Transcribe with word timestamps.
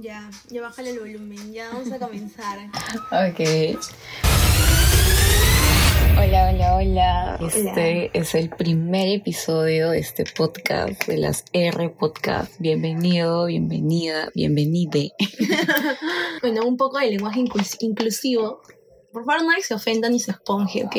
Ya, 0.00 0.30
ya 0.50 0.62
bájale 0.62 0.90
el 0.90 1.00
volumen, 1.00 1.52
ya 1.52 1.70
vamos 1.70 1.90
a 1.90 1.98
comenzar. 1.98 2.58
ok. 3.10 3.78
Hola, 6.16 6.50
hola, 6.50 6.74
hola. 6.76 7.38
Este 7.40 8.10
es 8.16 8.34
el 8.34 8.50
primer 8.50 9.08
episodio 9.08 9.90
de 9.90 9.98
este 9.98 10.24
podcast, 10.24 11.06
de 11.06 11.16
las 11.16 11.44
R 11.52 11.88
Podcast. 11.90 12.52
Bienvenido, 12.58 13.46
bienvenida, 13.46 14.30
bienvenide. 14.34 15.12
bueno, 16.40 16.66
un 16.66 16.76
poco 16.76 16.98
de 16.98 17.10
lenguaje 17.10 17.44
inclusivo. 17.80 18.62
Por 19.12 19.24
favor, 19.24 19.44
nadie 19.44 19.62
se 19.62 19.74
ofenda 19.74 20.08
ni 20.08 20.20
se 20.20 20.32
esponje, 20.32 20.84
¿ok? 20.84 20.96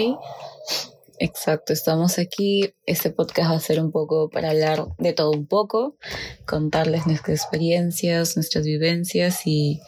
Exacto, 1.20 1.74
estamos 1.74 2.20
aquí. 2.20 2.74
Este 2.86 3.10
podcast 3.10 3.52
va 3.52 3.56
a 3.56 3.60
ser 3.60 3.80
un 3.80 3.92
poco 3.92 4.30
para 4.30 4.52
hablar 4.52 4.88
de 4.98 5.14
todo 5.14 5.32
un 5.32 5.48
poco, 5.48 5.98
contarles 6.46 7.08
nuestras 7.08 7.42
experiencias, 7.42 8.36
nuestras 8.36 8.66
vivencias 8.66 9.42
y, 9.46 9.82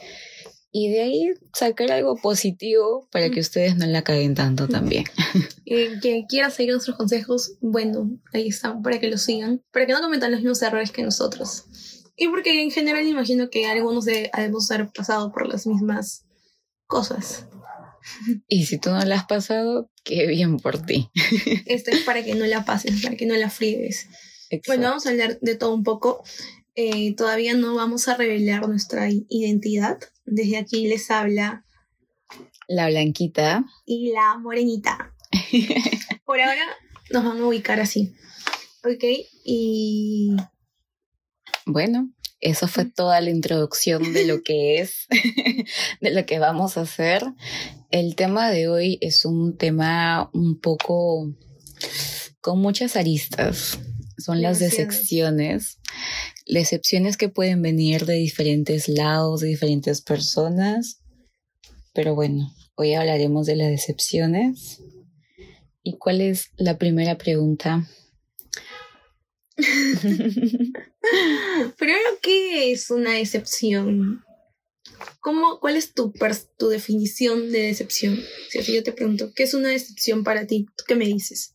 y 0.71 0.89
de 0.89 1.01
ahí 1.01 1.33
sacar 1.53 1.91
algo 1.91 2.15
positivo 2.15 3.07
para 3.11 3.29
que 3.29 3.39
ustedes 3.39 3.75
no 3.77 3.85
la 3.87 4.03
caguen 4.03 4.35
tanto 4.35 4.67
también. 4.67 5.05
Eh, 5.69 5.97
quien 6.01 6.25
quiera 6.27 6.49
seguir 6.49 6.71
nuestros 6.71 6.95
consejos, 6.95 7.57
bueno, 7.59 8.09
ahí 8.31 8.47
están, 8.47 8.81
para 8.81 9.01
que 9.01 9.09
lo 9.09 9.17
sigan, 9.17 9.61
para 9.73 9.85
que 9.85 9.91
no 9.91 9.99
cometan 9.99 10.31
los 10.31 10.39
mismos 10.39 10.61
errores 10.61 10.91
que 10.91 11.03
nosotros. 11.03 11.65
Y 12.15 12.29
porque 12.29 12.61
en 12.63 12.71
general 12.71 13.05
imagino 13.05 13.49
que 13.49 13.65
algunos 13.65 14.05
de, 14.05 14.31
hemos 14.33 14.71
haber 14.71 14.89
pasado 14.93 15.29
por 15.33 15.45
las 15.45 15.67
mismas 15.67 16.25
cosas. 16.87 17.47
Y 18.47 18.65
si 18.65 18.77
tú 18.77 18.89
no 18.89 18.99
la 19.03 19.15
has 19.15 19.25
pasado, 19.25 19.91
qué 20.03 20.27
bien 20.27 20.57
por 20.57 20.85
ti. 20.85 21.09
Esto 21.65 21.91
es 21.91 22.01
para 22.01 22.23
que 22.23 22.35
no 22.35 22.45
la 22.45 22.65
pases, 22.65 23.01
para 23.01 23.15
que 23.15 23.25
no 23.25 23.35
la 23.35 23.49
friegues. 23.49 24.07
Bueno, 24.65 24.89
vamos 24.89 25.05
a 25.05 25.09
hablar 25.09 25.39
de 25.41 25.55
todo 25.55 25.73
un 25.73 25.83
poco. 25.83 26.23
Eh, 26.75 27.15
todavía 27.15 27.53
no 27.53 27.75
vamos 27.75 28.07
a 28.07 28.15
revelar 28.15 28.67
nuestra 28.67 29.09
identidad. 29.09 29.97
Desde 30.25 30.57
aquí 30.57 30.87
les 30.87 31.09
habla 31.11 31.65
la 32.67 32.87
blanquita 32.87 33.65
y 33.85 34.11
la 34.11 34.37
morenita. 34.37 35.13
por 36.25 36.39
ahora 36.39 36.63
nos 37.11 37.23
van 37.23 37.39
a 37.39 37.47
ubicar 37.47 37.79
así. 37.79 38.13
¿Ok? 38.83 39.03
Y... 39.43 40.35
Bueno, 41.65 42.13
eso 42.49 42.69
fue 42.69 42.85
toda 42.85 43.19
la 43.19 43.29
introducción 43.29 44.13
de 44.13 44.25
lo 44.25 44.41
que 44.41 44.79
es, 44.79 45.07
de 46.01 46.11
lo 46.11 46.25
que 46.25 46.39
vamos 46.39 46.77
a 46.77 46.81
hacer. 46.81 47.23
El 47.91 48.15
tema 48.15 48.49
de 48.49 48.69
hoy 48.69 48.97
es 49.01 49.25
un 49.25 49.57
tema 49.57 50.29
un 50.33 50.59
poco 50.59 51.33
con 52.39 52.59
muchas 52.59 52.95
aristas. 52.95 53.79
Son 54.17 54.41
las 54.41 54.59
decepciones. 54.59 55.79
Decepciones 56.47 57.17
que 57.17 57.27
pueden 57.29 57.61
venir 57.61 58.05
de 58.05 58.15
diferentes 58.15 58.87
lados, 58.87 59.41
de 59.41 59.47
diferentes 59.47 60.01
personas. 60.01 61.01
Pero 61.93 62.15
bueno, 62.15 62.53
hoy 62.75 62.93
hablaremos 62.93 63.45
de 63.45 63.57
las 63.57 63.69
decepciones. 63.69 64.81
¿Y 65.83 65.97
cuál 65.97 66.21
es 66.21 66.51
la 66.55 66.77
primera 66.77 67.17
pregunta? 67.17 67.87
Primero, 71.77 72.09
¿qué 72.21 72.71
es 72.71 72.89
una 72.89 73.13
decepción? 73.13 74.23
¿Cómo, 75.19 75.59
¿Cuál 75.59 75.75
es 75.75 75.93
tu, 75.93 76.13
tu 76.57 76.69
definición 76.69 77.51
de 77.51 77.63
decepción? 77.63 78.19
Si 78.49 78.73
yo 78.73 78.83
te 78.83 78.93
pregunto, 78.93 79.31
¿qué 79.35 79.43
es 79.43 79.53
una 79.53 79.69
decepción 79.69 80.23
para 80.23 80.47
ti? 80.47 80.67
qué 80.87 80.95
me 80.95 81.05
dices? 81.05 81.53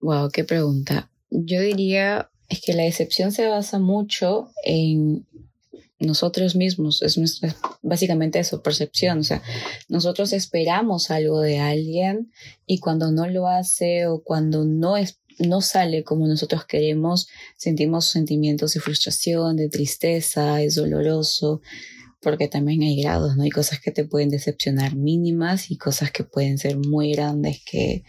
Wow, 0.00 0.30
qué 0.30 0.44
pregunta. 0.44 1.10
Yo 1.30 1.60
diría 1.60 2.30
es 2.50 2.60
que 2.60 2.74
la 2.74 2.82
decepción 2.82 3.32
se 3.32 3.46
basa 3.46 3.78
mucho 3.78 4.50
en 4.64 5.26
nosotros 6.00 6.56
mismos, 6.56 7.02
es 7.02 7.18
básicamente 7.82 8.40
eso, 8.40 8.62
percepción, 8.62 9.20
o 9.20 9.24
sea, 9.24 9.42
nosotros 9.88 10.32
esperamos 10.32 11.10
algo 11.10 11.40
de 11.40 11.58
alguien 11.58 12.32
y 12.66 12.78
cuando 12.78 13.12
no 13.12 13.28
lo 13.28 13.46
hace 13.46 14.06
o 14.06 14.22
cuando 14.22 14.64
no 14.64 14.96
es 14.96 15.20
no 15.40 15.60
sale 15.60 16.04
como 16.04 16.26
nosotros 16.26 16.64
queremos, 16.64 17.28
sentimos 17.56 18.06
sentimientos 18.06 18.74
de 18.74 18.80
frustración, 18.80 19.56
de 19.56 19.68
tristeza, 19.68 20.62
es 20.62 20.74
doloroso, 20.74 21.60
porque 22.20 22.48
también 22.48 22.82
hay 22.82 23.02
grados, 23.02 23.36
¿no? 23.36 23.44
Hay 23.44 23.50
cosas 23.50 23.80
que 23.80 23.90
te 23.90 24.04
pueden 24.04 24.28
decepcionar 24.28 24.94
mínimas 24.94 25.70
y 25.70 25.78
cosas 25.78 26.10
que 26.10 26.24
pueden 26.24 26.58
ser 26.58 26.76
muy 26.76 27.12
grandes 27.12 27.62
que 27.64 28.04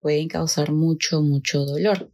pueden 0.00 0.28
causar 0.28 0.72
mucho, 0.72 1.22
mucho 1.22 1.64
dolor. 1.64 2.10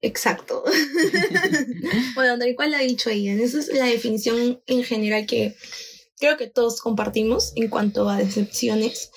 Exacto. 0.00 0.62
bueno, 2.14 2.38
tal 2.38 2.54
cual 2.54 2.70
la 2.70 2.78
ha 2.78 2.82
dicho 2.82 3.10
ella. 3.10 3.34
Esa 3.34 3.58
es 3.58 3.68
la 3.68 3.86
definición 3.86 4.62
en 4.66 4.84
general 4.84 5.26
que 5.26 5.56
creo 6.18 6.36
que 6.36 6.46
todos 6.46 6.80
compartimos 6.80 7.52
en 7.56 7.68
cuanto 7.68 8.08
a 8.08 8.18
decepciones. 8.18 9.10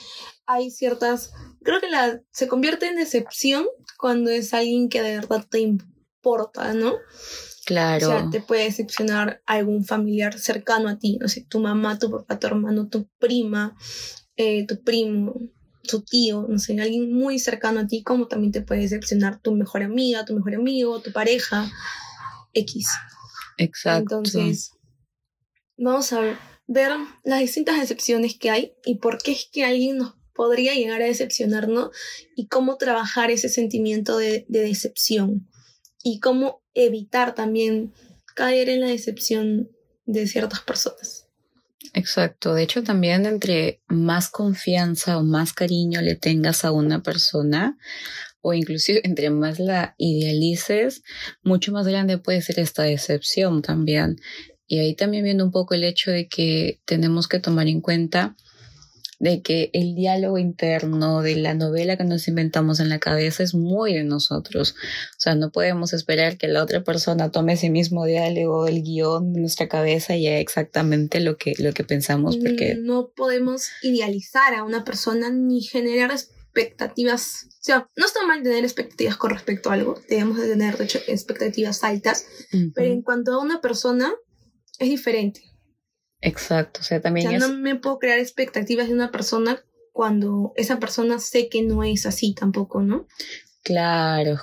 Hay 0.45 0.71
ciertas 0.71 1.31
creo 1.63 1.79
que 1.79 1.89
la, 1.89 2.21
se 2.31 2.47
convierte 2.47 2.87
en 2.87 2.95
decepción 2.95 3.65
cuando 3.97 4.29
es 4.29 4.53
alguien 4.53 4.89
que 4.89 5.01
de 5.01 5.15
verdad 5.15 5.45
te 5.49 5.59
importa, 5.59 6.73
¿no? 6.73 6.95
Claro. 7.65 8.07
O 8.07 8.09
sea, 8.09 8.29
te 8.29 8.41
puede 8.41 8.63
decepcionar 8.63 9.41
algún 9.45 9.85
familiar 9.85 10.37
cercano 10.39 10.89
a 10.89 10.97
ti, 10.97 11.17
no 11.21 11.27
sé, 11.27 11.45
tu 11.47 11.59
mamá, 11.59 11.99
tu 11.99 12.09
papá, 12.09 12.39
tu 12.39 12.47
hermano, 12.47 12.87
tu 12.89 13.07
prima, 13.19 13.77
eh, 14.35 14.65
tu 14.65 14.81
primo, 14.83 15.35
tu 15.83 16.01
tío, 16.01 16.47
no 16.49 16.57
sé, 16.57 16.79
alguien 16.81 17.13
muy 17.13 17.39
cercano 17.39 17.81
a 17.81 17.87
ti, 17.87 18.03
como 18.03 18.27
también 18.27 18.51
te 18.51 18.61
puede 18.61 18.81
decepcionar 18.81 19.39
tu 19.39 19.53
mejor 19.53 19.83
amiga, 19.83 20.25
tu 20.25 20.33
mejor 20.33 20.55
amigo, 20.55 21.01
tu 21.01 21.11
pareja, 21.11 21.71
X. 22.53 22.87
Exacto. 23.57 24.17
Entonces, 24.17 24.71
vamos 25.77 26.11
a 26.13 26.39
ver 26.67 26.91
las 27.23 27.39
distintas 27.39 27.79
decepciones 27.79 28.37
que 28.39 28.49
hay 28.49 28.73
y 28.85 28.95
por 28.95 29.21
qué 29.21 29.33
es 29.33 29.49
que 29.51 29.65
alguien 29.65 29.97
nos 29.97 30.20
podría 30.33 30.73
llegar 30.73 31.01
a 31.01 31.05
decepcionarnos 31.05 31.89
y 32.35 32.47
cómo 32.47 32.77
trabajar 32.77 33.31
ese 33.31 33.49
sentimiento 33.49 34.17
de, 34.17 34.45
decepción 34.47 35.47
y 36.03 36.19
cómo 36.19 36.61
evitar 36.73 37.35
también 37.35 37.93
caer 38.35 38.69
en 38.69 38.81
la 38.81 38.87
decepción 38.87 39.69
de 40.05 40.27
ciertas 40.27 40.61
personas. 40.61 41.27
Exacto, 41.93 42.53
de 42.53 42.63
hecho 42.63 42.83
también 42.83 43.25
entre 43.25 43.81
más 43.87 44.29
confianza 44.29 45.17
o 45.17 45.23
más 45.23 45.51
cariño 45.53 46.01
le 46.01 46.15
tengas 46.15 46.63
a 46.63 46.71
una 46.71 47.03
persona 47.03 47.77
o 48.41 48.53
inclusive 48.53 49.01
entre 49.03 49.29
más 49.29 49.59
la 49.59 49.95
idealices, 49.97 51.03
mucho 51.43 51.71
más 51.71 51.87
grande 51.87 52.17
puede 52.17 52.41
ser 52.41 52.59
esta 52.59 52.83
decepción 52.83 53.61
también. 53.61 54.19
Y 54.67 54.79
ahí 54.79 54.95
también 54.95 55.23
viene 55.23 55.43
un 55.43 55.51
poco 55.51 55.73
el 55.73 55.83
hecho 55.83 56.11
de 56.11 56.27
que 56.27 56.81
tenemos 56.85 57.27
que 57.27 57.39
tomar 57.39 57.67
en 57.67 57.81
cuenta 57.81 58.35
de 59.21 59.43
que 59.43 59.69
el 59.73 59.93
diálogo 59.93 60.39
interno 60.39 61.21
de 61.21 61.35
la 61.35 61.53
novela 61.53 61.95
que 61.95 62.03
nos 62.03 62.27
inventamos 62.27 62.79
en 62.79 62.89
la 62.89 62.97
cabeza 62.97 63.43
es 63.43 63.53
muy 63.53 63.93
de 63.93 64.03
nosotros. 64.03 64.71
O 64.71 65.19
sea, 65.19 65.35
no 65.35 65.51
podemos 65.51 65.93
esperar 65.93 66.37
que 66.37 66.47
la 66.47 66.63
otra 66.63 66.83
persona 66.83 67.29
tome 67.31 67.53
ese 67.53 67.69
mismo 67.69 68.05
diálogo, 68.05 68.65
el 68.65 68.81
guion 68.81 69.31
de 69.31 69.41
nuestra 69.41 69.69
cabeza 69.69 70.15
y 70.15 70.27
haga 70.27 70.39
exactamente 70.39 71.19
lo 71.19 71.37
que, 71.37 71.53
lo 71.59 71.71
que 71.71 71.83
pensamos 71.83 72.35
porque... 72.37 72.75
No 72.81 73.11
podemos 73.15 73.69
idealizar 73.83 74.55
a 74.55 74.63
una 74.63 74.83
persona 74.83 75.29
ni 75.29 75.61
generar 75.61 76.09
expectativas. 76.09 77.45
O 77.45 77.63
sea, 77.63 77.89
no 77.95 78.07
está 78.07 78.25
mal 78.25 78.41
tener 78.41 78.63
expectativas 78.63 79.17
con 79.17 79.29
respecto 79.29 79.69
a 79.69 79.73
algo. 79.73 80.01
Debemos 80.09 80.39
de 80.39 80.47
tener, 80.47 80.79
de 80.79 80.85
hecho, 80.85 80.99
expectativas 81.07 81.83
altas. 81.83 82.25
Pero 82.73 82.91
en 82.91 83.03
cuanto 83.03 83.33
a 83.33 83.39
una 83.39 83.61
persona, 83.61 84.11
es 84.79 84.89
diferente. 84.89 85.50
Exacto, 86.21 86.81
o 86.81 86.83
sea, 86.83 87.01
también... 87.01 87.27
O 87.27 87.29
sea, 87.31 87.39
no 87.39 87.49
me 87.49 87.75
puedo 87.75 87.99
crear 87.99 88.19
expectativas 88.19 88.87
de 88.87 88.93
una 88.93 89.11
persona 89.11 89.63
cuando 89.91 90.53
esa 90.55 90.79
persona 90.79 91.19
sé 91.19 91.49
que 91.49 91.63
no 91.63 91.83
es 91.83 92.05
así 92.05 92.33
tampoco, 92.33 92.81
¿no? 92.81 93.07
Claro, 93.63 94.39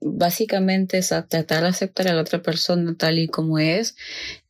básicamente 0.00 0.98
es 0.98 1.08
tratar 1.08 1.62
de 1.62 1.68
aceptar 1.68 2.08
a 2.08 2.14
la 2.14 2.22
otra 2.22 2.42
persona 2.42 2.94
tal 2.96 3.18
y 3.18 3.28
como 3.28 3.58
es 3.58 3.96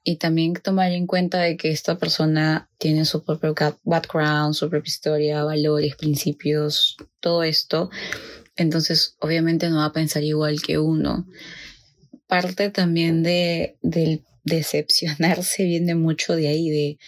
y 0.03 0.17
también 0.17 0.55
tomar 0.55 0.93
en 0.93 1.07
cuenta 1.07 1.41
de 1.41 1.57
que 1.57 1.71
esta 1.71 1.99
persona 1.99 2.71
tiene 2.79 3.05
su 3.05 3.23
propio 3.23 3.55
background, 3.85 4.55
su 4.55 4.71
propia 4.71 4.89
historia, 4.89 5.45
valores, 5.45 5.95
principios, 5.97 6.97
todo 7.21 7.43
esto. 7.43 7.91
Entonces, 8.57 9.17
obviamente 9.21 9.69
no 9.69 9.77
va 9.77 9.87
a 9.87 9.93
pensar 9.93 10.23
igual 10.23 10.63
que 10.63 10.79
uno. 10.79 11.27
Parte 12.27 12.71
también 12.71 13.23
de, 13.23 13.77
del 13.83 14.25
decepcionarse 14.51 15.65
viene 15.65 15.95
mucho 15.95 16.37
de 16.37 16.49
ahí, 16.49 16.71
de, 16.71 16.99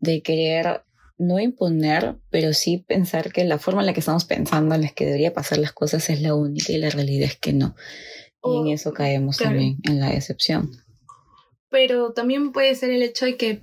de 0.00 0.22
querer 0.22 0.82
no 1.18 1.40
imponer, 1.40 2.16
pero 2.30 2.52
sí 2.52 2.78
pensar 2.78 3.32
que 3.32 3.44
la 3.44 3.58
forma 3.58 3.80
en 3.80 3.86
la 3.86 3.92
que 3.92 4.00
estamos 4.00 4.24
pensando, 4.24 4.74
en 4.74 4.82
la 4.82 4.90
que 4.90 5.04
debería 5.04 5.32
pasar 5.32 5.58
las 5.58 5.72
cosas 5.72 6.08
es 6.10 6.20
la 6.20 6.34
única 6.34 6.72
y 6.72 6.78
la 6.78 6.90
realidad 6.90 7.28
es 7.28 7.36
que 7.36 7.52
no. 7.52 7.74
y 8.44 8.58
en 8.58 8.68
eso 8.68 8.92
caemos 8.92 9.38
también, 9.38 9.78
en 9.82 10.00
la 10.00 10.10
decepción. 10.10 10.70
Pero 11.70 12.12
también 12.12 12.52
puede 12.52 12.74
ser 12.74 12.90
el 12.90 13.02
hecho 13.02 13.26
de 13.26 13.36
que 13.36 13.62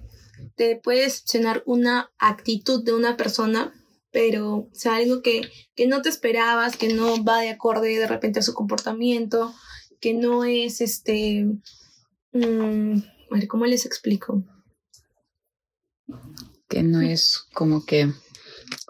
te 0.55 0.75
puede 0.75 1.01
decepcionar 1.01 1.63
una 1.65 2.11
actitud 2.17 2.83
de 2.83 2.93
una 2.93 3.15
persona, 3.15 3.73
pero 4.11 4.69
sea 4.73 4.97
algo 4.97 5.21
que, 5.21 5.49
que 5.75 5.87
no 5.87 6.01
te 6.01 6.09
esperabas, 6.09 6.75
que 6.75 6.93
no 6.93 7.23
va 7.23 7.39
de 7.39 7.49
acorde 7.49 7.97
de 7.97 8.07
repente 8.07 8.39
a 8.39 8.43
su 8.43 8.53
comportamiento 8.53 9.53
que 10.05 10.13
no 10.13 10.45
es 10.45 10.81
este... 10.81 11.47
mm, 12.31 12.99
a 13.31 13.35
ver, 13.35 13.47
¿cómo 13.47 13.65
les 13.65 13.85
explico? 13.85 14.43
Que 16.67 16.83
no 16.83 17.01
es 17.01 17.45
como 17.53 17.85
que... 17.85 18.11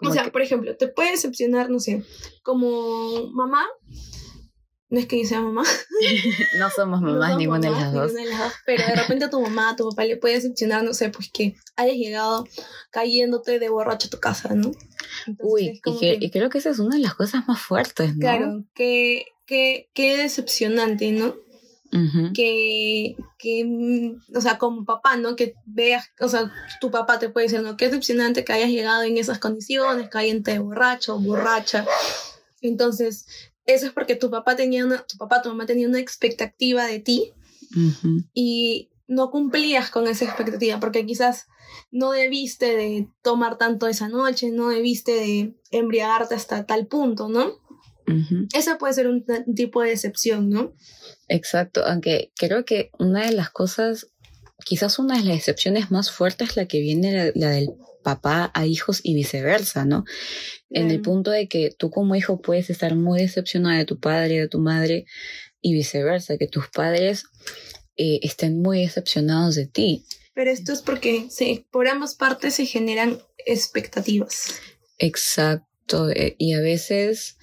O 0.02 0.12
sea, 0.12 0.24
que- 0.24 0.30
por 0.30 0.42
ejemplo, 0.42 0.76
te 0.76 0.88
puede 0.88 1.12
decepcionar, 1.12 1.70
no 1.70 1.78
sé, 1.80 2.02
como 2.42 3.28
mamá. 3.30 3.64
No 4.88 5.00
es 5.00 5.06
que 5.06 5.20
yo 5.20 5.28
sea 5.28 5.40
mamá. 5.40 5.64
no 6.58 6.70
somos 6.70 7.00
mamás 7.02 7.36
ninguna 7.36 7.58
de 7.58 7.70
las 7.70 7.92
dos. 7.92 8.12
ninguna 8.12 8.24
de 8.24 8.30
las 8.30 8.40
dos, 8.40 8.52
Pero 8.64 8.86
de 8.86 8.94
repente 8.94 9.24
a 9.24 9.30
tu 9.30 9.40
mamá, 9.40 9.70
a 9.70 9.76
tu 9.76 9.88
papá 9.88 10.04
le 10.04 10.16
puede 10.16 10.34
decepcionar, 10.36 10.84
no 10.84 10.94
sé, 10.94 11.08
pues 11.10 11.30
que 11.32 11.56
hayas 11.76 11.96
llegado 11.96 12.46
cayéndote 12.90 13.58
de 13.58 13.68
borracho 13.68 14.06
a 14.06 14.10
tu 14.10 14.18
casa, 14.20 14.54
¿no? 14.54 14.70
Entonces, 15.26 15.46
Uy, 15.52 15.68
es 15.68 15.76
y, 15.78 15.80
como 15.80 15.98
que- 16.00 16.18
que- 16.18 16.24
y 16.26 16.30
creo 16.30 16.48
que 16.50 16.58
esa 16.58 16.70
es 16.70 16.78
una 16.78 16.96
de 16.96 17.02
las 17.02 17.14
cosas 17.14 17.46
más 17.48 17.60
fuertes, 17.60 18.14
¿no? 18.14 18.20
Claro, 18.20 18.64
que, 18.74 19.26
que, 19.44 19.90
que 19.92 20.16
decepcionante, 20.18 21.10
¿no? 21.12 21.34
Que, 22.34 23.16
que, 23.38 23.64
mm, 23.64 24.36
o 24.36 24.40
sea, 24.40 24.58
como 24.58 24.84
papá, 24.84 25.16
¿no? 25.16 25.36
Que 25.36 25.54
veas, 25.64 26.10
o 26.20 26.28
sea, 26.28 26.52
tu 26.80 26.90
papá 26.90 27.18
te 27.18 27.28
puede 27.28 27.46
decir, 27.46 27.62
¿no? 27.62 27.76
Qué 27.76 27.86
decepcionante 27.86 28.44
que 28.44 28.52
hayas 28.52 28.70
llegado 28.70 29.02
en 29.02 29.18
esas 29.18 29.38
condiciones, 29.38 30.08
cayente 30.08 30.52
de 30.52 30.58
borracho 30.58 31.16
o 31.16 31.20
borracha. 31.20 31.86
Entonces, 32.60 33.26
eso 33.64 33.86
es 33.86 33.92
porque 33.92 34.16
tu 34.16 34.30
papá 34.30 34.56
tenía 34.56 34.84
una, 34.84 35.04
tu 35.06 35.16
papá, 35.16 35.42
tu 35.42 35.48
mamá 35.48 35.66
tenía 35.66 35.88
una 35.88 35.98
expectativa 35.98 36.86
de 36.86 37.00
ti 37.00 37.32
y 38.32 38.90
no 39.06 39.30
cumplías 39.30 39.90
con 39.90 40.06
esa 40.06 40.24
expectativa 40.24 40.80
porque 40.80 41.04
quizás 41.04 41.46
no 41.90 42.12
debiste 42.12 42.76
de 42.76 43.08
tomar 43.22 43.58
tanto 43.58 43.86
esa 43.86 44.08
noche, 44.08 44.50
no 44.50 44.68
debiste 44.68 45.12
de 45.12 45.54
embriagarte 45.70 46.34
hasta 46.34 46.64
tal 46.64 46.86
punto, 46.86 47.28
¿no? 47.28 47.58
Esa 48.52 48.78
puede 48.78 48.94
ser 48.94 49.08
un, 49.08 49.24
un 49.46 49.54
tipo 49.54 49.82
de 49.82 49.90
decepción, 49.90 50.48
¿no? 50.48 50.74
Exacto, 51.28 51.84
aunque 51.84 52.32
creo 52.36 52.64
que 52.64 52.90
una 52.98 53.26
de 53.26 53.32
las 53.32 53.50
cosas, 53.50 54.08
quizás 54.64 54.98
una 54.98 55.18
de 55.18 55.24
las 55.24 55.36
excepciones 55.36 55.90
más 55.90 56.10
fuertes 56.10 56.50
es 56.50 56.56
la 56.56 56.66
que 56.66 56.80
viene 56.80 57.12
la, 57.12 57.32
la 57.34 57.50
del 57.50 57.70
papá 58.06 58.52
a 58.54 58.66
hijos 58.66 59.00
y 59.02 59.14
viceversa, 59.14 59.84
¿no? 59.84 60.04
En 60.70 60.92
el 60.92 61.00
punto 61.00 61.32
de 61.32 61.48
que 61.48 61.74
tú 61.76 61.90
como 61.90 62.14
hijo 62.14 62.40
puedes 62.40 62.70
estar 62.70 62.94
muy 62.94 63.20
decepcionada 63.20 63.78
de 63.78 63.84
tu 63.84 63.98
padre, 63.98 64.38
de 64.38 64.48
tu 64.48 64.60
madre 64.60 65.06
y 65.60 65.72
viceversa, 65.72 66.38
que 66.38 66.46
tus 66.46 66.68
padres 66.68 67.24
eh, 67.96 68.20
estén 68.22 68.62
muy 68.62 68.82
decepcionados 68.82 69.56
de 69.56 69.66
ti. 69.66 70.04
Pero 70.34 70.50
esto 70.50 70.72
es 70.72 70.82
porque 70.82 71.26
sí, 71.30 71.66
por 71.72 71.88
ambas 71.88 72.14
partes 72.14 72.54
se 72.54 72.66
generan 72.66 73.18
expectativas. 73.44 74.54
Exacto, 74.98 76.10
eh, 76.10 76.36
y 76.38 76.52
a 76.52 76.60
veces, 76.60 77.38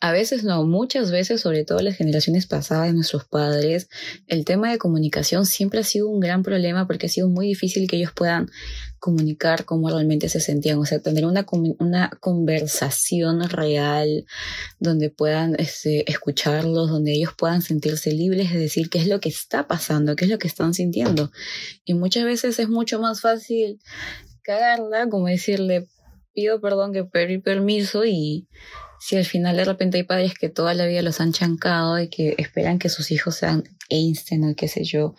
a 0.00 0.12
veces 0.12 0.44
no, 0.44 0.64
muchas 0.64 1.10
veces, 1.10 1.40
sobre 1.40 1.64
todo 1.64 1.78
las 1.80 1.96
generaciones 1.96 2.46
pasadas 2.46 2.88
de 2.88 2.92
nuestros 2.92 3.24
padres, 3.24 3.88
el 4.26 4.44
tema 4.44 4.70
de 4.70 4.78
comunicación 4.78 5.46
siempre 5.46 5.80
ha 5.80 5.84
sido 5.84 6.08
un 6.08 6.20
gran 6.20 6.42
problema 6.42 6.86
porque 6.86 7.06
ha 7.06 7.08
sido 7.08 7.28
muy 7.28 7.46
difícil 7.48 7.88
que 7.88 7.96
ellos 7.96 8.12
puedan 8.14 8.50
comunicar 8.98 9.64
cómo 9.64 9.88
realmente 9.88 10.28
se 10.28 10.40
sentían, 10.40 10.78
o 10.78 10.84
sea, 10.84 11.00
tener 11.00 11.24
una, 11.24 11.46
una 11.78 12.10
conversación 12.20 13.48
real 13.48 14.24
donde 14.78 15.10
puedan 15.10 15.54
este, 15.58 16.10
escucharlos, 16.10 16.90
donde 16.90 17.12
ellos 17.12 17.30
puedan 17.36 17.62
sentirse 17.62 18.12
libres 18.12 18.52
de 18.52 18.58
decir 18.58 18.90
qué 18.90 18.98
es 18.98 19.06
lo 19.06 19.20
que 19.20 19.28
está 19.28 19.66
pasando, 19.66 20.16
qué 20.16 20.24
es 20.24 20.30
lo 20.30 20.38
que 20.38 20.48
están 20.48 20.74
sintiendo. 20.74 21.30
Y 21.84 21.94
muchas 21.94 22.24
veces 22.24 22.58
es 22.58 22.68
mucho 22.68 23.00
más 23.00 23.20
fácil 23.20 23.80
cagarla, 24.42 25.08
como 25.08 25.26
decirle, 25.26 25.88
pido 26.34 26.60
perdón 26.60 26.92
que 26.92 27.04
pedí 27.04 27.38
permiso 27.38 28.04
y 28.04 28.46
si 29.00 29.16
al 29.16 29.24
final 29.24 29.56
de 29.56 29.64
repente 29.64 29.98
hay 29.98 30.04
padres 30.04 30.34
que 30.34 30.48
toda 30.48 30.74
la 30.74 30.86
vida 30.86 31.02
los 31.02 31.20
han 31.20 31.32
chancado 31.32 31.98
y 32.00 32.08
que 32.08 32.34
esperan 32.38 32.78
que 32.78 32.88
sus 32.88 33.10
hijos 33.10 33.36
sean 33.36 33.64
Einstein 33.88 34.44
o 34.44 34.54
qué 34.56 34.68
sé 34.68 34.84
yo. 34.84 35.14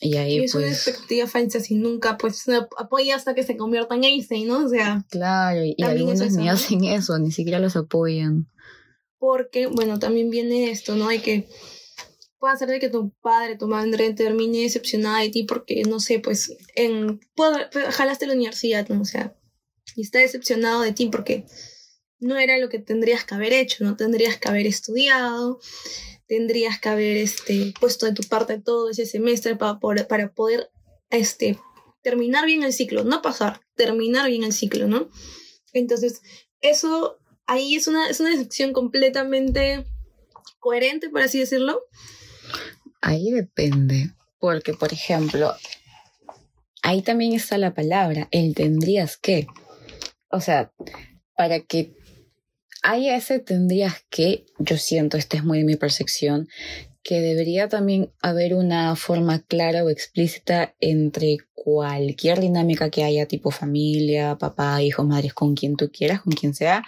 Y 0.00 0.16
ahí 0.16 0.40
Y 0.40 0.44
es 0.44 0.54
una 0.54 0.66
pues... 0.66 0.86
expectativa 0.86 1.26
falsa 1.26 1.60
si 1.60 1.76
nunca 1.76 2.18
pues 2.18 2.44
apoya 2.78 3.16
hasta 3.16 3.34
que 3.34 3.42
se 3.42 3.56
convierta 3.56 3.94
en 3.94 4.04
Einstein, 4.04 4.48
¿no? 4.48 4.66
O 4.66 4.68
sea, 4.68 5.04
Claro, 5.08 5.64
y, 5.64 5.74
y 5.78 5.82
es 5.82 5.88
algunos 5.88 6.20
eso, 6.20 6.38
ni 6.38 6.46
¿no? 6.46 6.52
hacen 6.52 6.84
eso, 6.84 7.18
ni 7.18 7.30
siquiera 7.30 7.58
los 7.58 7.76
apoyan. 7.76 8.48
porque, 9.18 9.66
bueno, 9.66 9.98
también 9.98 10.28
viene 10.30 10.70
esto, 10.70 10.94
¿no? 10.96 11.08
Hay 11.08 11.20
que 11.20 11.48
puede 12.38 12.58
ser 12.58 12.68
de 12.68 12.78
que 12.78 12.90
tu 12.90 13.10
padre, 13.22 13.56
tu 13.56 13.68
madre 13.68 14.12
termine 14.12 14.58
decepcionada 14.58 15.20
de 15.20 15.30
ti 15.30 15.44
porque, 15.44 15.82
no 15.88 15.98
sé, 16.00 16.18
pues, 16.18 16.54
en, 16.74 17.18
jalaste 17.92 18.26
la 18.26 18.34
universidad, 18.34 18.86
¿no? 18.90 19.00
O 19.00 19.04
sea, 19.06 19.34
y 19.96 20.02
está 20.02 20.18
decepcionado 20.18 20.82
de 20.82 20.92
ti 20.92 21.06
porque 21.06 21.46
no 22.24 22.38
era 22.38 22.58
lo 22.58 22.68
que 22.70 22.78
tendrías 22.78 23.24
que 23.24 23.34
haber 23.34 23.52
hecho, 23.52 23.84
no 23.84 23.96
tendrías 23.96 24.38
que 24.38 24.48
haber 24.48 24.66
estudiado, 24.66 25.60
tendrías 26.26 26.80
que 26.80 26.88
haber 26.88 27.18
este, 27.18 27.74
puesto 27.78 28.06
de 28.06 28.14
tu 28.14 28.22
parte 28.22 28.58
todo 28.58 28.88
ese 28.90 29.04
semestre 29.04 29.56
para, 29.56 29.78
poder- 29.78 30.06
para 30.06 30.32
poder 30.32 30.70
este, 31.10 31.58
terminar 32.02 32.46
bien 32.46 32.62
el 32.62 32.72
ciclo, 32.72 33.04
no 33.04 33.20
pasar, 33.20 33.60
terminar 33.74 34.28
bien 34.30 34.42
el 34.42 34.54
ciclo, 34.54 34.86
¿no? 34.88 35.10
Entonces, 35.74 36.22
eso 36.62 37.18
ahí 37.46 37.74
es 37.74 37.88
una, 37.88 38.08
es 38.08 38.20
una 38.20 38.30
completamente 38.72 39.84
coherente, 40.60 41.10
por 41.10 41.20
así 41.20 41.38
decirlo. 41.38 41.82
Ahí 43.02 43.30
depende, 43.30 44.14
porque 44.38 44.72
por 44.72 44.94
ejemplo, 44.94 45.54
ahí 46.82 47.02
también 47.02 47.34
está 47.34 47.58
la 47.58 47.74
palabra, 47.74 48.28
el 48.30 48.54
tendrías 48.54 49.18
que. 49.18 49.46
O 50.30 50.40
sea, 50.40 50.72
para 51.36 51.60
que 51.60 51.92
haya 52.84 53.16
ese 53.16 53.38
tendrías 53.38 54.04
que, 54.10 54.44
yo 54.58 54.76
siento, 54.76 55.16
esta 55.16 55.38
es 55.38 55.44
muy 55.44 55.58
de 55.58 55.64
mi 55.64 55.76
percepción, 55.76 56.48
que 57.02 57.20
debería 57.20 57.68
también 57.68 58.12
haber 58.20 58.54
una 58.54 58.94
forma 58.94 59.42
clara 59.42 59.84
o 59.84 59.90
explícita 59.90 60.74
entre 60.80 61.38
cualquier 61.54 62.40
dinámica 62.40 62.90
que 62.90 63.02
haya, 63.02 63.26
tipo 63.26 63.50
familia, 63.50 64.36
papá, 64.36 64.82
hijos, 64.82 65.06
madres, 65.06 65.32
con 65.32 65.54
quien 65.54 65.76
tú 65.76 65.90
quieras, 65.90 66.20
con 66.20 66.34
quien 66.34 66.54
sea, 66.54 66.84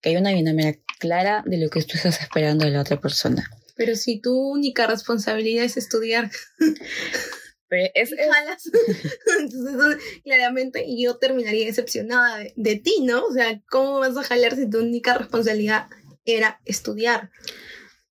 que 0.00 0.10
haya 0.10 0.20
una 0.20 0.30
dinámica 0.30 0.78
clara 0.98 1.42
de 1.46 1.56
lo 1.56 1.70
que 1.70 1.82
tú 1.82 1.96
estás 1.96 2.20
esperando 2.20 2.66
de 2.66 2.70
la 2.70 2.82
otra 2.82 3.00
persona. 3.00 3.50
Pero 3.74 3.96
si 3.96 4.20
tu 4.20 4.36
única 4.36 4.86
responsabilidad 4.86 5.64
es 5.64 5.78
estudiar, 5.78 6.30
Pero 7.68 7.90
es, 7.94 8.12
y 8.12 8.16
jalas, 8.16 8.70
entonces 9.40 10.02
claramente 10.24 10.86
yo 10.96 11.16
terminaría 11.18 11.66
decepcionada 11.66 12.38
de, 12.38 12.52
de 12.56 12.76
ti, 12.76 13.02
¿no? 13.02 13.24
O 13.26 13.32
sea, 13.32 13.60
¿cómo 13.68 13.98
vas 14.00 14.16
a 14.16 14.22
jalar 14.22 14.56
si 14.56 14.68
tu 14.70 14.78
única 14.78 15.16
responsabilidad 15.18 15.86
era 16.24 16.60
estudiar? 16.64 17.30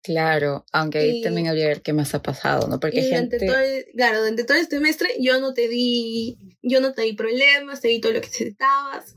Claro, 0.04 0.64
aunque 0.72 1.00
ahí 1.00 1.18
Y- 1.20 1.22
también 1.24 1.48
habría 1.48 1.64
que 1.66 1.68
ver 1.70 1.82
qué 1.82 1.94
más 1.94 2.14
ha 2.16 2.22
pasado, 2.22 2.68
¿no? 2.68 2.80
Porque 2.80 2.98
Y 2.98 3.00
hay 3.02 3.10
durante 3.10 3.40
gente... 3.40 3.54
todo 3.54 3.62
el, 3.62 3.86
claro, 3.96 4.20
durante 4.20 4.44
todo 4.46 4.58
el 4.58 4.68
semestre 4.68 5.10
yo 5.20 5.40
no 5.42 5.54
te 5.54 5.68
di, 5.68 6.38
yo 6.62 6.80
no 6.80 6.94
te 6.94 7.02
di 7.02 7.14
problemas, 7.14 7.82
te 7.82 7.90
di 7.90 8.00
todo 8.00 8.14
lo 8.14 8.22
que 8.22 8.28
necesitabas. 8.28 9.16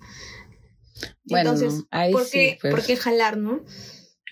Bueno, 1.24 1.52
Entonces, 1.52 1.84
ahí 1.90 2.12
¿por, 2.12 2.24
sí, 2.24 2.30
qué, 2.32 2.58
pues. 2.60 2.74
¿por 2.74 2.84
qué 2.84 2.96
jalar, 2.96 3.36
no? 3.36 3.64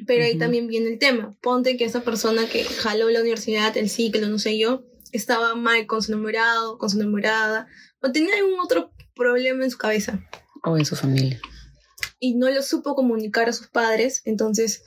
Pero 0.07 0.25
ahí 0.25 0.37
también 0.39 0.67
viene 0.69 0.89
el 0.91 0.99
tema. 0.99 1.37
Ponte 1.41 1.77
que 1.77 1.85
esa 1.85 2.01
persona 2.03 2.49
que 2.49 2.65
jaló 2.65 3.09
la 3.11 3.21
universidad, 3.21 3.77
el 3.77 3.89
ciclo, 3.91 4.29
no 4.29 4.39
sé 4.39 4.59
yo, 4.59 4.85
estaba 5.13 5.55
mal 5.55 5.87
con 5.87 6.03
su 6.03 6.13
enamorado, 6.13 6.79
con 6.79 6.91
su 6.91 6.99
enamorada, 7.01 7.67
o 8.01 8.13
tenía 8.13 8.35
algún 8.37 8.61
otro 8.61 8.93
problema 9.15 9.65
en 9.65 9.71
su 9.71 9.79
cabeza 9.79 10.21
O 10.63 10.77
en 10.77 10.85
su 10.85 10.95
familia. 10.97 11.41
y 12.21 12.35
no 12.35 12.49
lo 12.51 12.63
supo 12.63 12.95
comunicar 12.95 13.49
a 13.49 13.53
sus 13.53 13.69
padres, 13.69 14.23
entonces 14.25 14.83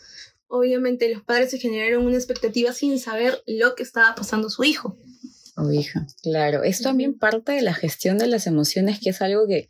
obviamente 0.47 1.13
los 1.13 1.23
padres 1.23 1.51
se 1.51 1.59
generaron 1.59 2.05
una 2.05 2.17
expectativa 2.17 2.73
sin 2.73 2.99
saber 2.99 3.41
lo 3.47 3.75
que 3.75 3.83
estaba 3.83 4.15
pasando 4.15 4.49
su 4.49 4.63
hijo. 4.63 4.97
O 5.57 5.69
hija. 5.71 6.07
Claro, 6.23 6.63
es 6.63 6.81
también 6.81 7.17
parte 7.17 7.51
de 7.51 7.61
la 7.61 7.73
gestión 7.73 8.17
de 8.17 8.27
las 8.27 8.47
emociones, 8.47 8.99
que 8.99 9.09
es 9.09 9.21
algo 9.21 9.47
que, 9.47 9.69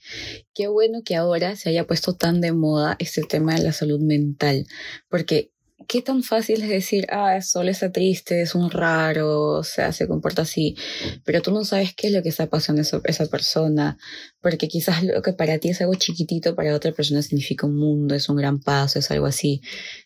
qué 0.53 0.67
bueno 0.67 1.01
que 1.03 1.15
ahora 1.15 1.55
se 1.55 1.69
haya 1.69 1.87
puesto 1.87 2.15
tan 2.15 2.39
de 2.39 2.51
moda 2.51 2.95
este 2.99 3.23
tema 3.23 3.55
de 3.55 3.63
la 3.63 3.73
salud 3.73 3.99
mental, 3.99 4.67
porque 5.09 5.50
qué 5.87 6.01
tan 6.01 6.23
fácil 6.23 6.61
es 6.63 6.69
decir, 6.69 7.07
ah, 7.09 7.41
solo 7.41 7.69
está 7.71 7.91
triste, 7.91 8.41
es 8.41 8.55
un 8.55 8.69
raro, 8.71 9.41
o 9.57 9.63
sea, 9.63 9.91
se 9.91 10.07
comporta 10.07 10.43
así, 10.43 10.75
pero 11.23 11.41
tú 11.41 11.51
no 11.51 11.63
sabes 11.65 11.93
qué 11.95 12.07
es 12.07 12.13
lo 12.13 12.21
que 12.23 12.29
está 12.29 12.47
pasando 12.47 12.81
esa, 12.81 13.01
esa 13.05 13.25
persona, 13.27 13.97
porque 14.41 14.67
quizás 14.67 15.03
lo 15.03 15.21
que 15.21 15.33
para 15.33 15.57
ti 15.59 15.69
es 15.69 15.81
algo 15.81 15.95
chiquitito, 15.95 16.55
para 16.55 16.75
otra 16.75 16.91
persona 16.91 17.21
significa 17.21 17.67
un 17.67 17.77
mundo, 17.77 18.15
es 18.15 18.29
un 18.29 18.35
gran 18.37 18.59
paso, 18.59 18.99
es 18.99 19.11
algo 19.11 19.25
así. 19.25 19.61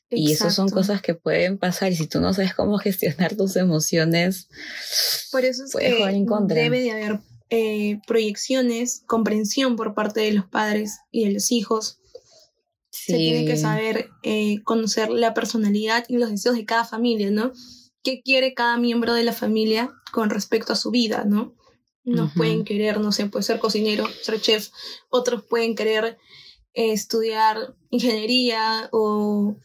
Y 0.10 0.32
esas 0.32 0.53
son 0.53 0.65
Exacto. 0.67 0.82
cosas 0.82 1.01
que 1.01 1.15
pueden 1.15 1.58
pasar 1.58 1.91
y 1.91 1.96
si 1.96 2.08
tú 2.08 2.22
no 2.22 2.34
sabes 2.34 2.53
cómo 2.53 2.77
gestionar 2.77 3.36
tus 3.36 3.55
emociones, 3.55 4.48
Por 5.32 5.44
eso 5.46 5.65
es 5.65 5.72
puedes 5.72 5.89
que 5.89 5.98
jugar 5.98 6.13
en 6.13 6.25
contra. 6.25 6.62
debe 6.62 6.82
de 6.82 6.91
haber 6.91 7.20
eh, 7.50 8.00
proyecciones, 8.08 9.03
comprensión 9.08 9.75
por 9.75 9.94
parte 9.94 10.22
de 10.22 10.32
los 10.34 10.46
padres 10.46 11.00
y 11.12 11.25
de 11.25 11.34
los 11.34 11.51
hijos. 11.51 12.00
Se 13.06 13.18
tiene 13.18 13.46
que 13.46 13.58
saber 13.58 14.10
eh, 14.24 14.62
conocer 14.64 15.10
la 15.10 15.34
personalidad 15.34 16.06
y 16.08 16.18
los 16.18 16.30
deseos 16.30 16.56
de 16.56 16.66
cada 16.66 16.86
familia, 16.86 17.32
¿no? 17.32 17.52
¿Qué 18.04 18.22
quiere 18.22 18.54
cada 18.54 18.78
miembro 18.78 19.14
de 19.14 19.24
la 19.24 19.34
familia 19.34 19.92
con 20.12 20.30
respecto 20.30 20.74
a 20.74 20.76
su 20.76 20.92
vida, 20.92 21.24
¿no? 21.26 21.54
Unos 22.04 22.30
Ujú. 22.30 22.38
pueden 22.38 22.64
querer, 22.66 23.00
no 23.00 23.12
sé, 23.12 23.28
puede 23.28 23.44
ser 23.44 23.60
cocinero, 23.60 24.06
ser 24.22 24.40
chef, 24.40 24.70
otros 25.10 25.44
pueden 25.44 25.76
querer 25.76 26.18
eh, 26.74 26.92
estudiar 26.92 27.76
ingeniería 27.90 28.90
o 28.92 29.56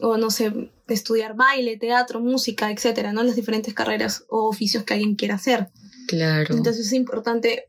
o 0.00 0.16
no 0.16 0.30
sé, 0.30 0.70
estudiar 0.86 1.34
baile, 1.34 1.76
teatro, 1.76 2.20
música, 2.20 2.70
etcétera, 2.70 3.12
¿no? 3.12 3.22
Las 3.22 3.36
diferentes 3.36 3.74
carreras 3.74 4.24
o 4.28 4.48
oficios 4.48 4.84
que 4.84 4.94
alguien 4.94 5.16
quiera 5.16 5.36
hacer. 5.36 5.70
Claro. 6.06 6.54
Entonces 6.54 6.86
es 6.86 6.92
importante, 6.92 7.68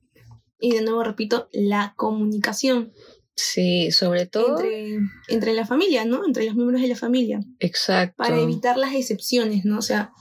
y 0.60 0.74
de 0.74 0.82
nuevo 0.82 1.04
repito, 1.04 1.50
la 1.52 1.94
comunicación. 1.96 2.94
Sí, 3.40 3.92
sobre 3.92 4.26
todo. 4.26 4.60
Entre, 4.60 5.00
entre 5.30 5.54
la 5.54 5.66
familia, 5.66 6.04
¿no? 6.04 6.26
Entre 6.26 6.46
los 6.46 6.56
miembros 6.56 6.82
de 6.82 6.90
la 6.90 6.96
familia. 6.96 7.40
Exacto. 7.60 8.16
Para 8.18 8.40
evitar 8.40 8.78
las 8.78 8.94
excepciones, 8.94 9.64
¿no? 9.64 9.80
O 9.80 9.82
sea, 9.82 10.12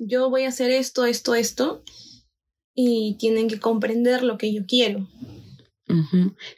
yo 0.00 0.30
voy 0.30 0.42
a 0.44 0.48
hacer 0.48 0.72
esto, 0.72 1.04
esto, 1.04 1.36
esto, 1.36 1.84
y 2.74 3.16
tienen 3.20 3.46
que 3.46 3.60
comprender 3.60 4.24
lo 4.24 4.36
que 4.36 4.52
yo 4.52 4.66
quiero. 4.66 5.08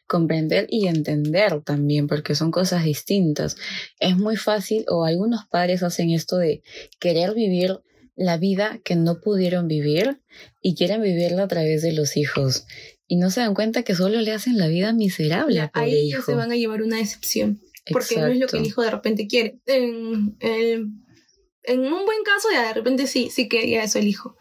Comprender 0.06 0.66
y 0.70 0.86
entender 0.86 1.60
también, 1.62 2.06
porque 2.06 2.34
son 2.34 2.50
cosas 2.50 2.84
distintas. 2.84 3.56
Es 4.00 4.16
muy 4.16 4.36
fácil, 4.36 4.86
o 4.88 5.04
algunos 5.04 5.46
padres 5.46 5.82
hacen 5.82 6.10
esto 6.10 6.38
de 6.38 6.62
querer 6.98 7.34
vivir 7.34 7.80
la 8.14 8.38
vida 8.38 8.80
que 8.82 8.96
no 8.96 9.20
pudieron 9.20 9.68
vivir 9.68 10.22
y 10.62 10.74
quieren 10.74 11.02
vivirla 11.02 11.42
a 11.42 11.48
través 11.48 11.82
de 11.82 11.92
los 11.92 12.16
hijos. 12.16 12.66
Y 13.08 13.16
no 13.16 13.30
se 13.30 13.40
dan 13.40 13.54
cuenta 13.54 13.82
que 13.82 13.94
solo 13.94 14.20
le 14.20 14.32
hacen 14.32 14.58
la 14.58 14.66
vida 14.66 14.92
miserable. 14.92 15.70
ahí 15.72 16.10
ya 16.10 16.22
se 16.22 16.34
van 16.34 16.50
a 16.50 16.56
llevar 16.56 16.82
una 16.82 16.96
decepción. 16.96 17.60
Porque 17.92 18.16
no 18.16 18.26
es 18.26 18.38
lo 18.38 18.48
que 18.48 18.58
el 18.58 18.66
hijo 18.66 18.82
de 18.82 18.90
repente 18.90 19.28
quiere. 19.28 19.60
En, 19.66 20.36
en 20.40 21.80
un 21.80 22.04
buen 22.04 22.22
caso, 22.24 22.48
ya 22.52 22.68
de 22.68 22.74
repente 22.74 23.06
sí, 23.06 23.30
sí 23.30 23.48
quería 23.48 23.84
eso 23.84 23.98
el 23.98 24.08
hijo. 24.08 24.36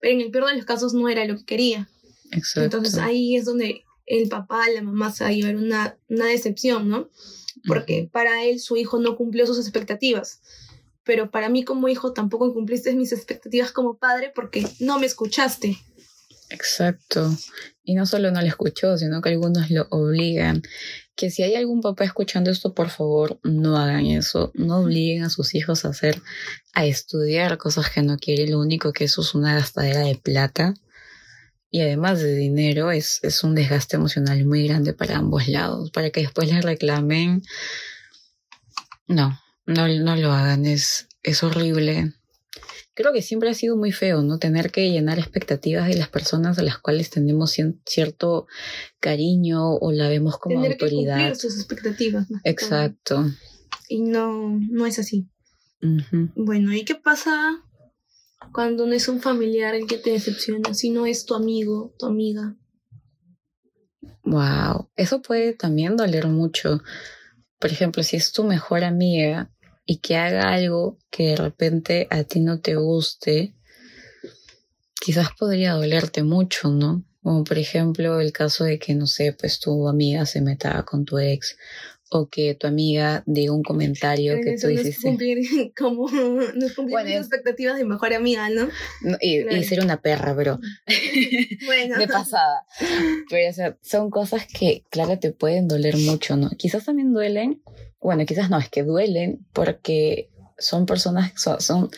Pero 0.00 0.14
en 0.14 0.20
el 0.20 0.30
peor 0.30 0.48
de 0.48 0.56
los 0.56 0.64
casos 0.64 0.94
no 0.94 1.08
era 1.08 1.24
lo 1.26 1.36
que 1.36 1.44
quería. 1.44 1.88
Exacto. 2.32 2.64
Entonces 2.64 2.98
ahí 2.98 3.36
es 3.36 3.44
donde 3.44 3.84
el 4.06 4.28
papá, 4.28 4.62
la 4.74 4.82
mamá 4.82 5.12
se 5.12 5.24
va 5.24 5.30
a 5.30 5.32
llevar 5.32 5.56
una, 5.56 5.98
una 6.08 6.26
decepción, 6.26 6.88
¿no? 6.88 7.10
Porque 7.66 8.08
para 8.10 8.44
él 8.44 8.60
su 8.60 8.76
hijo 8.76 8.98
no 8.98 9.16
cumplió 9.16 9.46
sus 9.46 9.58
expectativas. 9.58 10.40
Pero 11.02 11.30
para 11.30 11.48
mí 11.48 11.64
como 11.64 11.88
hijo 11.88 12.12
tampoco 12.12 12.52
cumpliste 12.52 12.94
mis 12.94 13.12
expectativas 13.12 13.72
como 13.72 13.96
padre 13.96 14.32
porque 14.34 14.66
no 14.80 14.98
me 14.98 15.06
escuchaste. 15.06 15.76
Exacto. 16.50 17.36
Y 17.82 17.94
no 17.94 18.06
solo 18.06 18.30
no 18.30 18.40
le 18.40 18.48
escuchó, 18.48 18.96
sino 18.98 19.20
que 19.20 19.30
algunos 19.30 19.70
lo 19.70 19.86
obligan. 19.90 20.62
Que 21.14 21.30
si 21.30 21.42
hay 21.42 21.54
algún 21.54 21.80
papá 21.80 22.04
escuchando 22.04 22.50
esto, 22.50 22.74
por 22.74 22.90
favor, 22.90 23.38
no 23.42 23.76
hagan 23.76 24.06
eso. 24.06 24.52
No 24.54 24.78
obliguen 24.78 25.24
a 25.24 25.30
sus 25.30 25.54
hijos 25.54 25.84
a 25.84 25.88
hacer, 25.88 26.20
a 26.74 26.84
estudiar 26.84 27.58
cosas 27.58 27.90
que 27.90 28.02
no 28.02 28.18
quieren. 28.18 28.50
Lo 28.50 28.60
único 28.60 28.92
que 28.92 29.04
eso 29.04 29.22
es 29.22 29.34
una 29.34 29.54
gastadera 29.54 30.00
de 30.00 30.16
plata. 30.16 30.74
Y 31.70 31.80
además 31.80 32.20
de 32.20 32.34
dinero, 32.34 32.90
es, 32.90 33.20
es 33.22 33.42
un 33.44 33.54
desgaste 33.54 33.96
emocional 33.96 34.44
muy 34.44 34.66
grande 34.66 34.92
para 34.92 35.16
ambos 35.16 35.48
lados. 35.48 35.90
Para 35.90 36.10
que 36.10 36.20
después 36.20 36.50
les 36.52 36.64
reclamen. 36.64 37.42
No, 39.06 39.40
no, 39.66 39.88
no 39.88 40.16
lo 40.16 40.32
hagan. 40.32 40.66
Es, 40.66 41.08
es 41.22 41.42
horrible 41.42 42.14
creo 42.96 43.12
que 43.12 43.22
siempre 43.22 43.50
ha 43.50 43.54
sido 43.54 43.76
muy 43.76 43.92
feo, 43.92 44.22
¿no? 44.22 44.38
Tener 44.38 44.72
que 44.72 44.90
llenar 44.90 45.18
expectativas 45.18 45.86
de 45.86 45.96
las 45.96 46.08
personas 46.08 46.58
a 46.58 46.62
las 46.62 46.78
cuales 46.78 47.10
tenemos 47.10 47.54
cierto 47.84 48.46
cariño 49.00 49.74
o 49.74 49.92
la 49.92 50.08
vemos 50.08 50.38
como 50.38 50.56
Tener 50.56 50.72
autoridad. 50.72 51.16
Que 51.16 51.22
cumplir 51.22 51.36
sus 51.36 51.56
expectativas. 51.58 52.26
Exacto. 52.42 53.30
Y 53.88 54.00
no, 54.00 54.58
no 54.70 54.86
es 54.86 54.98
así. 54.98 55.28
Bueno, 56.34 56.72
¿y 56.72 56.84
qué 56.84 56.94
pasa 56.94 57.62
cuando 58.52 58.86
no 58.86 58.94
es 58.94 59.08
un 59.08 59.20
familiar 59.20 59.74
el 59.74 59.86
que 59.86 59.98
te 59.98 60.10
decepciona, 60.10 60.72
sino 60.72 61.04
es 61.04 61.26
tu 61.26 61.34
amigo, 61.34 61.94
tu 61.98 62.06
amiga? 62.06 62.56
Wow, 64.24 64.88
eso 64.96 65.20
puede 65.20 65.52
también 65.52 65.96
doler 65.96 66.26
mucho. 66.28 66.82
Por 67.58 67.70
ejemplo, 67.70 68.02
si 68.02 68.16
es 68.16 68.32
tu 68.32 68.42
mejor 68.42 68.84
amiga 68.84 69.50
y 69.86 69.98
que 69.98 70.16
haga 70.16 70.52
algo 70.52 70.98
que 71.10 71.28
de 71.28 71.36
repente 71.36 72.08
a 72.10 72.24
ti 72.24 72.40
no 72.40 72.60
te 72.60 72.74
guste, 72.74 73.54
quizás 75.00 75.28
podría 75.38 75.74
dolerte 75.74 76.24
mucho, 76.24 76.68
¿no? 76.70 77.04
Como 77.22 77.44
por 77.44 77.58
ejemplo 77.58 78.20
el 78.20 78.32
caso 78.32 78.64
de 78.64 78.78
que, 78.78 78.94
no 78.94 79.06
sé, 79.06 79.32
pues 79.32 79.60
tu 79.60 79.88
amiga 79.88 80.26
se 80.26 80.40
meta 80.40 80.82
con 80.84 81.04
tu 81.04 81.18
ex 81.18 81.56
o 82.10 82.28
que 82.28 82.54
tu 82.54 82.66
amiga 82.66 83.22
diga 83.26 83.52
un 83.52 83.62
comentario 83.62 84.36
que 84.42 84.56
tú. 84.56 84.68
No 84.68 84.80
es 84.80 85.00
cumplir, 85.00 85.38
como, 85.76 86.08
no 86.10 86.66
es 86.66 86.74
cumplir 86.74 87.06
expectativas 87.08 87.76
de 87.76 87.84
mejor 87.84 88.14
amiga, 88.14 88.48
¿no? 88.50 88.68
y, 89.20 89.64
ser 89.64 89.80
una 89.80 90.00
perra, 90.00 90.32
bro. 90.34 90.60
bueno. 91.66 91.98
de 91.98 92.06
pasada. 92.06 92.64
Pero, 93.28 93.50
o 93.50 93.52
sea, 93.52 93.78
son 93.82 94.10
cosas 94.10 94.46
que, 94.46 94.84
claro, 94.90 95.18
te 95.18 95.32
pueden 95.32 95.68
doler 95.68 95.96
mucho, 95.96 96.36
¿no? 96.36 96.50
Quizás 96.50 96.84
también 96.84 97.12
duelen 97.12 97.62
bueno, 98.00 98.24
quizás 98.26 98.50
no, 98.50 98.58
es 98.58 98.68
que 98.68 98.82
duelen 98.82 99.46
porque 99.52 100.30
son 100.58 100.86
personas, 100.86 101.32
son, 101.40 101.60
son 101.60 101.90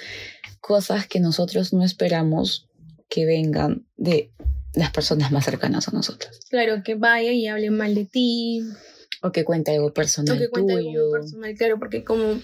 cosas 0.60 1.06
que 1.06 1.20
nosotros 1.20 1.72
no 1.72 1.84
esperamos 1.84 2.68
que 3.08 3.24
vengan 3.24 3.86
de 3.96 4.32
las 4.74 4.90
personas 4.90 5.32
más 5.32 5.44
cercanas 5.44 5.88
a 5.88 5.92
nosotros. 5.92 6.40
Claro, 6.50 6.82
que 6.84 6.94
vaya 6.94 7.32
y 7.32 7.46
hable 7.46 7.70
mal 7.70 7.94
de 7.94 8.04
ti. 8.04 8.62
O 9.22 9.32
que 9.32 9.44
cuente 9.44 9.72
algo 9.72 9.92
personal 9.92 10.36
o 10.36 10.38
que 10.38 10.48
cuente 10.48 10.74
Algo 10.74 11.10
personal, 11.12 11.54
claro, 11.56 11.78
porque 11.78 12.04
como 12.04 12.40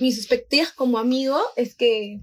mis 0.00 0.18
expectativas 0.18 0.72
como 0.72 0.98
amigo 0.98 1.38
es 1.56 1.74
que 1.74 2.20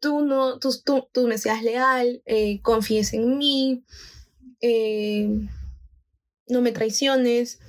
tú 0.00 0.24
no, 0.24 0.58
tú, 0.58 0.70
tú, 1.12 1.26
me 1.26 1.38
seas 1.38 1.62
leal, 1.62 2.22
eh, 2.26 2.60
confíes 2.62 3.12
en 3.12 3.38
mí, 3.38 3.84
eh, 4.60 5.28
no 6.48 6.60
me 6.60 6.72
traiciones 6.72 7.60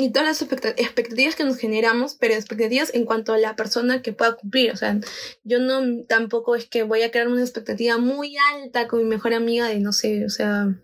y 0.00 0.10
todas 0.10 0.28
las 0.28 0.40
expectativas 0.78 1.36
que 1.36 1.44
nos 1.44 1.58
generamos, 1.58 2.14
pero 2.18 2.32
expectativas 2.32 2.94
en 2.94 3.04
cuanto 3.04 3.34
a 3.34 3.38
la 3.38 3.54
persona 3.54 4.00
que 4.00 4.14
pueda 4.14 4.34
cumplir. 4.34 4.72
O 4.72 4.76
sea, 4.76 4.98
yo 5.44 5.58
no 5.58 6.04
tampoco 6.04 6.56
es 6.56 6.64
que 6.64 6.84
voy 6.84 7.02
a 7.02 7.10
crear 7.10 7.28
una 7.28 7.42
expectativa 7.42 7.98
muy 7.98 8.34
alta 8.54 8.88
con 8.88 9.00
mi 9.00 9.04
mejor 9.04 9.34
amiga 9.34 9.68
de, 9.68 9.78
no 9.78 9.92
sé, 9.92 10.24
o 10.24 10.30
sea... 10.30 10.74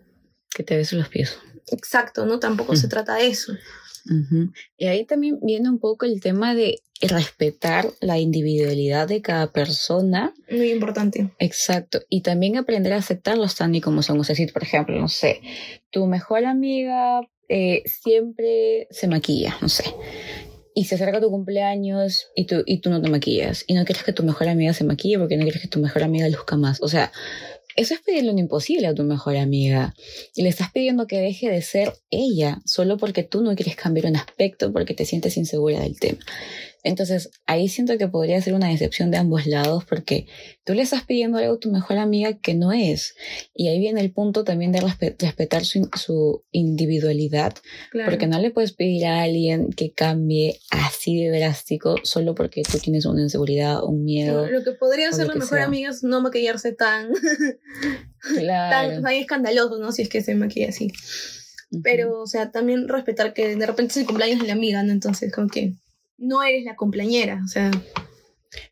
Que 0.53 0.63
te 0.63 0.77
beso 0.77 0.97
los 0.97 1.09
pies. 1.09 1.35
Exacto, 1.71 2.27
¿no? 2.27 2.39
Tampoco 2.39 2.75
se 2.75 2.87
trata 2.87 3.15
de 3.15 3.27
eso. 3.27 3.53
Y 4.77 4.85
ahí 4.85 5.03
también 5.03 5.39
viene 5.41 5.67
un 5.67 5.79
poco 5.79 6.05
el 6.05 6.21
tema 6.21 6.53
de 6.53 6.79
respetar 7.01 7.89
la 7.99 8.19
individualidad 8.19 9.07
de 9.07 9.21
cada 9.23 9.51
persona. 9.51 10.33
Muy 10.49 10.71
importante. 10.71 11.33
Exacto. 11.39 12.01
Y 12.07 12.21
también 12.21 12.55
aprender 12.55 12.93
a 12.93 12.97
aceptarlos 12.97 13.55
tan 13.55 13.73
y 13.73 13.81
como 13.81 14.03
son. 14.03 14.19
O 14.19 14.23
sea, 14.23 14.35
si, 14.35 14.45
por 14.45 14.63
ejemplo, 14.63 14.97
no 14.99 15.07
sé, 15.07 15.41
tu 15.89 16.05
mejor 16.05 16.45
amiga 16.45 17.21
eh, 17.49 17.83
siempre 17.85 18.87
se 18.91 19.07
maquilla, 19.07 19.57
no 19.61 19.69
sé. 19.69 19.85
Y 20.73 20.85
se 20.85 20.95
acerca 20.95 21.19
tu 21.19 21.31
cumpleaños 21.31 22.27
y 22.35 22.45
tú, 22.45 22.63
y 22.65 22.81
tú 22.81 22.89
no 22.89 23.01
te 23.01 23.09
maquillas. 23.09 23.63
Y 23.67 23.73
no 23.73 23.83
quieres 23.83 24.03
que 24.03 24.13
tu 24.13 24.23
mejor 24.23 24.47
amiga 24.47 24.73
se 24.73 24.83
maquille 24.83 25.17
porque 25.17 25.37
no 25.37 25.43
quieres 25.43 25.61
que 25.61 25.67
tu 25.67 25.79
mejor 25.79 26.03
amiga 26.03 26.29
luzca 26.29 26.55
más. 26.55 26.81
O 26.83 26.87
sea, 26.87 27.11
eso 27.77 27.93
es 27.93 28.01
pedirle 28.01 28.31
un 28.31 28.39
imposible 28.39 28.87
a 28.87 28.93
tu 28.93 29.03
mejor 29.03 29.37
amiga. 29.37 29.95
Y 30.35 30.41
le 30.41 30.49
estás 30.49 30.71
pidiendo 30.71 31.07
que 31.07 31.19
deje 31.19 31.49
de 31.49 31.61
ser 31.61 31.93
ella 32.09 32.59
solo 32.65 32.97
porque 32.97 33.23
tú 33.23 33.41
no 33.41 33.55
quieres 33.55 33.75
cambiar 33.75 34.07
un 34.07 34.17
aspecto 34.17 34.73
porque 34.73 34.93
te 34.93 35.05
sientes 35.05 35.37
insegura 35.37 35.79
del 35.79 35.99
tema. 35.99 36.19
Entonces, 36.87 37.31
ahí 37.45 37.67
siento 37.67 37.97
que 37.97 38.07
podría 38.07 38.41
ser 38.41 38.53
una 38.53 38.69
decepción 38.69 39.11
de 39.11 39.17
ambos 39.17 39.45
lados 39.45 39.83
porque 39.83 40.27
tú 40.63 40.73
le 40.73 40.81
estás 40.81 41.03
pidiendo 41.03 41.37
algo 41.37 41.55
a 41.55 41.59
tu 41.59 41.69
mejor 41.69 41.97
amiga 41.97 42.39
que 42.39 42.53
no 42.53 42.71
es. 42.71 43.13
Y 43.53 43.67
ahí 43.67 43.77
viene 43.77 43.99
el 43.99 44.13
punto 44.13 44.45
también 44.45 44.71
de 44.71 44.79
respetar 44.79 45.65
su, 45.65 46.43
individualidad, 46.51 47.55
porque 48.05 48.27
no 48.27 48.39
le 48.39 48.51
puedes 48.51 48.71
pedir 48.71 49.05
a 49.05 49.23
alguien 49.23 49.73
que 49.73 49.91
cambie 49.91 50.59
así 50.69 51.21
de 51.21 51.37
drástico 51.37 51.95
solo 52.03 52.35
porque 52.35 52.63
tú 52.63 52.79
tienes 52.79 53.05
una 53.05 53.21
inseguridad, 53.21 53.83
un 53.83 54.05
miedo. 54.05 54.49
Lo 54.49 54.63
que 54.63 54.71
podría 54.71 55.11
ser 55.11 55.27
la 55.27 55.35
mejor 55.35 55.59
amiga 55.59 55.89
es 55.89 56.03
no 56.03 56.21
maquillarse 56.21 56.71
tan, 56.73 57.09
claro. 58.35 59.01
tan, 59.01 59.13
escandaloso, 59.13 59.77
¿no? 59.77 59.91
Si 59.91 60.03
es 60.03 60.09
que 60.09 60.21
se 60.21 60.35
maquilla 60.35 60.69
así. 60.69 60.91
Pero, 61.83 62.21
o 62.21 62.27
sea, 62.27 62.51
también 62.51 62.87
respetar 62.87 63.33
que 63.33 63.57
de 63.57 63.65
repente 63.65 63.91
es 63.91 63.97
el 63.97 64.05
cumpleaños 64.05 64.39
de 64.39 64.47
la 64.47 64.53
amiga, 64.53 64.81
¿no? 64.83 64.93
Entonces, 64.93 65.33
como 65.33 65.49
que 65.49 65.73
no 66.17 66.43
eres 66.43 66.63
la 66.63 66.75
cumpleañera, 66.75 67.41
o 67.43 67.47
sea. 67.47 67.71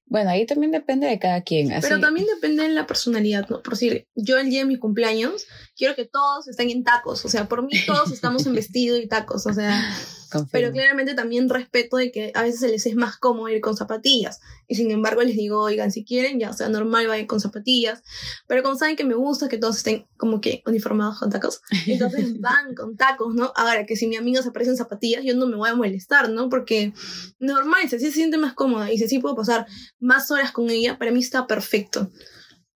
Bueno, 0.07 0.29
ahí 0.29 0.45
también 0.45 0.71
depende 0.71 1.07
de 1.07 1.17
cada 1.17 1.41
quien. 1.41 1.71
Pero 1.81 1.99
también 1.99 2.27
depende 2.27 2.63
de 2.63 2.69
la 2.69 2.85
personalidad, 2.85 3.49
¿no? 3.49 3.63
Por 3.63 3.73
decir, 3.73 4.07
yo 4.15 4.37
el 4.37 4.49
día 4.49 4.59
de 4.59 4.65
mi 4.65 4.77
cumpleaños 4.77 5.47
quiero 5.75 5.95
que 5.95 6.05
todos 6.05 6.47
estén 6.47 6.69
en 6.69 6.83
tacos, 6.83 7.25
o 7.25 7.29
sea, 7.29 7.47
por 7.47 7.63
mí 7.63 7.73
todos 7.87 8.11
estamos 8.11 8.45
en 8.45 8.53
vestido 8.53 8.97
y 8.97 9.07
tacos, 9.07 9.47
o 9.47 9.53
sea, 9.53 9.81
pero 10.51 10.71
claramente 10.71 11.13
también 11.13 11.49
respeto 11.49 11.97
de 11.97 12.11
que 12.11 12.31
a 12.35 12.43
veces 12.43 12.59
se 12.59 12.67
les 12.67 12.85
es 12.85 12.95
más 12.95 13.17
cómodo 13.17 13.49
ir 13.49 13.61
con 13.61 13.75
zapatillas. 13.75 14.39
Y 14.67 14.75
sin 14.75 14.89
embargo 14.91 15.21
les 15.21 15.35
digo, 15.35 15.61
oigan, 15.61 15.91
si 15.91 16.03
quieren, 16.03 16.39
ya 16.39 16.51
sea 16.53 16.69
normal, 16.69 17.07
vayan 17.07 17.27
con 17.27 17.39
zapatillas. 17.39 18.03
Pero 18.47 18.63
como 18.63 18.75
saben 18.75 18.95
que 18.95 19.03
me 19.03 19.13
gusta 19.13 19.47
que 19.47 19.57
todos 19.57 19.77
estén 19.77 20.07
como 20.17 20.41
que 20.41 20.63
uniformados 20.65 21.19
con 21.19 21.29
tacos, 21.29 21.61
entonces 21.87 22.39
van 22.39 22.73
con 22.75 22.95
tacos, 22.97 23.33
¿no? 23.35 23.53
Ahora 23.55 23.85
que 23.85 23.95
si 23.95 24.07
mi 24.07 24.15
amiga 24.15 24.41
se 24.41 24.49
aparece 24.49 24.71
en 24.71 24.77
zapatillas, 24.77 25.23
yo 25.23 25.35
no 25.35 25.47
me 25.47 25.55
voy 25.55 25.69
a 25.69 25.75
molestar, 25.75 26.29
¿no? 26.29 26.49
Porque 26.49 26.93
normal, 27.39 27.87
si 27.89 27.95
así 27.95 28.07
se 28.07 28.13
siente 28.13 28.37
más 28.37 28.53
cómoda 28.53 28.91
y 28.91 28.97
si 28.97 29.05
así 29.05 29.19
puedo 29.19 29.35
pasar 29.35 29.67
más 30.05 30.31
horas 30.31 30.51
con 30.51 30.69
ella, 30.69 30.97
para 30.97 31.11
mí 31.11 31.19
está 31.19 31.47
perfecto. 31.47 32.09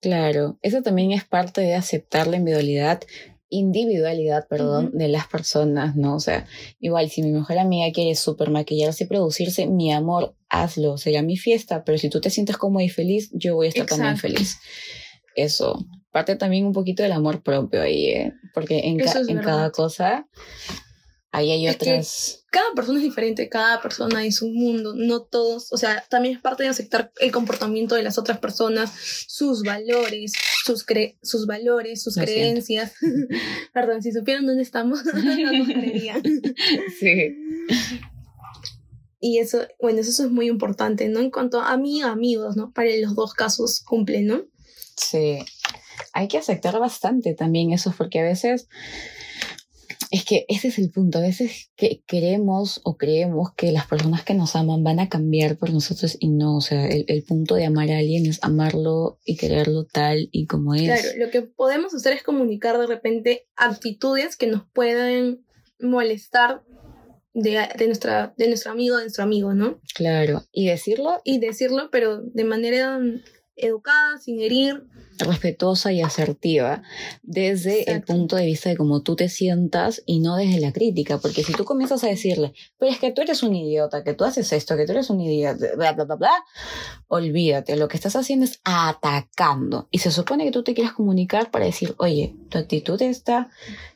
Claro, 0.01 0.57
eso 0.61 0.81
también 0.81 1.11
es 1.11 1.25
parte 1.25 1.61
de 1.61 1.75
aceptar 1.75 2.27
la 2.27 2.37
individualidad 2.37 3.01
individualidad, 3.49 4.47
perdón, 4.47 4.91
de 4.93 5.07
las 5.07 5.27
personas, 5.27 5.95
¿no? 5.95 6.15
O 6.15 6.19
sea, 6.19 6.45
igual 6.79 7.09
si 7.09 7.23
mi 7.23 7.31
mejor 7.31 7.57
amiga 7.57 7.91
quiere 7.91 8.15
super 8.15 8.49
maquillarse 8.51 9.03
y 9.03 9.07
producirse, 9.07 9.67
mi 9.67 9.91
amor, 9.91 10.35
hazlo, 10.49 10.97
será 10.97 11.21
mi 11.23 11.35
fiesta, 11.35 11.83
pero 11.83 11.97
si 11.97 12.09
tú 12.09 12.21
te 12.21 12.29
sientes 12.29 12.57
cómoda 12.57 12.83
y 12.83 12.89
feliz, 12.89 13.29
yo 13.33 13.55
voy 13.55 13.67
a 13.67 13.69
estar 13.69 13.87
también 13.87 14.17
feliz. 14.17 14.59
Eso, 15.35 15.85
parte 16.11 16.35
también 16.35 16.65
un 16.65 16.73
poquito 16.73 17.03
del 17.03 17.11
amor 17.11 17.41
propio 17.41 17.81
ahí, 17.81 18.05
¿eh? 18.07 18.33
Porque 18.53 18.79
en, 18.79 18.99
en 18.99 19.39
cada 19.39 19.71
cosa 19.71 20.27
Ahí 21.31 21.51
hay 21.51 21.67
otras. 21.67 22.43
cada 22.49 22.73
persona 22.73 22.97
es 22.97 23.03
diferente, 23.03 23.49
cada 23.49 23.81
persona 23.81 24.25
es 24.25 24.41
un 24.41 24.55
mundo, 24.55 24.95
no 24.95 25.21
todos, 25.21 25.71
o 25.71 25.77
sea, 25.77 26.03
también 26.09 26.35
es 26.35 26.41
parte 26.41 26.63
de 26.63 26.69
aceptar 26.69 27.11
el 27.19 27.31
comportamiento 27.31 27.93
de 27.93 28.01
las 28.01 28.17
otras 28.17 28.39
personas, 28.39 28.91
sus 29.27 29.61
valores, 29.61 30.33
sus, 30.65 30.83
cre 30.83 31.19
sus 31.21 31.45
valores, 31.45 32.01
sus 32.01 32.15
creencias. 32.15 32.93
Perdón, 33.73 34.01
si 34.01 34.11
supieran 34.11 34.47
dónde 34.47 34.63
estamos, 34.63 35.05
no 35.13 35.53
nos 35.53 35.67
creerían. 35.67 36.23
sí. 36.99 37.35
Y 39.19 39.37
eso, 39.37 39.67
bueno, 39.79 39.99
eso 39.99 40.23
es 40.23 40.31
muy 40.31 40.47
importante, 40.47 41.09
¿no? 41.09 41.19
En 41.19 41.29
cuanto 41.29 41.61
a 41.61 41.77
mí, 41.77 42.01
amigos, 42.01 42.55
¿no? 42.55 42.71
Para 42.71 42.89
los 42.95 43.13
dos 43.15 43.33
casos 43.35 43.81
cumplen, 43.81 44.25
¿no? 44.25 44.45
Sí. 44.95 45.39
Hay 46.13 46.27
que 46.27 46.39
aceptar 46.39 46.79
bastante 46.79 47.35
también 47.35 47.71
eso, 47.71 47.93
porque 47.95 48.19
a 48.19 48.23
veces 48.23 48.67
es 50.11 50.25
que 50.25 50.45
ese 50.47 50.69
es 50.69 50.79
el 50.79 50.89
punto. 50.89 51.19
A 51.19 51.21
veces 51.21 51.71
que 51.75 52.03
queremos 52.07 52.81
o 52.83 52.97
creemos 52.97 53.53
que 53.55 53.71
las 53.71 53.85
personas 53.85 54.23
que 54.23 54.33
nos 54.33 54.55
aman 54.55 54.83
van 54.83 54.99
a 54.99 55.09
cambiar 55.09 55.57
por 55.57 55.71
nosotros 55.71 56.17
y 56.19 56.29
no. 56.29 56.57
O 56.57 56.61
sea, 56.61 56.87
el, 56.87 57.23
punto 57.23 57.55
de 57.55 57.65
amar 57.65 57.91
a 57.91 57.99
alguien 57.99 58.25
es 58.25 58.39
amarlo 58.41 59.19
y 59.23 59.37
quererlo 59.37 59.85
tal 59.85 60.29
y 60.31 60.47
como 60.47 60.73
es. 60.73 60.83
Claro, 60.83 61.07
lo 61.17 61.29
que 61.29 61.43
podemos 61.43 61.93
hacer 61.93 62.13
es 62.13 62.23
comunicar 62.23 62.79
de 62.79 62.87
repente 62.87 63.47
actitudes 63.55 64.35
que 64.35 64.47
nos 64.47 64.63
pueden 64.73 65.45
molestar 65.79 66.63
de, 67.33 67.67
de, 67.77 67.85
nuestra, 67.85 68.33
de 68.35 68.47
nuestro 68.47 68.71
amigo, 68.71 68.97
de 68.97 69.03
nuestro 69.03 69.23
amigo, 69.23 69.53
¿no? 69.53 69.79
Claro. 69.93 70.43
Y 70.51 70.67
decirlo. 70.67 71.21
Y 71.23 71.39
decirlo, 71.39 71.89
pero 71.91 72.21
de 72.21 72.43
manera 72.43 72.99
educada, 73.55 74.17
sin 74.17 74.39
herir 74.39 74.85
respetuosa 75.19 75.91
y 75.91 76.01
asertiva 76.01 76.83
desde 77.23 77.91
el 77.91 78.01
punto 78.01 78.35
de 78.35 78.45
vista 78.45 78.69
de 78.69 78.77
cómo 78.77 79.01
tú 79.01 79.15
te 79.15 79.29
sientas 79.29 80.01
y 80.05 80.19
no 80.19 80.35
desde 80.35 80.59
la 80.59 80.71
crítica, 80.71 81.17
porque 81.17 81.43
si 81.43 81.53
tú 81.53 81.65
comienzas 81.65 82.03
a 82.03 82.07
decirle, 82.07 82.53
pero 82.77 82.91
es 82.91 82.99
que 82.99 83.11
tú 83.11 83.21
eres 83.21 83.43
un 83.43 83.55
idiota, 83.55 84.03
que 84.03 84.13
tú 84.13 84.23
haces 84.23 84.51
esto, 84.53 84.77
que 84.77 84.85
tú 84.85 84.93
eres 84.93 85.09
un 85.09 85.21
idiota, 85.21 85.75
bla, 85.75 85.93
bla, 85.93 86.05
bla, 86.05 86.15
bla, 86.15 86.31
olvídate, 87.07 87.75
lo 87.75 87.87
que 87.87 87.97
estás 87.97 88.15
haciendo 88.15 88.45
es 88.45 88.59
atacando. 88.63 89.87
Y 89.91 89.99
se 89.99 90.11
supone 90.11 90.45
que 90.45 90.51
tú 90.51 90.63
te 90.63 90.73
quieres 90.73 90.93
comunicar 90.93 91.51
para 91.51 91.65
decir, 91.65 91.95
oye, 91.97 92.35
tu 92.49 92.57
actitud 92.57 93.01
esta 93.01 93.49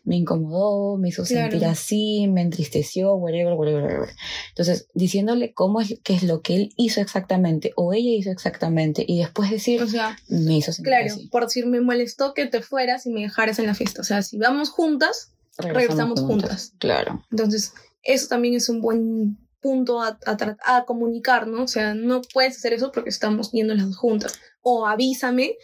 me 0.04 0.18
incomodó, 0.18 0.98
me 0.98 1.10
hizo 1.10 1.26
sentir 1.26 1.64
así, 1.66 2.28
me 2.28 2.42
entristeció, 2.42 3.16
whatever, 3.16 3.54
whatever, 3.54 3.84
whatever. 3.84 4.10
Entonces, 4.50 4.88
diciéndole 4.94 5.54
cómo 5.54 5.80
es, 5.80 6.00
qué 6.04 6.14
es 6.14 6.24
lo 6.24 6.42
que 6.42 6.56
él 6.56 6.74
hizo 6.76 7.02
exactamente 7.02 7.72
o 7.76 7.94
ella 7.94 8.12
hizo 8.12 8.32
exactamente 8.32 9.06
y 9.08 9.20
después 9.20 9.50
decir, 9.50 9.82
o 9.82 9.88
sea, 9.88 10.18
me 10.28 10.58
hizo 10.58 10.74
sentir 10.74 10.92
claro, 10.92 11.13
por 11.32 11.44
decir, 11.44 11.66
me 11.66 11.82
molestó 11.82 12.34
que 12.34 12.46
te 12.46 12.62
fueras 12.62 13.06
y 13.06 13.12
me 13.12 13.22
dejaras 13.22 13.60
en 13.60 13.68
la 13.68 13.76
fiesta. 13.76 14.02
O 14.02 14.04
sea, 14.04 14.22
si 14.22 14.38
vamos 14.38 14.70
juntas, 14.70 15.34
regresamos, 15.58 16.22
juntas. 16.22 16.74
Claro. 16.80 17.24
Entonces, 17.32 17.74
eso 18.04 18.28
también 18.28 18.56
es 18.56 18.70
un 18.70 18.82
buen 18.82 19.38
punto 19.62 20.02
a, 20.02 20.20
a, 20.26 20.78
a, 20.78 20.86
comunicar, 20.86 21.48
¿no? 21.48 21.64
O 21.64 21.68
sea, 21.68 21.94
no 21.94 22.22
puedes 22.34 22.58
hacer 22.58 22.74
eso 22.74 22.92
porque 22.92 23.10
estamos 23.10 23.52
yendo 23.52 23.74
las 23.74 23.88
dos 23.88 23.98
juntas. 23.98 24.40
O 24.62 24.86
avísame, 24.86 25.56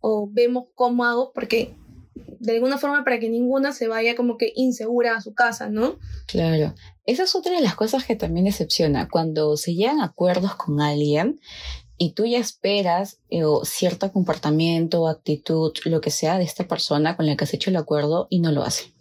o 0.00 0.28
vemos 0.30 0.64
cómo 0.74 1.04
hago, 1.04 1.32
porque 1.32 1.76
de 2.14 2.52
alguna 2.52 2.78
forma 2.78 3.04
para 3.04 3.18
que 3.18 3.30
ninguna 3.30 3.72
se 3.72 3.88
vaya 3.88 4.14
como 4.14 4.36
que 4.36 4.52
insegura 4.54 5.16
a 5.16 5.20
su 5.20 5.34
casa, 5.34 5.68
¿no? 5.68 5.98
Claro. 6.26 6.74
Esa 7.06 7.24
es 7.24 7.34
otra 7.34 7.54
de 7.54 7.62
las 7.62 7.74
cosas 7.74 8.04
que 8.04 8.16
también 8.16 8.46
decepciona. 8.46 9.08
Cuando 9.08 9.56
se 9.56 9.74
llegan 9.74 10.00
a 10.00 10.06
acuerdos 10.06 10.54
con 10.54 10.80
alguien 10.80 11.40
y 11.98 12.12
tú 12.12 12.24
ya 12.24 12.38
esperas 12.38 13.18
eh, 13.30 13.42
cierto 13.64 14.12
comportamiento 14.12 15.08
actitud, 15.08 15.72
lo 15.84 16.00
que 16.00 16.10
sea, 16.10 16.38
de 16.38 16.44
esta 16.44 16.66
persona 16.66 17.16
con 17.16 17.26
la 17.26 17.36
que 17.36 17.44
has 17.44 17.54
hecho 17.54 17.70
el 17.70 17.76
acuerdo 17.76 18.26
y 18.30 18.40
no 18.40 18.52
lo 18.52 18.62
hace. 18.62 18.93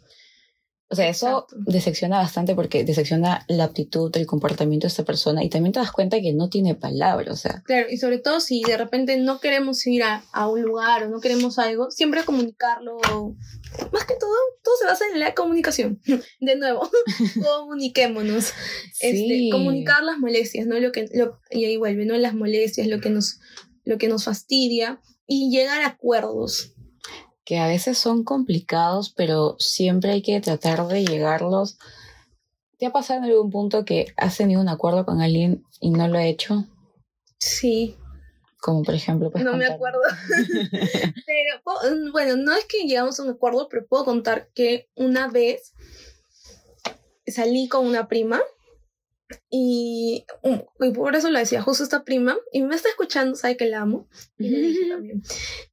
O 0.93 0.95
sea, 0.95 1.09
eso 1.09 1.47
decepciona 1.55 2.17
bastante 2.17 2.53
porque 2.53 2.83
decepciona 2.83 3.45
la 3.47 3.63
actitud, 3.63 4.15
el 4.15 4.27
comportamiento 4.27 4.85
de 4.85 4.89
esta 4.89 5.03
persona 5.03 5.43
y 5.43 5.49
también 5.49 5.73
te 5.73 5.79
das 5.79 5.91
cuenta 5.91 6.21
que 6.21 6.33
no 6.33 6.51
tiene 6.51 6.75
palabra, 6.75 7.33
o 7.33 7.35
sea. 7.35 7.63
Claro, 7.65 7.87
y 7.89 7.97
sobre 7.97 8.19
todo 8.19 8.39
si 8.39 8.61
de 8.61 8.77
repente 8.77 9.17
no 9.17 9.39
queremos 9.39 9.87
ir 9.87 10.03
a, 10.03 10.23
a 10.31 10.47
un 10.47 10.61
lugar 10.61 11.01
o 11.01 11.09
no 11.09 11.19
queremos 11.19 11.57
algo, 11.57 11.89
siempre 11.89 12.23
comunicarlo. 12.25 12.99
Más 13.91 14.05
que 14.05 14.13
todo, 14.19 14.35
todo 14.61 14.75
se 14.79 14.85
basa 14.85 15.05
en 15.11 15.19
la 15.19 15.33
comunicación. 15.33 15.99
De 16.39 16.55
nuevo, 16.57 16.87
comuniquémonos. 17.43 18.53
Este, 18.99 19.49
comunicar 19.51 20.03
las 20.03 20.19
molestias, 20.19 20.67
¿no? 20.67 20.79
Lo 20.79 20.91
que, 20.91 21.09
lo, 21.11 21.39
y 21.49 21.65
ahí 21.65 21.77
vuelve, 21.77 22.05
¿no? 22.05 22.15
Las 22.17 22.35
molestias, 22.35 22.85
lo 22.85 22.99
que 22.99 23.09
nos, 23.09 23.39
lo 23.83 23.97
que 23.97 24.09
nos 24.09 24.25
fastidia 24.25 25.01
y 25.25 25.49
llegar 25.49 25.81
a 25.81 25.87
acuerdos 25.87 26.75
que 27.45 27.59
a 27.59 27.67
veces 27.67 27.97
son 27.97 28.23
complicados, 28.23 29.09
pero 29.09 29.55
siempre 29.59 30.11
hay 30.11 30.21
que 30.21 30.39
tratar 30.41 30.87
de 30.87 31.05
llegarlos. 31.05 31.77
¿Te 32.77 32.85
ha 32.85 32.91
pasado 32.91 33.19
en 33.19 33.25
algún 33.25 33.51
punto 33.51 33.85
que 33.85 34.13
has 34.17 34.37
tenido 34.37 34.61
un 34.61 34.69
acuerdo 34.69 35.05
con 35.05 35.21
alguien 35.21 35.63
y 35.79 35.91
no 35.91 36.07
lo 36.07 36.17
ha 36.17 36.25
hecho? 36.25 36.65
Sí. 37.37 37.97
Como 38.61 38.83
por 38.83 38.95
ejemplo. 38.95 39.29
No 39.43 39.57
me 39.57 39.65
acuerdo. 39.65 39.99
pero 41.25 42.11
bueno, 42.13 42.37
no 42.37 42.55
es 42.55 42.65
que 42.65 42.87
llegamos 42.87 43.19
a 43.19 43.23
un 43.23 43.29
acuerdo, 43.29 43.67
pero 43.69 43.85
puedo 43.85 44.05
contar 44.05 44.49
que 44.53 44.89
una 44.95 45.27
vez 45.27 45.73
salí 47.27 47.67
con 47.67 47.85
una 47.85 48.07
prima 48.07 48.41
y, 49.49 50.25
y, 50.79 50.91
por 50.91 51.15
eso 51.15 51.29
lo 51.29 51.39
decía 51.39 51.61
justo 51.61 51.83
esta 51.83 52.03
prima 52.03 52.37
y 52.51 52.61
me 52.61 52.75
está 52.75 52.89
escuchando, 52.89 53.35
sabe 53.35 53.57
que 53.57 53.65
la 53.65 53.81
amo 53.81 54.07
y 54.37 54.49
le 54.49 54.59
dije 54.59 54.85
también. 54.89 55.23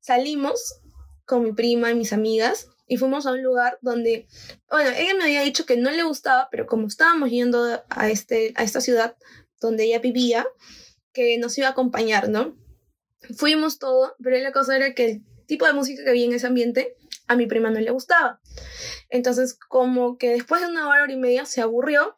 Salimos 0.01 0.81
con 1.31 1.45
mi 1.45 1.53
prima 1.53 1.93
y 1.93 1.95
mis 1.95 2.13
amigas 2.13 2.67
y 2.89 2.97
fuimos 2.97 3.25
a 3.25 3.31
un 3.31 3.41
lugar 3.41 3.79
donde, 3.83 4.27
bueno, 4.69 4.91
ella 4.91 5.15
me 5.15 5.23
había 5.23 5.43
dicho 5.43 5.65
que 5.65 5.77
no 5.77 5.93
le 5.93 6.03
gustaba, 6.03 6.49
pero 6.51 6.67
como 6.67 6.89
estábamos 6.89 7.31
yendo 7.31 7.85
a, 7.89 8.11
este, 8.11 8.53
a 8.57 8.65
esta 8.65 8.81
ciudad 8.81 9.17
donde 9.61 9.85
ella 9.85 10.01
vivía, 10.01 10.45
que 11.13 11.39
nos 11.39 11.57
iba 11.57 11.69
a 11.69 11.71
acompañar, 11.71 12.29
¿no? 12.29 12.57
Fuimos 13.37 13.79
todo, 13.79 14.17
pero 14.21 14.37
la 14.39 14.51
cosa 14.51 14.75
era 14.75 14.93
que 14.93 15.05
el 15.09 15.25
tipo 15.47 15.67
de 15.67 15.73
música 15.73 16.03
que 16.03 16.11
había 16.11 16.25
en 16.25 16.33
ese 16.33 16.49
ambiente 16.49 16.97
a 17.29 17.37
mi 17.37 17.47
prima 17.47 17.71
no 17.71 17.79
le 17.79 17.93
gustaba. 17.93 18.41
Entonces, 19.09 19.55
como 19.55 20.19
que 20.19 20.31
después 20.31 20.61
de 20.61 20.67
una 20.67 20.89
hora, 20.89 21.05
hora 21.05 21.13
y 21.13 21.17
media, 21.17 21.47
se 21.47 21.61
aburrió 21.61 22.17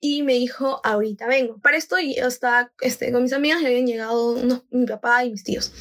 y 0.00 0.22
me 0.22 0.34
dijo, 0.34 0.82
ahorita 0.84 1.28
vengo. 1.28 1.58
Para 1.62 1.78
esto 1.78 1.96
yo 1.98 2.26
estaba 2.26 2.70
este, 2.82 3.10
con 3.10 3.22
mis 3.22 3.32
amigas, 3.32 3.62
y 3.62 3.66
habían 3.66 3.86
llegado 3.86 4.36
mi 4.70 4.84
papá 4.84 5.24
y 5.24 5.30
mis 5.30 5.44
tíos. 5.44 5.72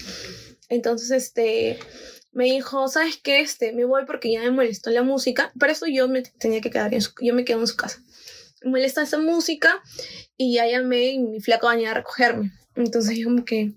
Entonces, 0.70 1.12
este, 1.12 1.78
me 2.32 2.46
dijo, 2.46 2.88
¿sabes 2.88 3.18
qué? 3.18 3.42
Este, 3.42 3.74
me 3.74 3.86
voy 3.86 4.06
porque 4.06 4.32
ya 4.32 4.42
me 4.42 4.52
molestó 4.52 4.90
la 4.92 5.04
música. 5.04 5.52
Para 5.60 5.72
eso 5.72 5.86
yo 5.88 6.08
me 6.08 6.22
tenía 6.22 6.62
que 6.62 6.70
quedar 6.70 6.94
en 6.94 7.02
su, 7.02 7.12
yo 7.22 7.34
me 7.34 7.46
quedo 7.46 7.60
en 7.60 7.68
su 7.68 7.76
casa. 7.76 8.02
Me 8.64 8.72
molesta 8.72 9.02
esa 9.02 9.18
música 9.18 9.82
y 10.38 10.54
ya 10.56 10.68
llamé 10.68 11.12
y 11.12 11.20
mi 11.20 11.40
flaco 11.40 11.70
venía 11.70 11.92
a 11.92 11.96
recogerme. 11.96 12.52
Entonces 12.76 13.18
yo 13.18 13.26
como 13.26 13.46
que 13.46 13.74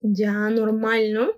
ya 0.00 0.32
normal, 0.50 1.12
¿no? 1.12 1.30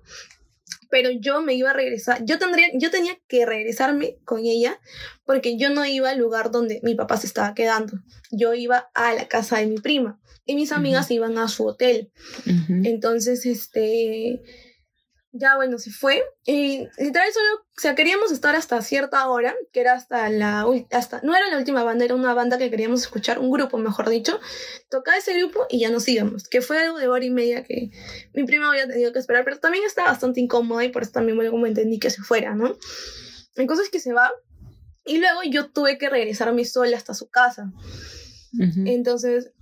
Pero 0.90 1.10
yo 1.10 1.42
me 1.42 1.54
iba 1.54 1.70
a 1.70 1.74
regresar, 1.74 2.24
yo 2.24 2.38
tendría, 2.38 2.68
yo 2.74 2.90
tenía 2.90 3.18
que 3.26 3.44
regresarme 3.44 4.18
con 4.24 4.40
ella 4.44 4.80
porque 5.24 5.58
yo 5.58 5.68
no 5.70 5.84
iba 5.84 6.10
al 6.10 6.18
lugar 6.18 6.50
donde 6.50 6.80
mi 6.82 6.94
papá 6.94 7.16
se 7.16 7.26
estaba 7.26 7.54
quedando. 7.54 7.98
Yo 8.30 8.54
iba 8.54 8.90
a 8.94 9.14
la 9.14 9.28
casa 9.28 9.58
de 9.58 9.66
mi 9.66 9.78
prima 9.78 10.20
y 10.46 10.54
mis 10.54 10.72
amigas 10.72 11.10
iban 11.10 11.38
a 11.38 11.48
su 11.48 11.66
hotel. 11.66 12.12
Entonces, 12.84 13.44
este, 13.46 14.42
ya 15.38 15.56
bueno, 15.56 15.78
se 15.78 15.90
fue. 15.90 16.22
Y 16.44 16.86
literal 16.98 17.32
solo, 17.32 17.46
o 17.76 17.80
sea, 17.80 17.94
queríamos 17.94 18.32
estar 18.32 18.54
hasta 18.54 18.80
cierta 18.82 19.28
hora, 19.28 19.54
que 19.72 19.80
era 19.80 19.94
hasta 19.94 20.28
la, 20.28 20.66
hasta, 20.92 21.20
no 21.22 21.34
era 21.34 21.48
la 21.50 21.58
última 21.58 21.82
banda, 21.84 22.04
era 22.04 22.14
una 22.14 22.34
banda 22.34 22.58
que 22.58 22.70
queríamos 22.70 23.02
escuchar, 23.02 23.38
un 23.38 23.50
grupo, 23.50 23.78
mejor 23.78 24.08
dicho. 24.08 24.40
Tocaba 24.88 25.16
ese 25.16 25.38
grupo 25.38 25.66
y 25.68 25.80
ya 25.80 25.90
nos 25.90 26.08
íbamos, 26.08 26.48
que 26.48 26.60
fue 26.60 26.78
algo 26.78 26.98
de 26.98 27.08
hora 27.08 27.24
y 27.24 27.30
media 27.30 27.64
que 27.64 27.90
mi 28.34 28.44
prima 28.44 28.68
había 28.68 28.86
tenido 28.86 29.12
que 29.12 29.18
esperar, 29.18 29.44
pero 29.44 29.58
también 29.58 29.84
estaba 29.84 30.10
bastante 30.10 30.40
incómoda 30.40 30.84
y 30.84 30.88
por 30.88 31.02
eso 31.02 31.12
también 31.12 31.36
luego 31.36 31.58
me 31.58 31.68
entendí 31.68 31.98
que 31.98 32.10
se 32.10 32.22
fuera, 32.22 32.54
¿no? 32.54 32.76
La 33.54 33.66
cosa 33.66 33.82
es 33.82 33.90
que 33.90 34.00
se 34.00 34.12
va 34.12 34.30
y 35.04 35.18
luego 35.18 35.40
yo 35.44 35.70
tuve 35.70 35.98
que 35.98 36.10
regresarme 36.10 36.64
sola 36.64 36.96
hasta 36.96 37.14
su 37.14 37.28
casa. 37.28 37.72
Entonces, 38.86 39.52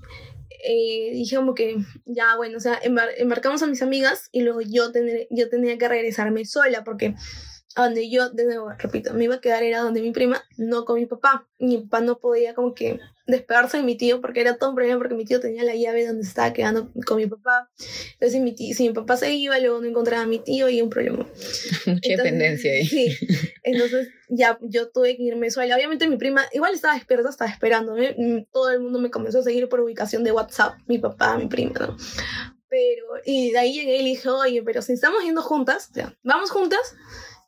eh, 0.64 1.10
dije 1.12 1.36
como 1.36 1.54
que 1.54 1.76
ya, 2.06 2.36
bueno, 2.36 2.56
o 2.56 2.60
sea, 2.60 2.80
embarcamos 2.82 3.62
a 3.62 3.66
mis 3.66 3.82
amigas 3.82 4.28
y 4.32 4.42
luego 4.42 4.60
yo, 4.60 4.90
yo 5.30 5.48
tenía 5.48 5.78
que 5.78 5.88
regresarme 5.88 6.44
sola 6.44 6.84
porque 6.84 7.14
a 7.76 7.84
donde 7.84 8.08
yo, 8.08 8.30
de 8.30 8.44
nuevo, 8.44 8.70
repito, 8.78 9.12
me 9.14 9.24
iba 9.24 9.36
a 9.36 9.40
quedar 9.40 9.62
era 9.62 9.80
donde 9.80 10.00
mi 10.00 10.12
prima, 10.12 10.42
no 10.56 10.84
con 10.84 10.96
mi 10.96 11.06
papá. 11.06 11.48
Mi 11.58 11.78
papá 11.78 12.00
no 12.00 12.18
podía 12.18 12.54
como 12.54 12.74
que 12.74 13.00
despegarse 13.26 13.78
de 13.78 13.82
mi 13.82 13.96
tío 13.96 14.20
porque 14.20 14.40
era 14.40 14.58
todo 14.58 14.70
un 14.70 14.76
problema 14.76 14.98
porque 14.98 15.14
mi 15.14 15.24
tío 15.24 15.40
tenía 15.40 15.64
la 15.64 15.74
llave 15.74 16.06
donde 16.06 16.22
estaba 16.22 16.52
quedando 16.52 16.92
con 17.06 17.16
mi 17.16 17.26
papá. 17.26 17.70
Entonces 18.14 18.40
mi, 18.40 18.54
tío, 18.54 18.74
si 18.74 18.86
mi 18.88 18.94
papá 18.94 19.16
se 19.16 19.32
iba, 19.32 19.58
luego 19.58 19.80
no 19.80 19.88
encontraba 19.88 20.22
a 20.22 20.26
mi 20.26 20.38
tío 20.38 20.68
y 20.68 20.82
un 20.82 20.90
problema. 20.90 21.26
Mucha 21.86 22.16
dependencia 22.16 22.72
ahí. 22.72 22.86
Sí, 22.86 23.16
entonces 23.62 24.08
ya 24.28 24.58
yo 24.62 24.90
tuve 24.90 25.16
que 25.16 25.22
irme 25.22 25.50
sola. 25.50 25.74
Obviamente 25.74 26.06
mi 26.08 26.16
prima 26.16 26.44
igual 26.52 26.74
estaba 26.74 26.94
despierta, 26.94 27.30
estaba 27.30 27.50
esperándome. 27.50 28.14
Mm, 28.16 28.44
todo 28.52 28.70
el 28.70 28.80
mundo 28.80 29.00
me 29.00 29.10
comenzó 29.10 29.40
a 29.40 29.42
seguir 29.42 29.68
por 29.68 29.80
ubicación 29.80 30.22
de 30.22 30.32
WhatsApp, 30.32 30.74
mi 30.86 30.98
papá, 30.98 31.36
mi 31.38 31.46
prima, 31.46 31.72
¿no? 31.80 31.96
Pero, 32.68 33.06
y 33.24 33.52
de 33.52 33.58
ahí 33.58 33.72
llegué 33.72 33.98
y 33.98 34.02
le 34.02 34.08
dije, 34.10 34.28
oye, 34.28 34.62
pero 34.64 34.82
si 34.82 34.94
estamos 34.94 35.22
yendo 35.22 35.42
juntas, 35.42 35.88
o 35.92 35.94
sea, 35.94 36.18
vamos 36.24 36.50
juntas 36.50 36.96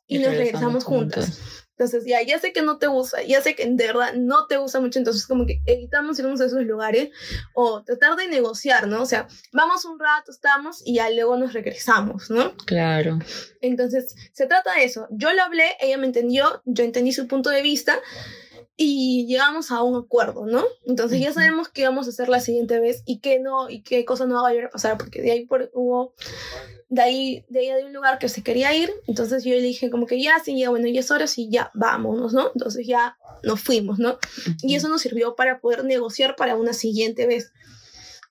y, 0.07 0.19
nos 0.19 0.35
regresamos 0.35 0.83
juntas. 0.83 1.63
Entonces, 1.77 2.05
ya, 2.07 2.23
ya 2.23 2.39
sé 2.39 2.53
que 2.53 2.63
no 2.63 2.79
te 2.79 2.87
gusta, 2.87 3.21
ya 3.21 3.39
sé 3.39 3.55
que 3.55 3.63
de 3.63 3.85
verdad 3.85 4.13
no 4.15 4.47
te 4.47 4.57
gusta 4.57 4.79
mucho, 4.81 4.97
entonces 4.97 5.27
como 5.27 5.45
que 5.45 5.61
evitamos 5.67 6.17
irnos 6.17 6.41
a 6.41 6.45
esos 6.45 6.63
lugares 6.63 7.09
o 7.53 7.83
tratar 7.83 8.15
de 8.15 8.27
negociar, 8.27 8.87
¿no? 8.87 9.03
O 9.03 9.05
sea, 9.05 9.27
vamos 9.53 9.85
un 9.85 9.99
rato, 9.99 10.31
estamos 10.31 10.81
y 10.83 10.95
ya 10.95 11.07
luego 11.11 11.37
nos 11.37 11.53
regresamos, 11.53 12.31
¿no? 12.31 12.57
Claro. 12.65 13.19
Entonces, 13.61 14.15
se 14.33 14.47
trata 14.47 14.73
de 14.73 14.85
eso. 14.85 15.07
Yo 15.11 15.31
lo 15.33 15.43
hablé, 15.43 15.65
ella 15.79 15.99
me 15.99 16.07
entendió, 16.07 16.63
yo 16.65 16.83
entendí 16.83 17.11
su 17.11 17.27
punto 17.27 17.51
de 17.51 17.61
vista 17.61 17.99
y 18.79 19.25
llegamos 19.25 19.71
a 19.71 19.81
un 19.81 19.95
acuerdo, 19.95 20.45
¿no? 20.45 20.63
Entonces 20.85 21.19
ya 21.19 21.33
sabemos 21.33 21.67
qué 21.67 21.85
vamos 21.85 22.05
a 22.05 22.11
hacer 22.11 22.29
la 22.29 22.39
siguiente 22.39 22.79
vez 22.79 23.01
y 23.07 23.19
qué 23.19 23.39
no, 23.39 23.71
y 23.71 23.81
qué 23.81 24.05
cosa 24.05 24.27
no 24.27 24.35
va 24.35 24.41
a 24.41 24.51
volver 24.51 24.65
a 24.65 24.69
pasar, 24.69 24.99
porque 24.99 25.19
de 25.23 25.31
ahí 25.31 25.45
por, 25.47 25.71
hubo, 25.73 26.13
de 26.87 27.01
ahí, 27.01 27.45
de 27.49 27.59
ahí 27.59 27.67
de 27.81 27.85
un 27.85 27.93
lugar 27.93 28.19
que 28.19 28.29
se 28.29 28.43
quería 28.43 28.75
ir, 28.75 28.91
entonces 29.07 29.43
yo 29.43 29.51
le 29.55 29.61
dije 29.61 29.89
como 29.89 30.05
que 30.05 30.21
ya, 30.21 30.39
sí, 30.45 30.59
ya, 30.59 30.69
bueno, 30.69 30.87
ya 30.87 30.99
es 30.99 31.09
hora, 31.09 31.25
sí, 31.25 31.49
ya, 31.49 31.71
vámonos, 31.73 32.33
¿no? 32.33 32.51
Entonces 32.53 32.85
ya 32.85 33.17
nos 33.41 33.59
fuimos, 33.61 33.97
¿no? 33.97 34.19
Y 34.61 34.75
eso 34.75 34.89
nos 34.89 35.01
sirvió 35.01 35.35
para 35.35 35.59
poder 35.59 35.83
negociar 35.83 36.35
para 36.35 36.55
una 36.55 36.73
siguiente 36.73 37.25
vez. 37.25 37.51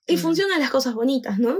Y 0.07 0.15
funcionan 0.15 0.61
las 0.61 0.69
cosas 0.69 0.93
bonitas, 0.93 1.39
¿no? 1.39 1.59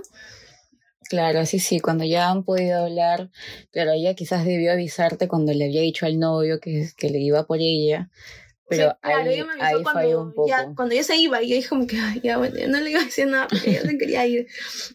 Claro, 1.10 1.45
sí, 1.45 1.60
sí, 1.60 1.82
cuando 1.82 2.06
ya 2.06 2.30
han 2.30 2.45
podido 2.45 2.86
hablar, 2.86 3.32
pero 3.71 3.91
ella 3.91 4.13
quizás 4.13 4.45
debió 4.45 4.71
avisarte 4.71 5.28
cuando 5.28 5.54
le 5.54 5.65
había 5.65 5.82
dicho 5.82 6.06
al 6.06 6.19
novio 6.19 6.62
que, 6.62 6.89
que 6.95 7.10
le 7.10 7.19
iba 7.19 7.45
por 7.45 7.60
ella, 7.60 8.10
pero 8.70 8.98
claro, 9.02 9.30
ella 9.30 9.46
me 9.46 9.64
avisó 9.64 9.84
cuando, 9.84 10.34
Ya, 10.48 10.74
cuando 10.76 10.96
ya 10.96 11.04
se 11.04 11.16
iba, 11.18 11.42
y 11.42 11.50
yo 11.50 11.56
dije 11.56 11.70
como 11.70 11.88
que, 11.88 11.98
ya, 12.22 12.38
bueno, 12.38 12.58
yo 12.58 12.68
no 12.68 12.80
le 12.80 12.92
iba 12.92 13.02
a 13.02 13.06
decir 13.06 13.28
nada 13.28 13.48
porque 13.48 13.72
ya 13.72 13.82
se 13.84 13.98
quería 13.98 14.26
ir. 14.26 14.48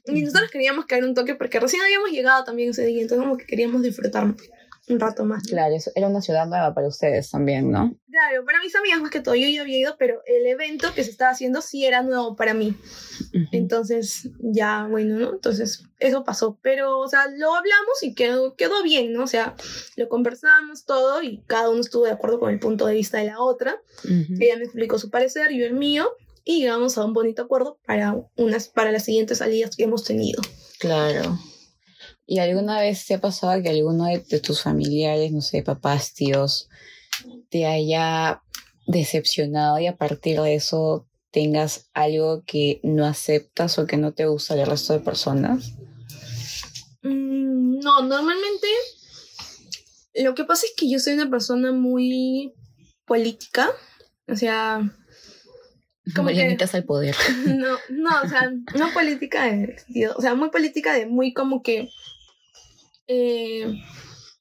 Y 0.07 0.23
nosotros 0.23 0.51
queríamos 0.51 0.87
caer 0.87 1.05
un 1.05 1.15
toque 1.15 1.35
porque 1.35 1.59
recién 1.59 1.83
habíamos 1.83 2.11
llegado 2.11 2.45
también 2.45 2.71
ese 2.71 2.85
día, 2.85 3.03
entonces 3.03 3.25
como 3.25 3.39
que 3.39 3.47
queríamos 3.47 3.83
disfrutar 3.83 4.35
un 4.89 4.99
rato 4.99 5.25
más. 5.25 5.45
Claro, 5.45 5.75
eso 5.75 5.91
era 5.95 6.09
una 6.09 6.21
ciudad 6.21 6.47
nueva 6.47 6.75
para 6.75 6.89
ustedes 6.89 7.31
también, 7.31 7.71
¿no? 7.71 7.97
Claro, 8.11 8.45
para 8.45 8.61
mis 8.61 8.75
amigas 8.75 9.01
más 9.01 9.11
que 9.11 9.21
todo, 9.21 9.35
yo 9.35 9.49
ya 9.49 9.63
había 9.63 9.79
ido, 9.79 9.97
pero 9.99 10.23
el 10.27 10.47
evento 10.47 10.93
que 10.95 11.05
se 11.05 11.11
estaba 11.11 11.31
haciendo 11.31 11.63
sí 11.63 11.87
era 11.87 12.03
nuevo 12.03 12.35
para 12.37 12.53
mí. 12.53 12.77
Entonces, 13.53 14.29
ya, 14.41 14.87
bueno, 14.91 15.19
¿no? 15.19 15.33
Entonces, 15.33 15.85
eso 15.99 16.25
pasó, 16.25 16.59
pero, 16.63 16.99
o 16.99 17.09
sea, 17.09 17.29
lo 17.29 17.55
hablamos 17.55 18.03
y 18.03 18.15
quedó, 18.15 18.57
quedó 18.57 18.83
bien, 18.83 19.13
¿no? 19.13 19.25
O 19.25 19.29
sea, 19.29 19.55
lo 19.97 20.09
conversamos 20.09 20.85
todo 20.85 21.23
y 21.23 21.43
cada 21.47 21.71
uno 21.71 21.81
estuvo 21.81 22.05
de 22.05 22.13
acuerdo 22.13 22.41
con 22.41 22.51
el 22.51 22.59
punto 22.59 22.87
de 22.87 22.95
vista 22.95 23.19
de 23.19 23.27
la 23.27 23.41
otra. 23.41 23.81
Ella 24.05 24.57
me 24.57 24.65
explicó 24.65 24.99
su 24.99 25.11
parecer, 25.11 25.53
yo 25.53 25.65
el 25.65 25.75
mío, 25.75 26.11
y 26.45 26.61
llegamos 26.61 26.99
a 26.99 27.05
un 27.05 27.13
bonito 27.13 27.43
acuerdo 27.43 27.79
para, 27.87 28.17
unas, 28.37 28.69
para 28.69 28.91
las 28.91 29.05
siguientes 29.05 29.39
salidas 29.39 29.77
que 29.77 29.85
hemos 29.85 30.05
tenido. 30.05 30.43
Claro. 30.79 31.39
¿Y 32.27 32.39
alguna 32.39 32.81
vez 32.81 33.05
te 33.07 33.15
ha 33.15 33.21
pasado 33.21 33.63
que 33.63 33.69
alguno 33.69 34.07
de, 34.07 34.41
tus 34.41 34.63
familiares, 34.63 35.33
no 35.33 35.41
sé, 35.41 35.63
papás, 35.63 36.15
tíos, 36.15 36.69
te 37.51 37.67
haya 37.67 38.43
decepcionado 38.87 39.79
y 39.79 39.87
a 39.87 39.97
partir 39.97 40.41
de 40.41 40.55
eso 40.55 41.07
tengas 41.31 41.89
algo 41.95 42.43
que 42.45 42.81
no 42.83 43.07
aceptas 43.07 43.79
o 43.79 43.87
que 43.87 43.97
no 43.97 44.13
te 44.13 44.27
gusta 44.27 44.55
del 44.55 44.67
resto 44.67 44.93
de 44.93 45.01
personas? 45.01 45.73
Mm, 47.03 47.81
no, 47.81 48.03
normalmente 48.03 48.69
lo 50.15 50.35
que 50.35 50.45
pasa 50.45 50.67
es 50.67 50.73
que 50.77 50.91
yo 50.91 50.99
soy 50.99 51.15
una 51.15 51.31
persona 51.31 51.73
muy 51.73 52.55
política, 53.07 53.71
o 54.29 54.37
sea... 54.37 54.91
Como 56.15 56.29
que, 56.29 56.59
al 56.73 56.85
poder. 56.85 57.15
No, 57.47 57.79
no, 57.91 58.11
o 58.23 58.29
sea, 58.29 58.51
no 58.51 58.93
política 58.93 59.45
de, 59.45 59.77
o 60.17 60.21
sea, 60.21 60.35
muy 60.35 60.51
política 60.51 60.95
de 60.95 61.07
muy 61.07 61.33
como 61.33 61.63
que 61.63 61.89
eh, 63.07 63.73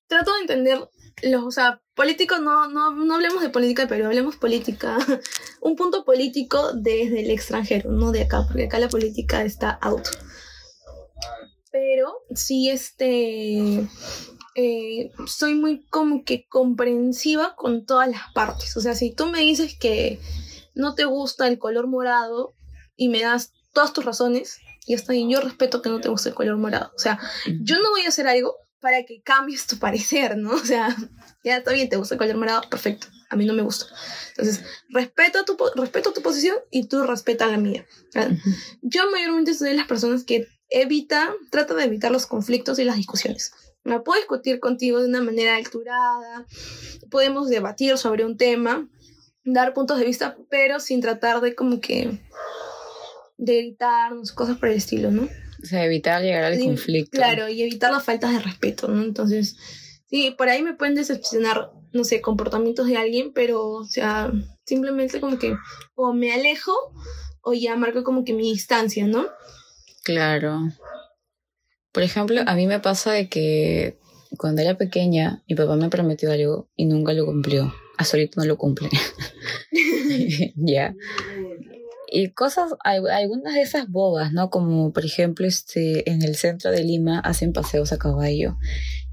trato 0.08 0.34
de 0.34 0.41
entender 0.41 0.80
los, 1.24 1.43
o 1.43 1.52
sea, 1.52 1.82
políticos, 1.93 2.41
no, 2.41 2.67
no, 2.69 2.95
no 2.95 3.13
hablemos 3.13 3.41
de 3.41 3.50
política, 3.50 3.86
pero 3.88 4.08
hablemos 4.08 4.38
política, 4.38 4.97
un 5.62 5.76
punto 5.76 6.04
político 6.04 6.74
desde 6.74 7.21
el 7.21 7.30
extranjero, 7.30 7.91
no 7.91 8.12
de 8.12 8.24
acá, 8.24 8.43
porque 8.47 8.65
acá 8.65 8.80
la 8.80 8.89
política 8.89 9.43
está 9.43 9.71
out. 9.82 10.08
Pero 11.71 12.12
sí, 12.34 12.69
este, 12.69 13.88
eh, 14.56 15.12
soy 15.28 15.54
muy 15.56 15.86
como 15.86 16.24
que 16.26 16.47
comprensiva 16.47 17.56
con 17.56 17.86
todas 17.86 18.10
las 18.10 18.32
partes. 18.34 18.76
O 18.76 18.82
sea, 18.82 18.95
si 18.95 19.13
tú 19.13 19.28
me 19.28 19.39
dices 19.39 19.78
que 19.80 20.19
no 20.73 20.95
te 20.95 21.05
gusta 21.05 21.47
el 21.47 21.60
color 21.60 21.88
morado 21.88 22.53
y 22.95 23.10
me 23.10 23.21
das 23.21 23.53
todas 23.73 23.93
tus 23.93 24.05
razones, 24.05 24.60
y 24.86 24.93
está 24.93 25.13
bien, 25.13 25.29
yo 25.29 25.39
respeto 25.39 25.81
que 25.81 25.89
no 25.89 26.01
te 26.01 26.10
guste 26.10 26.29
el 26.29 26.36
color 26.36 26.57
morado. 26.57 26.91
O 26.95 26.99
sea, 26.99 27.19
yo 27.62 27.79
no 27.79 27.89
voy 27.91 28.01
a 28.01 28.10
hacer 28.10 28.27
algo 28.27 28.55
para 28.79 29.03
que 29.03 29.21
cambies 29.21 29.67
tu 29.67 29.77
parecer, 29.77 30.38
¿no? 30.38 30.51
O 30.55 30.65
sea, 30.65 30.95
ya 31.43 31.57
está 31.57 31.71
bien, 31.71 31.89
te 31.89 31.95
gusta 31.95 32.15
el 32.15 32.19
color 32.19 32.38
morado, 32.38 32.69
perfecto. 32.69 33.07
A 33.29 33.36
mí 33.36 33.45
no 33.45 33.53
me 33.53 33.62
gusta. 33.62 33.86
Entonces, 34.29 34.63
respeto 34.89 35.45
tu, 35.45 35.57
respeto 35.75 36.12
tu 36.12 36.21
posición 36.21 36.57
y 36.69 36.88
tú 36.88 37.03
respeta 37.03 37.47
la 37.47 37.57
mía. 37.57 37.86
Yo 38.81 39.10
mayormente 39.10 39.53
soy 39.53 39.69
de 39.69 39.75
las 39.75 39.88
personas 39.88 40.25
que 40.25 40.47
evita, 40.69 41.34
trata 41.49 41.75
de 41.75 41.86
evitar 41.86 42.12
los 42.12 42.25
conflictos 42.25 42.77
y 42.79 42.84
las 42.84 42.97
discusiones. 42.97 43.53
Me 43.84 43.99
puedo 43.99 44.19
discutir 44.19 44.60
contigo 44.60 44.99
de 44.99 45.07
una 45.07 45.21
manera 45.21 45.55
alturada, 45.55 46.45
podemos 47.10 47.49
debatir 47.49 47.97
sobre 47.97 48.25
un 48.25 48.38
tema, 48.38 48.88
dar 49.43 49.73
puntos 49.73 49.99
de 49.99 50.06
vista, 50.06 50.38
pero 50.49 50.80
sin 50.80 51.01
tratar 51.01 51.41
de 51.41 51.56
como 51.56 51.80
que 51.80 52.19
de 53.38 53.60
evitarnos, 53.60 54.32
cosas 54.32 54.58
por 54.58 54.69
el 54.69 54.77
estilo, 54.77 55.10
¿no? 55.10 55.23
O 55.23 55.65
sea, 55.65 55.84
evitar 55.86 56.21
llegar 56.21 56.43
al 56.43 56.60
conflicto. 56.60 57.12
Claro, 57.12 57.49
y 57.49 57.62
evitar 57.62 57.91
las 57.91 58.04
faltas 58.04 58.34
de 58.34 58.39
respeto, 58.39 58.88
¿no? 58.88 59.04
Entonces, 59.04 59.56
sí, 60.08 60.32
por 60.38 60.49
ahí 60.49 60.62
me 60.62 60.75
pueden 60.75 60.95
decepcionar, 60.95 61.71
no 61.91 62.04
sé, 62.04 62.21
comportamientos 62.21 62.88
de 62.88 62.97
alguien, 62.97 63.32
pero, 63.34 63.67
o 63.67 63.84
sea, 63.84 64.32
simplemente 64.65 65.19
como 65.19 65.38
que 65.38 65.56
o 65.95 66.13
me 66.13 66.34
alejo 66.34 66.73
o 67.41 67.54
ya 67.54 67.75
marco 67.75 68.04
como 68.04 68.23
que 68.23 68.34
mi 68.34 68.51
distancia, 68.51 69.08
¿no? 69.08 69.25
Claro. 70.04 70.60
Por 71.91 72.04
ejemplo, 72.04 72.41
a 72.45 72.56
mí 72.56 72.67
me 72.67 72.80
pasa 72.80 73.12
de 73.12 73.27
que 73.27 73.97
cuando 74.38 74.62
era 74.62 74.77
pequeña, 74.77 75.43
mi 75.47 75.56
papá 75.56 75.75
me 75.75 75.89
prometió 75.89 76.32
algo 76.32 76.69
y 76.75 76.86
nunca 76.86 77.13
lo 77.13 77.25
cumplió. 77.25 77.73
Hasta 78.01 78.17
ahorita 78.17 78.41
no 78.41 78.47
lo 78.47 78.57
cumple. 78.57 78.89
ya 80.55 80.93
y 82.11 82.29
cosas, 82.31 82.73
algunas 82.83 83.53
de 83.53 83.61
esas 83.61 83.89
bobas, 83.89 84.33
¿no? 84.33 84.49
Como 84.49 84.91
por 84.91 85.05
ejemplo, 85.05 85.47
este, 85.47 86.09
en 86.11 86.21
el 86.21 86.35
centro 86.35 86.69
de 86.69 86.83
Lima 86.83 87.19
hacen 87.19 87.53
paseos 87.53 87.93
a 87.93 87.97
caballo 87.97 88.57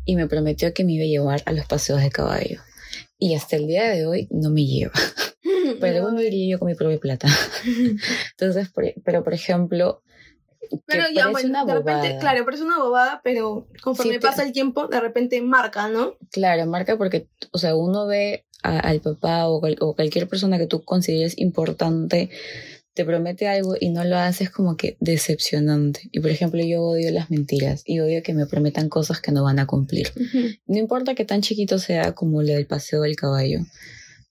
y 0.05 0.17
me 0.17 0.27
prometió 0.27 0.75
que 0.75 0.85
me 0.85 0.95
iba 0.95 1.05
a 1.05 1.07
llevar 1.07 1.43
a 1.47 1.53
los 1.53 1.65
paseos 1.67 2.03
de 2.03 2.11
caballo. 2.11 2.61
Y 3.17 3.35
hasta 3.37 3.55
el 3.55 3.69
día 3.69 3.89
de 3.89 4.05
hoy 4.05 4.27
no 4.33 4.51
me 4.51 4.67
lleva. 4.67 4.93
pero 5.81 6.01
luego 6.01 6.11
me 6.11 6.25
iría 6.25 6.51
yo 6.51 6.59
con 6.59 6.67
mi 6.67 6.75
propia 6.75 6.99
plata. 6.99 7.29
Entonces, 8.33 8.69
pero 9.05 9.23
por 9.23 9.33
ejemplo, 9.33 10.03
pero 10.87 11.05
ya, 11.15 11.29
bueno, 11.29 11.65
de 11.65 11.75
repente, 11.75 12.19
claro, 12.19 12.45
parece 12.45 12.65
una 12.65 12.79
bobada, 12.79 13.21
pero 13.23 13.69
conforme 13.81 14.19
pasa 14.19 14.43
el 14.43 14.53
tiempo, 14.53 14.89
de 14.89 15.01
repente 15.01 15.41
marca, 15.41 15.89
¿no? 15.89 16.17
Claro, 16.33 16.67
marca 16.67 16.99
porque, 16.99 17.29
o 17.53 17.59
sea, 17.59 17.77
uno 17.77 18.07
ve 18.07 18.45
al 18.63 19.01
papá 19.01 19.49
o, 19.49 19.61
o, 19.81 19.95
cualquier 19.95 20.29
persona 20.29 20.59
que 20.59 20.67
tú 20.67 20.83
consideres 20.83 21.39
importante 21.39 22.31
te 22.95 23.05
promete 23.05 23.47
algo 23.47 23.77
y 23.79 23.91
no 23.91 24.03
lo 24.03 24.17
haces 24.17 24.51
como 24.51 24.77
que 24.77 24.97
decepcionante. 24.99 26.09
Y 26.11 26.19
por 26.19 26.31
ejemplo, 26.31 26.61
yo 26.65 26.83
odio 26.83 27.13
las 27.13 27.31
mentiras 27.31 27.83
y 27.87 28.01
odio 28.01 28.25
que 28.25 28.35
me 28.35 28.47
prometan 28.47 28.89
cosas 28.89 29.21
que 29.21 29.31
no 29.31 29.45
van 29.45 29.61
a 29.61 29.67
cumplir. 29.67 30.13
No 30.67 30.79
importa 30.79 31.15
que 31.15 31.25
tan 31.25 31.41
chiquito 31.41 31.79
sea 31.79 32.17
como 32.17 32.43
lo 32.43 32.53
del 32.53 32.67
paseo 32.67 33.03
del 33.03 33.15
caballo, 33.15 33.61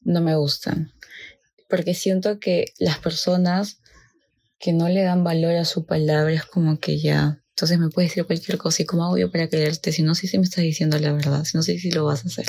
no 0.01 0.19
me 0.21 0.35
gustan. 0.35 0.91
Porque 1.69 1.93
siento 1.93 2.39
que 2.39 2.73
las 2.77 2.99
personas 2.99 3.79
que 4.59 4.73
no 4.73 4.89
le 4.89 5.03
dan 5.03 5.23
valor 5.23 5.55
a 5.55 5.65
su 5.65 5.85
palabra 5.85 6.33
es 6.33 6.43
como 6.43 6.79
que 6.79 6.99
ya, 6.99 7.41
entonces 7.57 7.79
me 7.79 7.89
puedes 7.89 8.11
decir 8.11 8.25
cualquier 8.25 8.57
cosa 8.57 8.83
y 8.83 8.85
como 8.85 9.05
hago 9.05 9.17
yo 9.17 9.31
para 9.31 9.49
creerte 9.49 9.91
si 9.91 10.03
no 10.03 10.13
sé 10.13 10.27
si 10.27 10.37
me 10.37 10.43
estás 10.43 10.63
diciendo 10.63 10.97
la 10.99 11.13
verdad, 11.13 11.43
si 11.43 11.57
no 11.57 11.63
sé 11.63 11.79
si 11.79 11.89
lo 11.91 12.05
vas 12.05 12.23
a 12.23 12.27
hacer. 12.27 12.45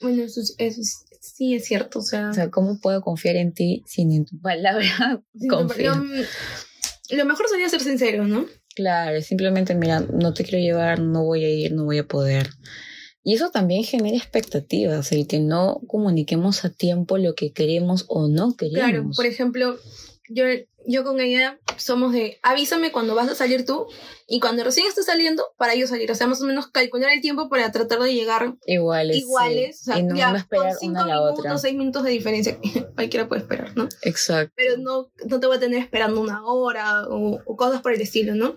Bueno, 0.00 0.22
eso 0.22 0.40
es, 0.58 1.04
Sí, 1.38 1.54
es 1.54 1.66
cierto, 1.66 2.00
o 2.00 2.02
sea... 2.02 2.30
O 2.30 2.32
sea, 2.32 2.50
¿cómo 2.50 2.80
puedo 2.80 3.00
confiar 3.00 3.36
en 3.36 3.52
ti 3.52 3.84
sin 3.86 4.10
en 4.10 4.24
tu 4.24 4.40
palabra 4.40 5.22
confiar? 5.48 6.02
Lo, 7.10 7.24
mejor 7.24 7.46
sería 7.48 7.68
ser 7.68 7.80
sincero, 7.80 8.26
¿no? 8.26 8.46
Claro, 8.74 9.22
simplemente, 9.22 9.76
mira, 9.76 10.00
no 10.00 10.34
te 10.34 10.42
quiero 10.42 10.58
llevar, 10.58 10.98
no 10.98 11.22
voy 11.22 11.44
a 11.44 11.48
ir, 11.48 11.74
no 11.74 11.84
voy 11.84 11.98
a 11.98 12.08
poder. 12.08 12.50
Y 13.22 13.34
eso 13.34 13.50
también 13.50 13.84
genera 13.84 14.16
expectativas, 14.16 15.12
el 15.12 15.28
que 15.28 15.38
no 15.38 15.80
comuniquemos 15.86 16.64
a 16.64 16.70
tiempo 16.70 17.18
lo 17.18 17.36
que 17.36 17.52
queremos 17.52 18.04
o 18.08 18.26
no 18.26 18.56
queremos. 18.56 18.90
Claro, 18.90 19.10
por 19.14 19.26
ejemplo, 19.26 19.78
yo, 20.28 20.44
yo 20.86 21.04
con 21.04 21.20
ella 21.20 21.58
somos 21.76 22.12
de 22.12 22.38
avísame 22.42 22.90
cuando 22.92 23.14
vas 23.14 23.28
a 23.28 23.34
salir 23.34 23.64
tú 23.64 23.86
y 24.26 24.40
cuando 24.40 24.64
recién 24.64 24.86
estés 24.86 25.06
saliendo 25.06 25.44
para 25.56 25.74
yo 25.74 25.86
salir. 25.86 26.10
O 26.10 26.14
sea, 26.14 26.26
más 26.26 26.40
o 26.42 26.44
menos 26.44 26.68
calcular 26.68 27.10
el 27.12 27.20
tiempo 27.20 27.48
para 27.48 27.70
tratar 27.72 28.00
de 28.00 28.14
llegar 28.14 28.56
iguales. 28.66 29.16
iguales. 29.16 29.80
O 29.82 29.84
sea, 29.84 29.98
y 29.98 30.02
no, 30.02 30.16
ya, 30.16 30.46
con 30.50 30.72
cinco 30.78 31.04
minutos, 31.04 31.38
otra. 31.38 31.58
seis 31.58 31.74
minutos 31.76 32.04
de 32.04 32.10
diferencia. 32.10 32.58
Cualquiera 32.94 33.28
puede 33.28 33.42
esperar, 33.42 33.76
¿no? 33.76 33.88
Exacto. 34.02 34.52
Pero 34.56 34.76
no, 34.78 35.10
no 35.26 35.40
te 35.40 35.46
voy 35.46 35.56
a 35.56 35.60
tener 35.60 35.80
esperando 35.80 36.20
una 36.20 36.44
hora 36.44 37.06
o, 37.08 37.40
o 37.44 37.56
cosas 37.56 37.80
por 37.80 37.92
el 37.92 38.00
estilo, 38.00 38.34
¿no? 38.34 38.56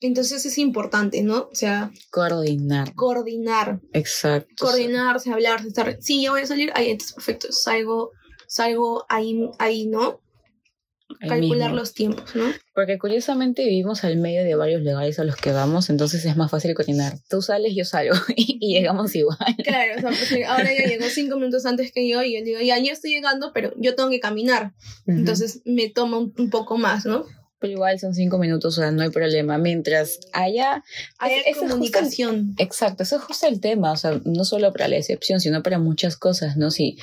Entonces 0.00 0.44
es 0.44 0.58
importante, 0.58 1.22
¿no? 1.22 1.48
O 1.50 1.54
sea, 1.54 1.90
Coordinar. 2.10 2.94
coordinar, 2.94 3.80
Exacto. 3.92 4.64
coordinarse, 4.66 5.32
hablar, 5.32 5.66
estar, 5.66 5.98
sí, 6.00 6.22
ya 6.22 6.30
voy 6.30 6.42
a 6.42 6.46
salir, 6.46 6.70
ahí 6.74 6.90
entonces 6.90 7.14
perfecto, 7.14 7.48
salgo, 7.50 8.12
salgo 8.46 9.04
ahí, 9.08 9.40
ahí, 9.58 9.86
¿no? 9.86 10.20
Calcular 11.20 11.70
mismo. 11.70 11.76
los 11.76 11.94
tiempos, 11.94 12.36
¿no? 12.36 12.44
Porque 12.74 12.98
curiosamente 12.98 13.64
vivimos 13.64 14.04
al 14.04 14.18
medio 14.18 14.44
de 14.44 14.54
varios 14.54 14.82
lugares 14.82 15.18
a 15.18 15.24
los 15.24 15.36
que 15.36 15.52
vamos, 15.52 15.88
entonces 15.88 16.24
es 16.24 16.36
más 16.36 16.50
fácil 16.50 16.74
coordinar. 16.74 17.14
Tú 17.30 17.40
sales, 17.40 17.74
yo 17.74 17.84
salgo 17.84 18.14
y, 18.36 18.74
llegamos 18.74 19.14
igual. 19.14 19.38
Claro, 19.64 19.94
o 19.96 20.00
sea, 20.00 20.10
pues, 20.10 20.46
ahora 20.46 20.70
ya 20.72 20.86
llegó 20.86 21.06
cinco 21.06 21.36
minutos 21.36 21.64
antes 21.66 21.92
que 21.92 22.08
yo 22.08 22.22
y 22.22 22.38
yo 22.38 22.44
digo, 22.44 22.60
ya, 22.60 22.78
yo 22.78 22.92
estoy 22.92 23.10
llegando, 23.10 23.52
pero 23.54 23.72
yo 23.76 23.94
tengo 23.94 24.10
que 24.10 24.20
caminar, 24.20 24.74
Ujú. 25.06 25.18
entonces 25.18 25.62
me 25.64 25.88
toma 25.88 26.18
un, 26.18 26.34
un 26.36 26.50
poco 26.50 26.76
más, 26.76 27.06
¿no? 27.06 27.24
Pero 27.60 27.72
igual 27.72 27.98
son 27.98 28.14
cinco 28.14 28.38
minutos, 28.38 28.78
o 28.78 28.80
sea, 28.80 28.92
no 28.92 29.02
hay 29.02 29.10
problema. 29.10 29.58
Mientras 29.58 30.20
haya... 30.32 30.84
Hay 31.18 31.32
ese 31.32 31.50
es 31.50 31.56
justo 31.56 31.72
comunicación. 31.72 32.54
Exacto, 32.58 33.02
eso 33.02 33.16
es 33.16 33.22
justo 33.22 33.48
el 33.48 33.60
tema, 33.60 33.90
o 33.90 33.96
sea, 33.96 34.20
no 34.24 34.44
solo 34.44 34.72
para 34.72 34.86
la 34.86 34.96
excepción, 34.96 35.40
sino 35.40 35.62
para 35.62 35.78
muchas 35.78 36.16
cosas, 36.16 36.56
¿no? 36.56 36.70
Sí, 36.70 36.98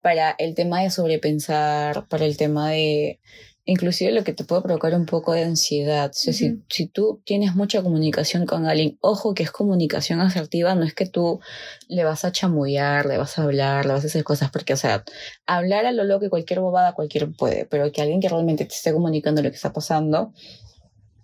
para 0.00 0.30
el 0.38 0.54
tema 0.54 0.82
de 0.82 0.90
sobrepensar, 0.90 2.06
para 2.08 2.24
el 2.24 2.36
tema 2.36 2.70
de, 2.70 3.20
inclusive 3.64 4.12
lo 4.12 4.24
que 4.24 4.32
te 4.32 4.44
puede 4.44 4.62
provocar 4.62 4.94
un 4.94 5.06
poco 5.06 5.32
de 5.32 5.44
ansiedad. 5.44 6.10
O 6.10 6.12
sea, 6.12 6.32
si, 6.32 6.62
si 6.68 6.86
tú 6.86 7.22
tienes 7.24 7.54
mucha 7.54 7.82
comunicación 7.82 8.46
con 8.46 8.66
alguien, 8.66 8.98
ojo 9.00 9.34
que 9.34 9.42
es 9.42 9.50
comunicación 9.50 10.20
asertiva, 10.20 10.74
no 10.74 10.84
es 10.84 10.94
que 10.94 11.06
tú 11.06 11.40
le 11.88 12.04
vas 12.04 12.24
a 12.24 12.32
chamullar, 12.32 13.06
le 13.06 13.18
vas 13.18 13.38
a 13.38 13.44
hablar, 13.44 13.86
le 13.86 13.92
vas 13.92 14.04
a 14.04 14.06
hacer 14.08 14.24
cosas, 14.24 14.50
porque, 14.50 14.72
o 14.72 14.76
sea, 14.76 15.04
hablar 15.46 15.86
a 15.86 15.92
lo 15.92 16.04
loco 16.04 16.24
y 16.24 16.30
cualquier 16.30 16.60
bobada, 16.60 16.94
cualquier 16.94 17.32
puede, 17.32 17.66
pero 17.66 17.92
que 17.92 18.02
alguien 18.02 18.20
que 18.20 18.28
realmente 18.28 18.64
te 18.64 18.74
esté 18.74 18.92
comunicando 18.92 19.42
lo 19.42 19.50
que 19.50 19.56
está 19.56 19.72
pasando, 19.72 20.32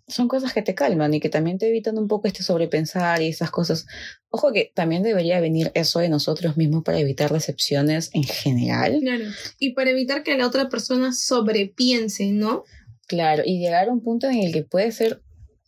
son 0.08 0.28
cosas 0.28 0.52
que 0.52 0.62
te 0.62 0.74
calman 0.74 1.12
y 1.14 1.20
que 1.20 1.28
también 1.28 1.58
te 1.58 1.68
evitan 1.68 1.98
un 1.98 2.06
poco 2.06 2.28
este 2.28 2.42
sobrepensar 2.42 3.20
y 3.22 3.28
esas 3.28 3.50
cosas. 3.50 3.86
Ojo 4.30 4.52
que 4.52 4.70
también 4.74 5.02
debería 5.02 5.40
venir 5.40 5.72
eso 5.74 5.98
de 5.98 6.08
nosotros 6.08 6.56
mismos 6.56 6.84
para 6.84 6.98
evitar 6.98 7.32
decepciones 7.32 8.10
en 8.12 8.22
general. 8.22 8.98
Claro. 9.00 9.24
Y 9.58 9.72
para 9.74 9.90
evitar 9.90 10.22
que 10.22 10.36
la 10.36 10.46
otra 10.46 10.68
persona 10.68 11.12
sobrepiense, 11.12 12.26
¿no? 12.32 12.64
Claro, 13.08 13.42
y 13.44 13.58
llegar 13.58 13.88
a 13.88 13.92
un 13.92 14.02
punto 14.02 14.28
en 14.28 14.38
el 14.38 14.52
que 14.52 14.62
puede 14.62 14.92
ser, 14.92 15.22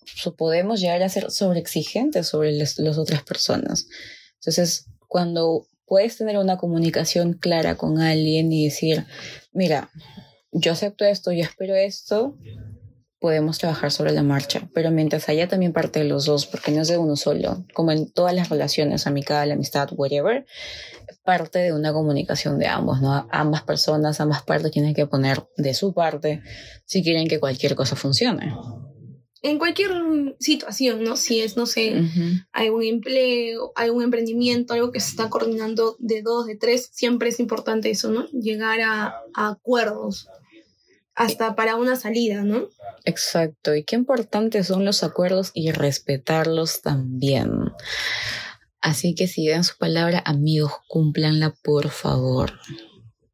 so- 0.05 0.35
podemos 0.37 0.81
llegar 0.81 1.03
a 1.03 1.09
ser 1.09 1.31
sobreexigentes 1.31 2.27
sobre 2.29 2.53
las, 2.53 2.79
las 2.79 2.99
otras 2.99 3.23
personas. 3.23 3.87
Entonces, 4.41 4.87
cuando 5.09 5.67
puedes 5.87 6.17
tener 6.17 6.37
una 6.39 6.59
comunicación 6.59 7.33
clara 7.33 7.77
con 7.77 7.99
alguien 8.01 8.53
y 8.53 8.67
decir, 8.67 9.05
mira, 9.53 9.91
yo 10.53 10.73
acepto 10.73 11.05
esto, 11.05 11.33
yo 11.33 11.43
espero 11.43 11.75
esto, 11.75 12.37
podemos 13.21 13.59
trabajar 13.59 13.91
sobre 13.91 14.13
la 14.13 14.23
marcha, 14.23 14.69
pero 14.73 14.91
mientras 14.91 15.29
haya 15.29 15.49
también 15.49 15.73
parte 15.73 15.99
de 15.99 16.05
los 16.05 16.25
dos, 16.25 16.47
porque 16.47 16.71
no 16.71 16.83
es 16.83 16.89
de 16.89 16.99
uno 16.99 17.17
solo, 17.17 17.65
como 17.75 17.91
en 17.93 18.11
todas 18.13 18.35
las 18.35 18.49
relaciones, 18.49 19.07
amical, 19.07 19.51
amistad, 19.51 19.89
whatever, 19.93 20.47
parte 21.25 21.59
de 21.59 21.73
una 21.73 21.93
comunicación 21.93 22.59
de 22.59 22.67
ambos, 22.69 23.01
¿no? 23.01 23.29
Ambas 23.31 23.63
personas, 23.63 24.21
ambas 24.21 24.43
partes 24.43 24.71
tienen 24.71 24.95
que 24.95 25.07
poner 25.07 25.47
de 25.57 25.75
su 25.75 25.93
parte 25.93 26.43
si 26.85 27.03
quieren 27.03 27.29
que 27.29 27.41
cualquier 27.41 27.75
cosa 27.75 27.97
funcione. 27.97 28.55
En 29.43 29.59
cualquier 29.59 29.91
situación, 30.41 31.05
¿no? 31.05 31.17
Si 31.17 31.41
es, 31.41 31.57
no 31.57 31.67
sé, 31.67 32.01
Ujú. 32.01 32.41
algún 32.53 32.83
empleo, 32.83 33.73
algún 33.77 34.03
emprendimiento, 34.03 34.75
algo 34.75 34.91
que 34.91 35.01
se 35.01 35.11
está 35.11 35.31
coordinando 35.31 35.97
de 36.01 36.23
dos, 36.23 36.47
de 36.47 36.57
tres, 36.57 36.89
siempre 36.93 37.29
es 37.29 37.39
importante 37.39 37.91
eso, 37.91 38.11
¿no? 38.11 38.27
Llegar 38.29 38.81
a, 38.81 39.15
a 39.35 39.49
acuerdos, 39.49 40.29
hasta 41.19 41.57
para 41.57 41.77
una 41.77 41.97
salida, 41.97 42.43
¿no? 42.43 42.69
Exacto, 43.05 43.75
y 43.75 43.85
qué 43.85 43.97
importantes 43.97 44.69
son 44.69 44.85
los 44.85 45.03
acuerdos 45.03 45.51
y 45.53 45.73
respetarlos 45.73 46.81
también. 46.81 47.51
Así 48.81 49.15
que 49.15 49.27
si 49.27 49.49
dan 49.49 49.65
su 49.65 49.77
palabra, 49.77 50.23
amigos, 50.25 50.73
cúmplanla 50.87 51.55
por 51.63 51.91
favor. 51.91 52.61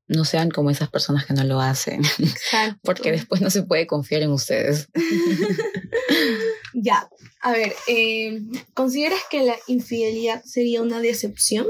No 0.09 0.25
sean 0.25 0.51
como 0.51 0.71
esas 0.71 0.91
personas 0.91 1.27
que 1.27 1.35
no 1.35 1.45
lo 1.45 1.61
hacen, 1.61 2.03
Exacto. 2.19 2.81
porque 2.85 3.13
después 3.13 3.41
no 3.43 3.51
se 3.51 3.63
puede 3.63 3.87
confiar 3.87 4.23
en 4.23 4.33
ustedes. 4.33 4.89
Ya, 6.77 7.09
a 7.41 7.53
ver, 7.53 7.73
eh, 7.87 8.43
¿consideras 8.75 9.21
que 9.31 9.45
la 9.45 9.55
infidelidad 9.69 10.43
sería 10.45 10.83
una 10.83 10.99
decepción? 10.99 11.69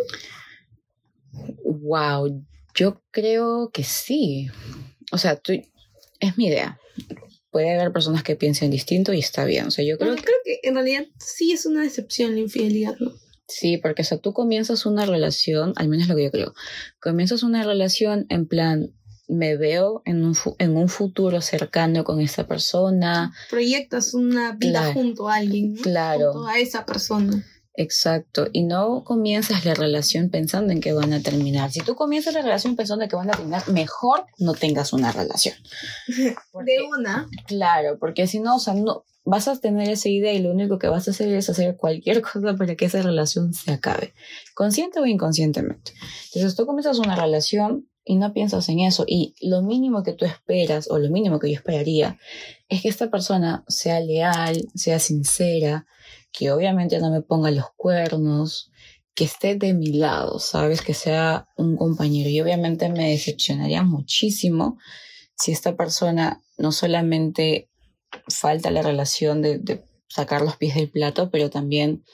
Wow, 1.62 2.42
yo 2.74 3.02
creo 3.10 3.70
que 3.70 3.84
sí. 3.84 4.48
O 5.12 5.18
sea, 5.18 5.36
tú, 5.36 5.52
es 6.20 6.36
mi 6.38 6.46
idea. 6.46 6.78
Puede 7.50 7.72
haber 7.78 7.92
personas 7.92 8.22
que 8.22 8.34
piensen 8.36 8.70
distinto 8.70 9.12
y 9.12 9.20
está 9.20 9.44
bien. 9.44 9.66
O 9.66 9.70
sea, 9.70 9.84
yo 9.84 9.96
creo 9.96 10.10
Bueno, 10.10 10.22
creo 10.24 10.36
que 10.44 10.60
en 10.68 10.74
realidad 10.74 11.04
sí 11.18 11.52
es 11.52 11.66
una 11.66 11.82
decepción 11.82 12.34
la 12.34 12.40
infidelidad, 12.40 12.96
¿no? 12.98 13.12
Sí, 13.46 13.76
porque 13.76 14.02
o 14.02 14.04
sea, 14.04 14.18
tú 14.18 14.32
comienzas 14.32 14.86
una 14.86 15.04
relación, 15.06 15.72
al 15.76 15.88
menos 15.88 16.08
lo 16.08 16.16
que 16.16 16.24
yo 16.24 16.30
creo, 16.30 16.54
comienzas 17.00 17.42
una 17.42 17.62
relación 17.62 18.26
en 18.30 18.46
plan, 18.48 18.92
me 19.28 19.56
veo 19.56 20.02
en 20.06 20.24
un, 20.24 20.36
en 20.58 20.76
un 20.76 20.88
futuro 20.88 21.40
cercano 21.40 22.04
con 22.04 22.20
esta 22.20 22.46
persona, 22.46 23.32
Proyectas 23.50 24.14
una 24.14 24.52
vida 24.52 24.80
Claro. 24.80 24.92
junto 24.94 25.28
a 25.28 25.36
alguien, 25.36 25.74
¿no? 25.74 25.82
Claro. 25.82 26.32
Junto 26.32 26.48
a 26.48 26.58
esa 26.58 26.84
persona. 26.86 27.44
Exacto, 27.74 28.46
y 28.52 28.62
no 28.62 29.04
comienzas 29.04 29.64
la 29.64 29.74
relación 29.74 30.30
pensando 30.30 30.72
en 30.72 30.80
que 30.80 30.92
van 30.92 31.12
a 31.12 31.20
terminar. 31.20 31.70
Si 31.72 31.80
tú 31.80 31.94
comienzas 31.94 32.34
la 32.34 32.42
relación 32.42 32.76
pensando 32.76 33.04
en 33.04 33.10
que 33.10 33.16
van 33.16 33.28
a 33.30 33.32
terminar, 33.32 33.68
mejor 33.68 34.26
no 34.38 34.54
tengas 34.54 34.92
una 34.92 35.12
relación. 35.12 35.56
Porque- 36.52 36.72
De 36.72 36.82
una, 36.82 37.28
Claro, 37.46 37.98
porque 37.98 38.26
si 38.26 38.40
no, 38.40 38.56
o 38.56 38.58
sea, 38.60 38.74
no 38.74 39.04
vas 39.24 39.48
a 39.48 39.58
tener 39.58 39.88
esa 39.88 40.08
idea 40.08 40.32
y 40.32 40.40
lo 40.40 40.50
único 40.50 40.78
que 40.78 40.86
vas 40.88 41.08
a 41.08 41.10
hacer 41.12 41.32
es 41.34 41.48
hacer 41.50 41.76
cualquier 41.76 42.20
cosa 42.32 42.56
para 42.56 42.76
que 42.76 42.84
esa 42.86 43.02
relación 43.02 43.52
se 43.54 43.72
acabe, 43.72 44.14
consciente 44.54 45.00
o 45.00 45.06
inconscientemente. 45.06 45.92
Entonces 46.26 46.54
tú 46.56 46.66
comienzas 46.66 46.98
una 46.98 47.16
relación 47.16 47.88
y 48.04 48.16
no 48.16 48.34
piensas 48.34 48.68
en 48.68 48.80
eso 48.80 49.04
y 49.06 49.34
lo 49.40 49.62
mínimo 49.62 50.02
que 50.02 50.12
tú 50.12 50.26
esperas 50.26 50.90
o 50.90 50.98
lo 50.98 51.10
mínimo 51.10 51.38
que 51.38 51.48
yo 51.50 51.56
esperaría 51.56 52.18
es 52.68 52.82
que 52.82 52.88
esta 52.90 53.10
persona 53.10 53.64
sea 53.66 53.98
leal, 54.00 54.68
sea 54.74 54.98
sincera, 54.98 55.86
que 56.36 56.50
obviamente 56.50 56.98
no 56.98 57.10
me 57.10 57.22
ponga 57.22 57.50
los 57.52 57.66
cuernos, 57.76 58.72
que 59.14 59.24
esté 59.24 59.54
de 59.54 59.72
mi 59.72 59.92
lado, 59.92 60.40
sabes, 60.40 60.82
que 60.82 60.92
sea 60.92 61.46
un 61.56 61.76
compañero 61.76 62.28
y 62.28 62.40
obviamente 62.40 62.88
me 62.88 63.10
decepcionaría 63.10 63.84
muchísimo 63.84 64.76
si 65.36 65.52
esta 65.52 65.76
persona 65.76 66.42
no 66.58 66.72
solamente 66.72 67.70
falta 68.28 68.72
la 68.72 68.82
relación 68.82 69.42
de, 69.42 69.84
sacar 70.08 70.42
los 70.42 70.56
pies 70.56 70.74
del 70.74 70.90
plato, 70.90 71.30
pero 71.30 71.50
también 71.50 72.04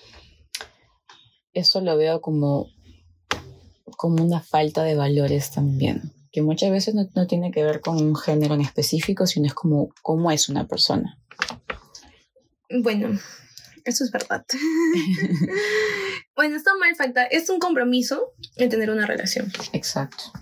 eso 1.53 1.81
lo 1.81 1.97
veo 1.97 2.21
como, 2.21 2.69
como 3.97 4.23
una 4.23 4.41
falta 4.41 4.85
de 4.85 4.95
valores 4.95 5.51
también, 5.51 6.13
que 6.31 6.43
muchas 6.43 6.71
veces 6.71 6.95
no, 6.95 7.09
no 7.15 7.27
tiene 7.27 7.51
que 7.51 7.63
ver 7.63 7.81
con 7.81 7.97
un 7.97 8.17
género 8.17 8.55
en 8.55 8.61
específico, 8.61 9.27
sino 9.27 9.47
es 9.47 9.55
como 9.55 9.89
cómo 10.03 10.31
es 10.31 10.49
una 10.51 10.67
persona. 10.67 11.19
bueno, 12.83 13.19
eso 13.91 14.05
es 14.05 14.11
verdad. 14.11 14.45
bueno, 16.37 16.57
está 16.57 16.75
mal 16.77 16.95
faltar, 16.97 17.29
es 17.31 17.49
un 17.51 17.59
compromiso 17.59 18.33
en 18.57 18.71
tener 18.71 18.91
una 18.91 19.07
relación. 19.07 19.53
Exacto. 19.73 20.33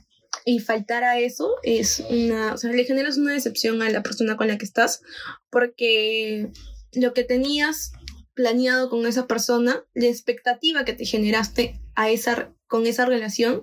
Y 0.44 0.60
faltar 0.60 1.04
a 1.04 1.18
eso 1.18 1.56
es 1.62 2.00
una, 2.08 2.54
o 2.54 2.56
sea, 2.56 2.70
le 2.70 2.84
generas 2.84 3.18
una 3.18 3.32
decepción 3.32 3.82
a 3.82 3.90
la 3.90 4.02
persona 4.02 4.36
con 4.36 4.48
la 4.48 4.56
que 4.56 4.64
estás, 4.64 5.02
porque 5.50 6.50
lo 6.92 7.12
que 7.12 7.24
tenías 7.24 7.92
planeado 8.34 8.88
con 8.88 9.06
esa 9.06 9.26
persona, 9.26 9.84
la 9.94 10.06
expectativa 10.06 10.84
que 10.84 10.94
te 10.94 11.04
generaste 11.04 11.80
a 11.96 12.08
esa, 12.08 12.54
con 12.66 12.86
esa 12.86 13.04
relación, 13.04 13.62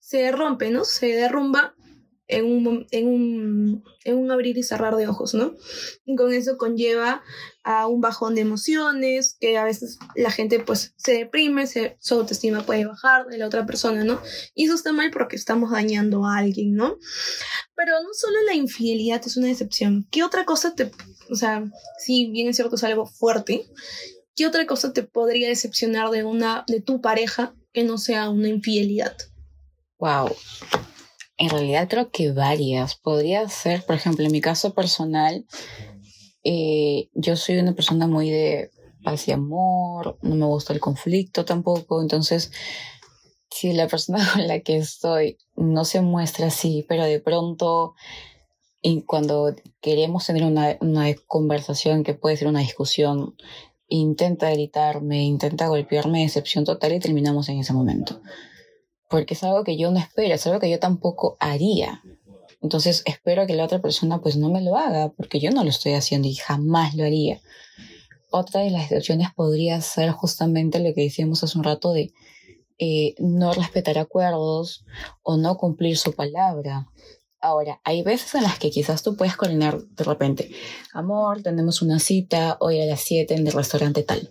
se 0.00 0.30
rompe, 0.32 0.70
¿no? 0.70 0.84
Se 0.84 1.06
derrumba 1.06 1.74
en 2.30 2.44
un, 2.44 2.86
en 2.90 3.08
un, 3.08 3.84
en 4.04 4.16
un 4.16 4.30
abrir 4.30 4.56
y 4.56 4.62
cerrar 4.62 4.96
de 4.96 5.08
ojos, 5.08 5.34
¿no? 5.34 5.56
Y 6.04 6.16
con 6.16 6.32
eso 6.32 6.56
conlleva 6.56 7.22
a 7.62 7.86
un 7.86 8.00
bajón 8.00 8.34
de 8.34 8.40
emociones, 8.40 9.36
que 9.38 9.58
a 9.58 9.64
veces 9.64 9.98
la 10.14 10.30
gente 10.30 10.60
pues 10.60 10.94
se 10.96 11.12
deprime, 11.12 11.66
se, 11.66 11.96
su 12.00 12.14
autoestima 12.14 12.64
puede 12.64 12.86
bajar 12.86 13.26
de 13.26 13.38
la 13.38 13.46
otra 13.46 13.66
persona, 13.66 14.04
¿no? 14.04 14.20
Y 14.54 14.66
eso 14.66 14.74
está 14.74 14.92
mal 14.92 15.10
porque 15.10 15.36
estamos 15.36 15.70
dañando 15.70 16.24
a 16.24 16.38
alguien, 16.38 16.74
¿no? 16.74 16.96
Pero 17.74 17.92
no 18.02 18.08
solo 18.12 18.36
la 18.46 18.54
infidelidad 18.54 19.22
es 19.24 19.36
una 19.36 19.48
decepción. 19.48 20.06
¿Qué 20.10 20.22
otra 20.22 20.44
cosa 20.44 20.74
te, 20.74 20.90
o 21.30 21.34
sea, 21.34 21.64
si 21.98 22.30
bien 22.30 22.48
es 22.48 22.56
cierto 22.56 22.76
es 22.76 22.84
algo 22.84 23.06
fuerte, 23.06 23.66
¿qué 24.36 24.46
otra 24.46 24.66
cosa 24.66 24.92
te 24.92 25.02
podría 25.02 25.48
decepcionar 25.48 26.10
de 26.10 26.24
una, 26.24 26.64
de 26.68 26.80
tu 26.80 27.00
pareja 27.00 27.54
que 27.72 27.84
no 27.84 27.98
sea 27.98 28.30
una 28.30 28.48
infidelidad? 28.48 29.16
Wow. 29.98 30.34
En 31.40 31.48
realidad 31.48 31.88
creo 31.88 32.10
que 32.10 32.32
varias. 32.32 32.96
Podría 32.96 33.48
ser, 33.48 33.82
por 33.86 33.96
ejemplo, 33.96 34.26
en 34.26 34.30
mi 34.30 34.42
caso 34.42 34.74
personal, 34.74 35.46
eh, 36.44 37.08
yo 37.14 37.34
soy 37.34 37.56
una 37.56 37.74
persona 37.74 38.06
muy 38.06 38.28
de 38.28 38.70
paz 39.02 39.26
y 39.26 39.32
amor, 39.32 40.18
no 40.20 40.34
me 40.34 40.44
gusta 40.44 40.74
el 40.74 40.80
conflicto 40.80 41.46
tampoco, 41.46 42.02
entonces 42.02 42.52
si 43.50 43.72
la 43.72 43.88
persona 43.88 44.18
con 44.34 44.46
la 44.46 44.60
que 44.60 44.76
estoy 44.76 45.38
no 45.56 45.86
se 45.86 46.02
muestra 46.02 46.48
así, 46.48 46.84
pero 46.86 47.04
de 47.04 47.20
pronto 47.20 47.94
y 48.82 49.02
cuando 49.02 49.54
queremos 49.80 50.26
tener 50.26 50.44
una, 50.44 50.76
conversación 51.26 52.04
que 52.04 52.12
puede 52.12 52.36
ser 52.36 52.48
una 52.48 52.60
discusión, 52.60 53.34
intenta 53.88 54.50
gritarme, 54.50 55.24
intenta 55.24 55.68
golpearme, 55.68 56.22
excepción 56.22 56.64
total 56.64 56.92
y 56.92 57.00
terminamos 57.00 57.48
en 57.48 57.60
ese 57.60 57.72
momento. 57.72 58.20
Porque 59.10 59.34
es 59.34 59.42
algo 59.42 59.64
que 59.64 59.76
yo 59.76 59.90
no 59.90 59.98
espero, 59.98 60.34
es 60.34 60.46
algo 60.46 60.60
que 60.60 60.70
yo 60.70 60.78
tampoco 60.78 61.36
haría. 61.40 62.02
Entonces 62.62 63.02
espero 63.06 63.46
que 63.46 63.54
la 63.54 63.64
otra 63.64 63.82
persona 63.82 64.20
pues 64.20 64.36
no 64.36 64.50
me 64.50 64.62
lo 64.62 64.76
haga, 64.76 65.10
porque 65.10 65.40
yo 65.40 65.50
no 65.50 65.64
lo 65.64 65.70
estoy 65.70 65.94
haciendo 65.94 66.28
y 66.28 66.34
jamás 66.34 66.94
lo 66.94 67.04
haría. 67.04 67.40
Otra 68.30 68.60
de 68.60 68.70
las 68.70 68.84
excepciones 68.84 69.28
podría 69.34 69.80
ser 69.80 70.10
justamente 70.12 70.78
lo 70.78 70.94
que 70.94 71.02
decíamos 71.02 71.42
hace 71.42 71.58
un 71.58 71.64
rato 71.64 71.92
de 71.92 72.12
eh, 72.78 73.14
no 73.18 73.52
respetar 73.52 73.98
acuerdos 73.98 74.84
o 75.22 75.36
no 75.36 75.56
cumplir 75.56 75.98
su 75.98 76.12
palabra. 76.12 76.88
Ahora, 77.40 77.80
hay 77.84 78.02
veces 78.02 78.34
en 78.34 78.42
las 78.42 78.58
que 78.58 78.70
quizás 78.70 79.02
tú 79.02 79.16
puedes 79.16 79.36
coordinar 79.36 79.82
de 79.82 80.04
repente, 80.04 80.50
amor, 80.92 81.42
tenemos 81.42 81.82
una 81.82 81.98
cita 81.98 82.58
hoy 82.60 82.80
a 82.80 82.86
las 82.86 83.00
7 83.00 83.34
en 83.34 83.46
el 83.46 83.52
restaurante 83.52 84.02
tal. 84.02 84.30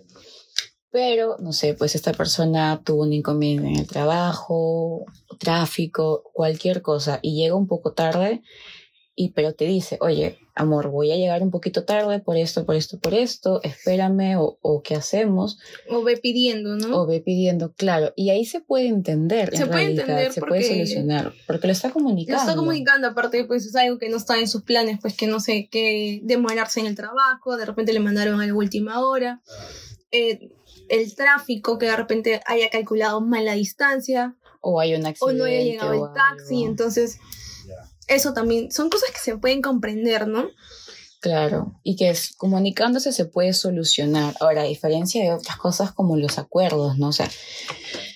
Pero, 0.92 1.36
no 1.38 1.52
sé, 1.52 1.74
pues 1.74 1.94
esta 1.94 2.12
persona 2.12 2.82
tuvo 2.84 3.02
un 3.02 3.12
inconveniente 3.12 3.68
en 3.68 3.76
el 3.76 3.86
trabajo, 3.86 5.04
tráfico, 5.38 6.24
cualquier 6.32 6.82
cosa, 6.82 7.20
y 7.22 7.36
llega 7.36 7.54
un 7.54 7.68
poco 7.68 7.92
tarde 7.92 8.42
y 9.20 9.32
pero 9.32 9.52
te 9.52 9.66
dice, 9.66 9.98
oye, 10.00 10.38
amor, 10.54 10.88
voy 10.88 11.12
a 11.12 11.16
llegar 11.16 11.42
un 11.42 11.50
poquito 11.50 11.84
tarde 11.84 12.20
por 12.20 12.38
esto, 12.38 12.64
por 12.64 12.74
esto, 12.74 12.98
por 12.98 13.12
esto, 13.12 13.60
espérame 13.62 14.36
o, 14.38 14.58
o 14.62 14.82
qué 14.82 14.94
hacemos. 14.94 15.58
O 15.90 16.02
ve 16.02 16.16
pidiendo, 16.16 16.76
¿no? 16.76 17.02
O 17.02 17.06
ve 17.06 17.20
pidiendo, 17.20 17.74
claro. 17.74 18.14
Y 18.16 18.30
ahí 18.30 18.46
se 18.46 18.60
puede 18.60 18.86
entender. 18.86 19.54
Se 19.54 19.66
puede 19.66 19.90
entender. 19.90 20.32
Se 20.32 20.40
puede 20.40 20.62
solucionar. 20.62 21.34
Porque 21.46 21.66
lo 21.66 21.74
está 21.74 21.90
comunicando. 21.90 22.42
Lo 22.42 22.48
está 22.48 22.56
comunicando, 22.56 23.08
aparte, 23.08 23.44
pues 23.44 23.66
es 23.66 23.76
algo 23.76 23.98
que 23.98 24.08
no 24.08 24.16
está 24.16 24.38
en 24.38 24.48
sus 24.48 24.62
planes, 24.62 24.98
pues 25.02 25.14
que 25.14 25.26
no 25.26 25.38
sé, 25.38 25.68
que 25.70 26.20
demorarse 26.22 26.80
en 26.80 26.86
el 26.86 26.96
trabajo, 26.96 27.58
de 27.58 27.66
repente 27.66 27.92
le 27.92 28.00
mandaron 28.00 28.40
a 28.40 28.46
la 28.46 28.54
última 28.54 29.04
hora. 29.04 29.42
Eh, 30.12 30.50
el 30.90 31.14
tráfico, 31.14 31.78
que 31.78 31.86
de 31.86 31.96
repente 31.96 32.42
haya 32.46 32.68
calculado 32.68 33.20
mal 33.20 33.44
la 33.44 33.54
distancia. 33.54 34.36
O 34.60 34.80
hay 34.80 34.94
un 34.94 35.06
accidente. 35.06 35.34
O 35.34 35.38
no 35.38 35.44
haya 35.44 35.62
llegado 35.62 35.94
el 35.94 36.12
taxi, 36.12 36.64
entonces 36.64 37.18
eso 38.08 38.34
también 38.34 38.70
son 38.72 38.90
cosas 38.90 39.10
que 39.12 39.20
se 39.20 39.38
pueden 39.38 39.62
comprender, 39.62 40.26
¿no? 40.26 40.48
Claro, 41.20 41.78
y 41.82 41.96
que 41.96 42.10
es, 42.10 42.34
comunicándose 42.36 43.12
se 43.12 43.26
puede 43.26 43.52
solucionar. 43.52 44.34
Ahora, 44.40 44.62
a 44.62 44.66
diferencia 44.66 45.22
de 45.22 45.32
otras 45.32 45.56
cosas 45.58 45.92
como 45.92 46.16
los 46.16 46.38
acuerdos, 46.38 46.98
¿no? 46.98 47.08
O 47.08 47.12
sea, 47.12 47.30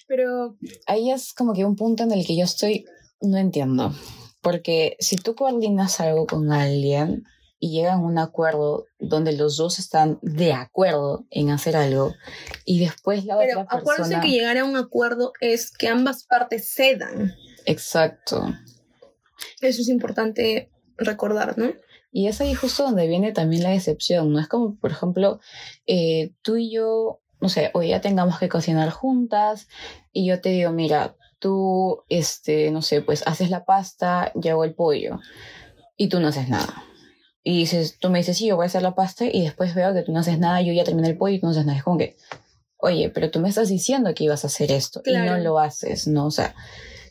pero 0.08 0.56
ahí 0.86 1.10
es 1.10 1.32
como 1.32 1.52
que 1.52 1.64
un 1.64 1.76
punto 1.76 2.02
en 2.02 2.12
el 2.12 2.26
que 2.26 2.36
yo 2.36 2.44
estoy, 2.44 2.86
no 3.20 3.36
entiendo. 3.36 3.94
Porque 4.40 4.96
si 5.00 5.16
tú 5.16 5.34
coordinas 5.34 6.00
algo 6.00 6.26
con 6.26 6.50
alguien 6.50 7.24
y 7.64 7.70
llegan 7.70 8.00
a 8.00 8.02
un 8.02 8.18
acuerdo 8.18 8.84
donde 8.98 9.32
los 9.32 9.56
dos 9.56 9.78
están 9.78 10.18
de 10.20 10.52
acuerdo 10.52 11.24
en 11.30 11.48
hacer 11.48 11.76
algo 11.76 12.14
y 12.66 12.78
después 12.78 13.24
la 13.24 13.38
Pero 13.38 13.62
otra 13.62 13.78
persona... 13.78 13.94
acuérdense 13.94 14.20
que 14.20 14.32
llegar 14.34 14.58
a 14.58 14.66
un 14.66 14.76
acuerdo 14.76 15.32
es 15.40 15.70
que 15.70 15.88
ambas 15.88 16.24
partes 16.24 16.74
cedan. 16.74 17.34
Exacto. 17.64 18.52
Eso 19.62 19.80
es 19.80 19.88
importante 19.88 20.70
recordar, 20.98 21.56
¿no? 21.56 21.72
Y 22.12 22.28
es 22.28 22.42
ahí 22.42 22.52
justo 22.52 22.82
donde 22.82 23.06
viene 23.06 23.32
también 23.32 23.62
la 23.62 23.70
decepción, 23.70 24.30
¿no? 24.30 24.40
Es 24.40 24.46
como, 24.46 24.76
por 24.76 24.90
ejemplo, 24.90 25.40
eh, 25.86 26.34
tú 26.42 26.56
y 26.56 26.70
yo, 26.70 27.22
no 27.40 27.48
sé, 27.48 27.70
hoy 27.72 27.88
ya 27.88 28.02
tengamos 28.02 28.38
que 28.38 28.50
cocinar 28.50 28.90
juntas 28.90 29.68
y 30.12 30.26
yo 30.26 30.42
te 30.42 30.50
digo, 30.50 30.70
mira, 30.70 31.16
tú, 31.38 32.04
este, 32.10 32.70
no 32.70 32.82
sé, 32.82 33.00
pues 33.00 33.26
haces 33.26 33.48
la 33.48 33.64
pasta, 33.64 34.32
yo 34.34 34.50
hago 34.50 34.64
el 34.64 34.74
pollo 34.74 35.18
y 35.96 36.10
tú 36.10 36.20
no 36.20 36.28
haces 36.28 36.50
nada. 36.50 36.84
Y 37.46 37.58
dices, 37.58 37.98
tú 38.00 38.08
me 38.08 38.18
dices, 38.18 38.38
sí, 38.38 38.46
yo 38.46 38.56
voy 38.56 38.64
a 38.64 38.66
hacer 38.66 38.82
la 38.82 38.94
pasta 38.94 39.26
y 39.26 39.42
después 39.42 39.74
veo 39.74 39.92
que 39.92 40.02
tú 40.02 40.12
no 40.12 40.20
haces 40.20 40.38
nada, 40.38 40.62
yo 40.62 40.72
ya 40.72 40.82
terminé 40.82 41.08
el 41.08 41.18
pollo 41.18 41.36
y 41.36 41.40
tú 41.40 41.46
no 41.46 41.52
haces 41.52 41.66
nada. 41.66 41.78
Es 41.78 41.84
como 41.84 41.98
que, 41.98 42.16
oye, 42.78 43.10
pero 43.10 43.30
tú 43.30 43.38
me 43.38 43.50
estás 43.50 43.68
diciendo 43.68 44.14
que 44.14 44.24
ibas 44.24 44.44
a 44.44 44.46
hacer 44.46 44.72
esto 44.72 45.02
y 45.04 45.12
no 45.12 45.36
lo 45.36 45.58
haces, 45.58 46.08
¿no? 46.08 46.26
O 46.26 46.30
sea, 46.30 46.54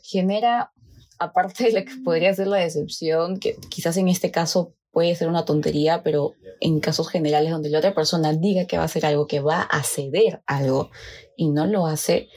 genera 0.02 0.74
aparte 1.20 1.66
de 1.66 1.72
la 1.72 1.86
que 1.86 1.94
podría 2.04 2.34
ser 2.34 2.48
la 2.48 2.58
decepción, 2.58 3.40
que 3.40 3.56
quizás 3.70 3.96
en 3.98 4.08
este 4.08 4.32
caso 4.32 4.74
puede 4.92 5.16
ser 5.16 5.28
una 5.28 5.46
tontería, 5.46 6.04
pero 6.04 6.34
en 6.60 6.80
casos 6.80 7.10
generales 7.10 7.52
donde 7.52 7.70
la 7.70 7.80
otra 7.80 7.94
persona 7.94 8.34
diga 8.34 8.66
que 8.66 8.78
va 8.78 8.84
a 8.84 8.86
hacer 8.88 9.06
algo, 9.06 9.28
que 9.28 9.40
va 9.40 9.62
a 9.62 9.84
ceder 9.84 10.42
algo 10.46 10.92
y 11.36 11.50
no 11.50 11.66
lo 11.66 11.88
hace, 11.88 12.30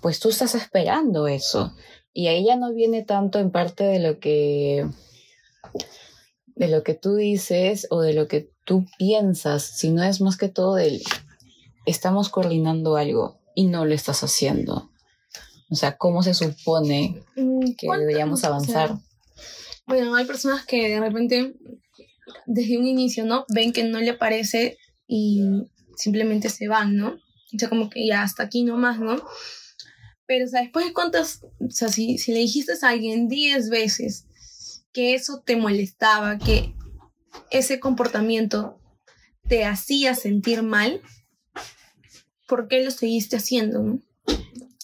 pues 0.00 0.20
tú 0.20 0.28
estás 0.28 0.54
esperando 0.54 1.28
eso. 1.28 1.74
Y 2.12 2.26
ahí 2.26 2.44
ya 2.44 2.56
no 2.56 2.72
viene 2.72 3.02
tanto 3.02 3.38
en 3.38 3.50
parte 3.50 3.84
de 3.84 3.98
lo 3.98 4.18
que 4.18 4.86
de 6.54 6.68
lo 6.68 6.82
que 6.82 6.94
tú 6.94 7.16
dices 7.16 7.86
o 7.90 8.00
de 8.00 8.14
lo 8.14 8.28
que 8.28 8.50
tú 8.64 8.86
piensas, 8.98 9.62
sino 9.62 10.02
es 10.02 10.20
más 10.20 10.36
que 10.36 10.48
todo 10.48 10.74
del 10.74 11.02
estamos 11.86 12.28
coordinando 12.28 12.96
algo 12.96 13.40
y 13.54 13.66
no 13.66 13.84
lo 13.84 13.94
estás 13.94 14.22
haciendo. 14.22 14.90
O 15.70 15.74
sea, 15.74 15.96
¿cómo 15.96 16.22
se 16.22 16.34
supone 16.34 17.22
mm, 17.36 17.72
que 17.76 17.88
deberíamos 17.98 18.44
avanzar? 18.44 18.96
bueno, 19.86 20.14
hay 20.14 20.24
personas 20.24 20.64
que 20.64 20.88
de 20.88 21.00
repente, 21.00 21.54
desde 22.46 22.78
un 22.78 22.86
inicio, 22.86 23.24
¿no? 23.24 23.44
Ven 23.48 23.72
que 23.72 23.84
no 23.84 23.98
le 23.98 24.14
parece 24.14 24.78
y 25.06 25.42
simplemente 25.96 26.48
se 26.48 26.68
van, 26.68 26.96
¿no? 26.96 27.18
O 27.54 27.58
sea, 27.58 27.68
como 27.68 27.90
que 27.90 28.06
ya 28.06 28.22
hasta 28.22 28.44
aquí 28.44 28.64
nomás, 28.64 28.98
¿no? 29.00 29.22
Pero, 30.26 30.46
o 30.46 30.48
sea, 30.48 30.62
después 30.62 30.86
de 30.86 30.92
cuántas, 30.92 31.42
o 31.60 31.70
sea, 31.70 31.88
si, 31.88 32.16
si 32.16 32.32
le 32.32 32.38
dijiste 32.38 32.72
a 32.80 32.88
alguien 32.88 33.28
10 33.28 33.68
veces 33.68 34.26
que 34.92 35.14
eso 35.14 35.42
te 35.44 35.56
molestaba, 35.56 36.38
que 36.38 36.74
ese 37.50 37.80
comportamiento 37.80 38.78
te 39.48 39.64
hacía 39.64 40.14
sentir 40.14 40.62
mal, 40.62 41.00
¿por 42.46 42.68
qué 42.68 42.84
lo 42.84 42.90
seguiste 42.90 43.36
haciendo? 43.36 43.82
¿no? 43.82 44.00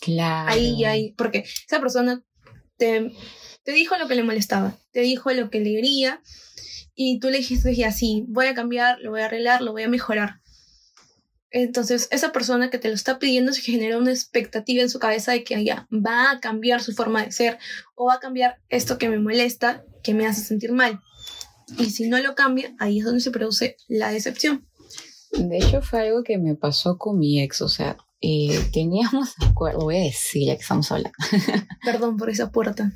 Claro. 0.01 0.51
Ahí, 0.51 0.85
ahí, 0.85 1.13
porque 1.13 1.45
esa 1.67 1.81
persona 1.81 2.23
te, 2.77 3.13
te 3.63 3.73
dijo 3.73 3.97
lo 3.97 4.09
que 4.09 4.15
le 4.15 4.23
molestaba, 4.23 4.77
te 4.93 5.01
dijo 5.01 5.31
lo 5.33 5.51
que 5.51 5.61
le 5.61 5.75
quería 5.75 6.23
y 6.95 7.21
tú 7.21 7.31
le 7.31 7.39
dijiste 7.39 7.85
así, 7.85 8.25
voy 8.29 8.47
a 8.47 8.55
cambiar, 8.55 8.99
lo 9.01 9.11
voy 9.11 9.21
a 9.21 9.27
arreglar, 9.27 9.63
lo 9.63 9.73
voy 9.73 9.83
a 9.83 9.89
mejorar. 9.89 10.41
Entonces, 11.51 12.09
esa 12.11 12.31
persona 12.31 12.69
que 12.69 12.79
te 12.79 12.89
lo 12.89 12.95
está 12.95 13.19
pidiendo 13.19 13.53
se 13.53 13.63
genera 13.63 13.97
una 13.97 14.11
expectativa 14.11 14.83
en 14.83 14.91
su 14.91 14.99
cabeza 14.99 15.33
de 15.33 15.45
que 15.45 15.65
ya 15.65 15.89
va 15.91 16.31
a 16.31 16.41
cambiar 16.41 16.83
su 16.83 16.93
forma 16.93 17.25
de 17.25 17.33
ser 17.33 17.59
o 17.95 18.07
va 18.07 18.15
a 18.15 18.21
cambiar 18.21 18.61
esto 18.69 18.99
que 18.99 19.09
me 19.09 19.19
molesta, 19.19 19.85
que 20.03 20.15
me 20.15 20.27
hace 20.27 20.43
sentir 20.43 20.73
mal. 20.73 21.01
Y 21.79 21.91
si 21.91 22.09
no 22.09 22.19
lo 22.19 22.35
cambia, 22.35 22.75
ahí 22.79 22.99
es 22.99 23.05
donde 23.05 23.21
se 23.21 23.31
produce 23.31 23.77
la 23.89 24.11
decepción. 24.11 24.67
De 25.33 25.59
hecho, 25.59 25.83
fue 25.83 26.01
algo 26.01 26.23
que 26.23 26.39
me 26.39 26.55
pasó 26.55 26.99
con 26.99 27.19
mi 27.19 27.41
ex. 27.41 27.63
O 27.63 27.69
sea, 27.69 27.97
eh, 28.21 28.59
teníamos 28.73 29.35
acuerdo, 29.41 29.81
voy 29.81 29.97
a 29.97 30.05
decir 30.05 30.47
ya 30.47 30.55
que 30.55 30.63
estamos 30.63 30.91
hablando. 30.93 31.17
Perdón 31.85 32.17
por 32.17 32.31
esa 32.31 32.51
puerta. 32.51 32.93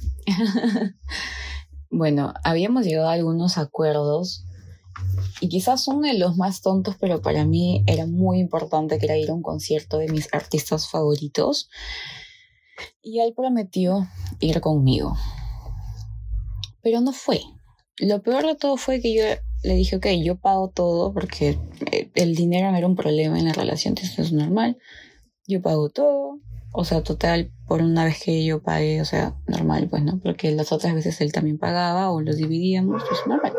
bueno, 1.90 2.34
habíamos 2.44 2.84
llegado 2.84 3.08
a 3.08 3.12
algunos 3.12 3.58
acuerdos 3.58 4.44
y 5.40 5.48
quizás 5.48 5.88
uno 5.88 6.08
de 6.08 6.18
los 6.18 6.36
más 6.36 6.60
tontos, 6.62 6.96
pero 7.00 7.22
para 7.22 7.44
mí 7.44 7.84
era 7.86 8.06
muy 8.06 8.38
importante 8.38 8.98
que 8.98 9.06
era 9.06 9.16
ir 9.16 9.30
a 9.30 9.34
un 9.34 9.42
concierto 9.42 9.98
de 9.98 10.08
mis 10.08 10.32
artistas 10.32 10.88
favoritos. 10.88 11.68
Y 13.02 13.20
él 13.20 13.32
prometió 13.36 14.08
ir 14.40 14.60
conmigo. 14.60 15.16
Pero 16.82 17.00
no 17.00 17.12
fue. 17.12 17.40
Lo 17.98 18.22
peor 18.22 18.46
de 18.46 18.56
todo 18.56 18.76
fue 18.76 19.00
que 19.00 19.14
yo 19.14 19.22
le 19.62 19.74
dije, 19.74 19.96
ok, 19.96 20.06
yo 20.22 20.36
pago 20.36 20.68
todo 20.68 21.12
porque 21.12 21.58
eh, 21.92 22.10
el 22.14 22.34
dinero 22.34 22.70
no 22.70 22.78
era 22.78 22.86
un 22.86 22.96
problema 22.96 23.38
en 23.38 23.44
la 23.44 23.52
relación, 23.52 23.94
eso 23.98 24.22
es 24.22 24.32
normal 24.32 24.78
yo 25.46 25.60
pago 25.60 25.88
todo, 25.90 26.38
o 26.72 26.84
sea, 26.84 27.02
total, 27.02 27.50
por 27.66 27.82
una 27.82 28.04
vez 28.04 28.22
que 28.22 28.44
yo 28.44 28.62
pagué, 28.62 29.00
o 29.00 29.04
sea, 29.04 29.34
normal, 29.46 29.88
pues, 29.88 30.02
¿no? 30.02 30.18
Porque 30.20 30.50
las 30.52 30.72
otras 30.72 30.94
veces 30.94 31.20
él 31.20 31.32
también 31.32 31.58
pagaba 31.58 32.10
o 32.10 32.20
los 32.20 32.36
dividíamos, 32.36 33.02
pues 33.08 33.20
normal. 33.26 33.52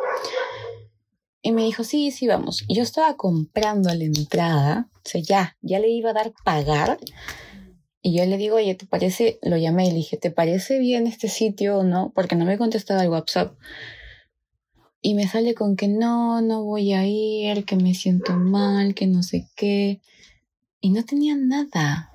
Y 1.44 1.52
me 1.52 1.64
dijo, 1.64 1.84
sí, 1.84 2.10
sí, 2.10 2.26
vamos. 2.26 2.64
Y 2.68 2.76
yo 2.76 2.82
estaba 2.82 3.16
comprando 3.16 3.94
la 3.94 4.04
entrada, 4.04 4.90
o 4.96 5.02
sea, 5.04 5.22
ya, 5.22 5.58
ya 5.62 5.78
le 5.80 5.90
iba 5.90 6.10
a 6.10 6.14
dar 6.14 6.34
pagar. 6.44 6.98
Y 8.02 8.18
yo 8.18 8.26
le 8.26 8.38
digo, 8.38 8.56
oye, 8.56 8.74
¿te 8.74 8.88
parece? 8.88 9.38
Lo 9.44 9.58
llamé 9.58 9.86
y 9.86 9.92
le 9.92 9.98
dije, 9.98 10.18
¿te 10.18 10.32
parece 10.32 10.80
bien 10.80 11.06
este 11.06 11.28
sitio 11.28 11.78
o 11.78 11.84
no? 11.84 12.12
Porque 12.16 12.36
no 12.36 12.46
me 12.46 12.58
contestaba 12.58 13.04
el 13.04 13.10
WhatsApp. 13.10 13.56
Y 15.02 15.14
me 15.14 15.28
sale 15.28 15.54
con 15.54 15.76
que 15.76 15.88
no, 15.88 16.42
no 16.42 16.64
voy 16.64 16.94
a 16.94 17.06
ir, 17.06 17.66
que 17.66 17.76
me 17.76 17.94
siento 17.94 18.34
mal, 18.34 18.96
que 18.96 19.06
no 19.06 19.22
sé 19.22 19.48
qué 19.56 20.02
y 20.84 20.90
no 20.90 21.06
tenía 21.06 21.36
nada. 21.38 22.12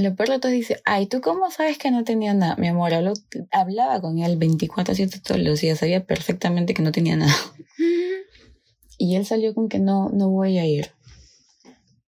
Lo 0.00 0.16
peor 0.16 0.30
de 0.30 0.38
todo 0.40 0.50
dice, 0.50 0.82
ay, 0.84 1.06
¿tú 1.06 1.20
cómo 1.20 1.48
sabes 1.52 1.78
que 1.78 1.92
no 1.92 2.02
tenía 2.02 2.34
nada? 2.34 2.56
Mi 2.56 2.66
amor, 2.66 2.90
hablaba 3.52 4.00
con 4.00 4.18
él 4.18 4.36
24-7 4.36 5.22
todos 5.22 5.40
los 5.40 5.60
días, 5.60 5.78
sabía 5.78 6.04
perfectamente 6.04 6.74
que 6.74 6.82
no 6.82 6.90
tenía 6.90 7.16
nada. 7.16 7.32
y 8.98 9.16
él 9.16 9.26
salió 9.26 9.54
con 9.54 9.68
que 9.68 9.78
no, 9.78 10.08
no 10.10 10.30
voy 10.30 10.58
a 10.58 10.66
ir. 10.66 10.90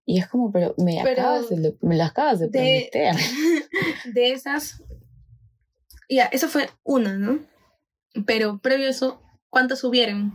Y 0.05 0.19
es 0.19 0.27
como, 0.27 0.51
pero 0.51 0.73
me, 0.77 1.01
acabas 1.01 1.49
de, 1.49 1.75
me 1.81 1.97
las 1.97 2.11
acabas 2.11 2.39
de, 2.39 2.47
prometer. 2.47 3.15
De 4.13 4.31
esas, 4.31 4.81
ya, 6.09 6.25
eso 6.25 6.47
fue 6.47 6.69
una, 6.83 7.17
¿no? 7.17 7.39
Pero 8.25 8.59
previo 8.59 8.87
a 8.87 8.91
eso, 8.91 9.21
¿cuántas 9.49 9.83
hubieron? 9.83 10.33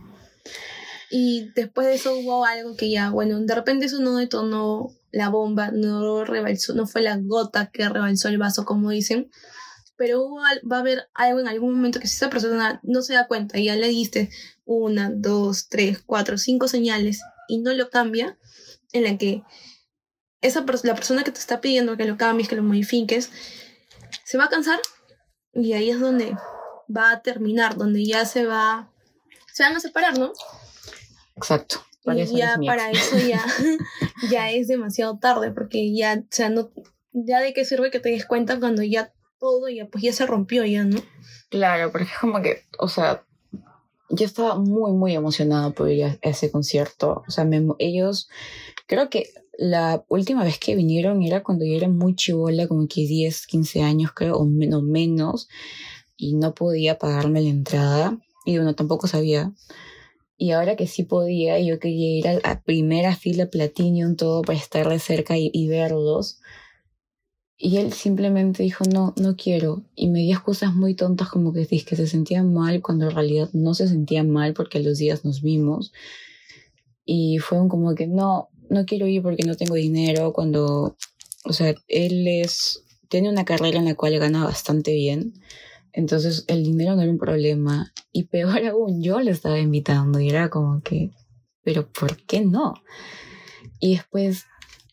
Y 1.09 1.51
después 1.55 1.87
de 1.87 1.95
eso 1.95 2.15
hubo 2.17 2.45
algo 2.45 2.75
que 2.75 2.89
ya, 2.89 3.09
bueno, 3.09 3.39
de 3.39 3.55
repente 3.55 3.85
eso 3.85 3.99
no 3.99 4.17
detonó 4.17 4.89
la 5.11 5.29
bomba, 5.29 5.71
no 5.71 6.25
rebalsó, 6.25 6.73
no 6.73 6.87
fue 6.87 7.01
la 7.01 7.17
gota 7.17 7.69
que 7.71 7.87
rebalsó 7.87 8.29
el 8.29 8.37
vaso, 8.37 8.65
como 8.65 8.89
dicen. 8.89 9.29
Pero 9.95 10.23
hubo, 10.23 10.37
va 10.39 10.77
a 10.77 10.79
haber 10.79 11.07
algo 11.13 11.39
en 11.39 11.47
algún 11.47 11.75
momento 11.75 11.99
que 11.99 12.07
si 12.07 12.15
esa 12.15 12.29
persona 12.29 12.79
no 12.83 13.01
se 13.01 13.13
da 13.13 13.27
cuenta 13.27 13.59
y 13.59 13.65
ya 13.65 13.75
le 13.75 13.87
diste 13.89 14.29
una, 14.65 15.11
dos, 15.13 15.67
tres, 15.69 16.01
cuatro, 16.05 16.37
cinco 16.37 16.67
señales 16.67 17.21
y 17.47 17.59
no 17.59 17.73
lo 17.73 17.89
cambia, 17.89 18.37
en 18.91 19.03
la 19.03 19.17
que 19.17 19.43
esa 20.41 20.65
la 20.83 20.95
persona 20.95 21.23
que 21.23 21.31
te 21.31 21.39
está 21.39 21.61
pidiendo 21.61 21.97
que 21.97 22.05
lo 22.05 22.17
cambies, 22.17 22.49
que 22.49 22.55
lo 22.55 22.63
modifiques, 22.63 23.31
se 24.23 24.37
va 24.37 24.45
a 24.45 24.49
cansar 24.49 24.79
y 25.53 25.73
ahí 25.73 25.89
es 25.89 25.99
donde 25.99 26.35
va 26.95 27.11
a 27.11 27.21
terminar, 27.21 27.77
donde 27.77 28.05
ya 28.05 28.25
se 28.25 28.45
va, 28.45 28.91
se 29.51 29.63
van 29.63 29.75
a 29.75 29.79
separar, 29.79 30.17
¿no? 30.17 30.33
Exacto. 31.35 31.85
y 32.05 32.37
ya 32.37 32.57
para 32.65 32.91
eso 32.91 33.17
ya, 33.17 33.43
ya 34.29 34.51
es 34.51 34.67
demasiado 34.67 35.17
tarde, 35.17 35.51
porque 35.51 35.93
ya, 35.95 36.19
o 36.19 36.27
sea, 36.29 36.49
no, 36.49 36.71
ya 37.11 37.39
de 37.39 37.53
qué 37.53 37.65
sirve 37.65 37.91
que 37.91 37.99
te 37.99 38.09
des 38.09 38.25
cuenta 38.25 38.59
cuando 38.59 38.83
ya 38.83 39.13
todo 39.39 39.69
ya, 39.69 39.87
pues 39.87 40.03
ya 40.03 40.13
se 40.13 40.25
rompió 40.25 40.65
ya, 40.65 40.83
¿no? 40.83 41.01
Claro, 41.49 41.91
porque 41.91 42.07
es 42.07 42.17
como 42.19 42.41
que, 42.41 42.63
o 42.79 42.87
sea, 42.87 43.25
yo 44.09 44.25
estaba 44.25 44.55
muy, 44.55 44.91
muy 44.91 45.13
emocionada 45.13 45.71
por 45.71 45.89
ir 45.89 46.05
a 46.05 46.17
ese 46.21 46.51
concierto. 46.51 47.23
O 47.27 47.31
sea, 47.31 47.47
ellos, 47.79 48.29
creo 48.87 49.09
que 49.09 49.29
la 49.57 50.03
última 50.09 50.43
vez 50.43 50.59
que 50.59 50.75
vinieron 50.75 51.21
era 51.23 51.43
cuando 51.43 51.65
yo 51.65 51.75
era 51.75 51.87
muy 51.87 52.15
chivola, 52.15 52.67
como 52.67 52.87
que 52.87 53.01
10, 53.01 53.47
15 53.47 53.81
años 53.81 54.11
creo, 54.13 54.35
o 54.35 54.45
menos, 54.45 54.83
menos, 54.83 55.47
y 56.17 56.35
no 56.35 56.53
podía 56.53 56.97
pagarme 56.97 57.41
la 57.41 57.49
entrada, 57.49 58.19
y 58.45 58.57
uno 58.57 58.75
tampoco 58.75 59.07
sabía. 59.07 59.53
Y 60.37 60.51
ahora 60.51 60.75
que 60.75 60.87
sí 60.87 61.03
podía, 61.03 61.59
yo 61.59 61.79
quería 61.79 62.17
ir 62.17 62.27
a, 62.27 62.33
la 62.33 62.61
primera 62.61 63.15
fila 63.15 63.45
Platinum, 63.45 64.15
todo 64.15 64.41
para 64.41 64.57
estar 64.57 64.89
de 64.89 64.99
cerca 64.99 65.35
y, 65.37 65.67
verlos. 65.67 66.39
Y 67.65 67.77
él 67.77 67.93
simplemente 67.93 68.61
dijo, 68.61 68.83
no, 68.83 69.13
no 69.15 69.37
quiero. 69.37 69.83
Y 69.95 70.09
me 70.09 70.19
dio 70.19 70.43
cosas 70.43 70.75
muy 70.75 70.95
tontas 70.95 71.29
como 71.29 71.53
que, 71.53 71.65
que 71.65 71.95
se 71.95 72.07
sentía 72.07 72.43
mal 72.43 72.81
cuando 72.81 73.05
en 73.05 73.11
realidad 73.11 73.49
no 73.53 73.73
se 73.73 73.87
sentía 73.87 74.21
mal 74.25 74.53
porque 74.53 74.81
los 74.81 74.97
días 74.97 75.23
nos 75.23 75.41
vimos. 75.41 75.93
Y 77.05 77.37
fue 77.37 77.65
como 77.69 77.95
que, 77.95 78.05
no, 78.05 78.49
no 78.69 78.85
quiero 78.85 79.07
ir 79.07 79.21
porque 79.21 79.43
no 79.43 79.55
tengo 79.55 79.75
dinero, 79.75 80.33
cuando, 80.33 80.97
o 81.45 81.53
sea, 81.53 81.73
él 81.87 82.27
es, 82.27 82.83
tiene 83.07 83.29
una 83.29 83.45
carrera 83.45 83.79
en 83.79 83.85
la 83.85 83.95
cual 83.95 84.19
gana 84.19 84.43
bastante 84.43 84.93
bien, 84.93 85.31
entonces 85.93 86.43
el 86.49 86.65
dinero 86.65 86.97
no 86.97 87.01
era 87.03 87.11
un 87.11 87.17
problema, 87.17 87.93
y 88.11 88.23
peor 88.23 88.65
aún, 88.67 89.01
yo 89.01 89.21
le 89.21 89.31
estaba 89.31 89.57
invitando 89.59 90.19
y 90.19 90.27
era 90.27 90.49
como 90.49 90.81
que, 90.81 91.11
pero 91.63 91.87
¿por 91.87 92.17
qué 92.25 92.41
no? 92.41 92.73
Y 93.79 93.95
después, 93.95 94.47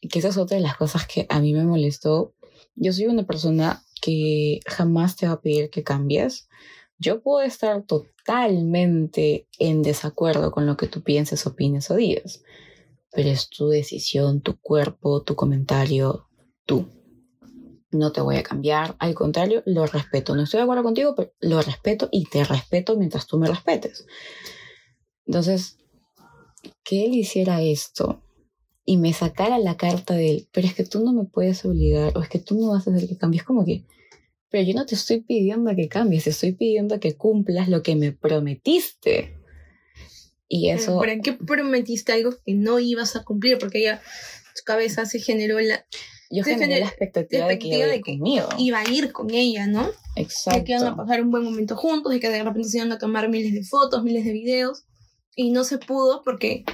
que 0.09 0.21
esa 0.21 0.29
es 0.29 0.37
otra 0.37 0.57
de 0.57 0.63
las 0.63 0.77
cosas 0.77 1.09
que 1.09 1.27
a 1.29 1.41
mí 1.41 1.53
me 1.53 1.65
molestó, 1.65 2.33
yo 2.75 2.93
soy 2.93 3.07
una 3.07 3.27
persona 3.27 3.83
que 4.01 4.61
jamás 4.67 5.17
te 5.17 5.27
va 5.27 5.33
a 5.35 5.41
pedir 5.41 5.71
que 5.71 5.85
cambies. 5.85 6.49
Yo 6.99 7.23
puedo 7.23 7.47
estar 7.47 7.83
totalmente 7.83 9.49
en 9.59 9.83
desacuerdo 9.83 10.51
con 10.51 10.67
lo 10.67 10.77
que 10.77 10.87
tú 10.87 11.03
pienses, 11.03 11.47
opines 11.47 11.91
o 11.91 11.97
digas 11.97 12.43
pero 13.13 13.29
es 13.29 13.49
tu 13.49 13.69
decisión, 13.69 14.41
tu 14.41 14.59
cuerpo, 14.61 15.23
tu 15.23 15.35
comentario, 15.35 16.29
tú. 16.65 16.89
No 17.91 18.13
te 18.13 18.21
voy 18.21 18.37
a 18.37 18.45
cambiar, 18.45 18.95
al 19.01 19.15
contrario, 19.15 19.65
lo 19.67 19.85
respeto. 19.87 20.37
No 20.37 20.45
estoy 20.45 20.59
de 20.59 20.63
acuerdo 20.63 20.85
contigo, 20.85 21.15
pero 21.17 21.33
lo 21.41 21.61
respeto 21.61 22.09
y 22.13 22.25
te 22.27 22.45
respeto 22.45 22.97
mientras 22.97 23.27
tú 23.27 23.37
me 23.37 23.49
respetes. 23.49 24.07
Entonces, 25.27 25.79
que 26.85 27.07
él 27.07 27.15
hiciera 27.15 27.63
esto 27.63 28.23
y 28.91 28.97
me 28.97 29.13
sacara 29.13 29.61
la 29.61 29.77
carta 29.77 30.15
de 30.15 30.31
él, 30.33 30.49
pero 30.51 30.67
es 30.67 30.75
que 30.75 30.83
tú 30.83 31.05
no 31.05 31.13
me 31.13 31.25
puedes 31.25 31.65
obligar 31.65 32.19
o 32.19 32.23
es 32.23 32.29
que 32.29 32.41
tú 32.41 32.59
no 32.59 32.73
vas 32.73 32.89
a 32.89 32.91
hacer 32.91 33.09
que 33.09 33.17
cambies, 33.17 33.45
como 33.45 33.65
que, 33.65 33.85
pero 34.49 34.65
yo 34.65 34.75
no 34.75 34.85
te 34.85 34.97
estoy 34.97 35.21
pidiendo 35.21 35.71
que 35.77 35.87
cambies, 35.87 36.25
te 36.25 36.31
estoy 36.31 36.55
pidiendo 36.55 36.99
que 36.99 37.17
cumplas 37.17 37.69
lo 37.69 37.85
que 37.85 37.95
me 37.95 38.11
prometiste. 38.11 39.39
Y 40.49 40.71
eso... 40.71 40.99
¿Por 40.99 41.21
qué 41.21 41.35
prometiste 41.35 42.11
algo 42.11 42.33
que 42.45 42.55
no 42.55 42.81
ibas 42.81 43.15
a 43.15 43.23
cumplir? 43.23 43.59
Porque 43.59 43.81
ya 43.81 44.03
su 44.57 44.65
cabeza 44.65 45.07
se 45.07 45.21
generó 45.21 45.61
la... 45.61 45.87
Yo 46.29 46.43
generé 46.43 46.81
la 46.81 46.87
expectativa, 46.87 47.47
de 47.47 47.61
que, 47.61 47.69
iba, 47.69 48.49
iba 48.59 48.81
a 48.81 48.91
ir 48.91 49.13
con 49.13 49.31
ella, 49.31 49.69
¿no? 49.69 49.89
Exacto. 50.17 50.59
De 50.59 50.65
que 50.65 50.73
iban 50.73 50.89
a 50.89 50.97
pasar 50.97 51.23
un 51.23 51.31
buen 51.31 51.45
momento 51.45 51.77
juntos, 51.77 52.11
de 52.11 52.19
que 52.19 52.29
de 52.29 52.43
repente 52.43 52.69
se 52.69 52.79
iban 52.79 52.91
a 52.91 52.99
tomar 52.99 53.29
miles 53.29 53.53
de 53.53 53.63
fotos, 53.63 54.03
miles 54.03 54.25
de 54.25 54.33
videos. 54.33 54.83
Y 55.37 55.53
no 55.53 55.63
se 55.63 55.79
pudo 55.79 56.23
porque 56.25 56.65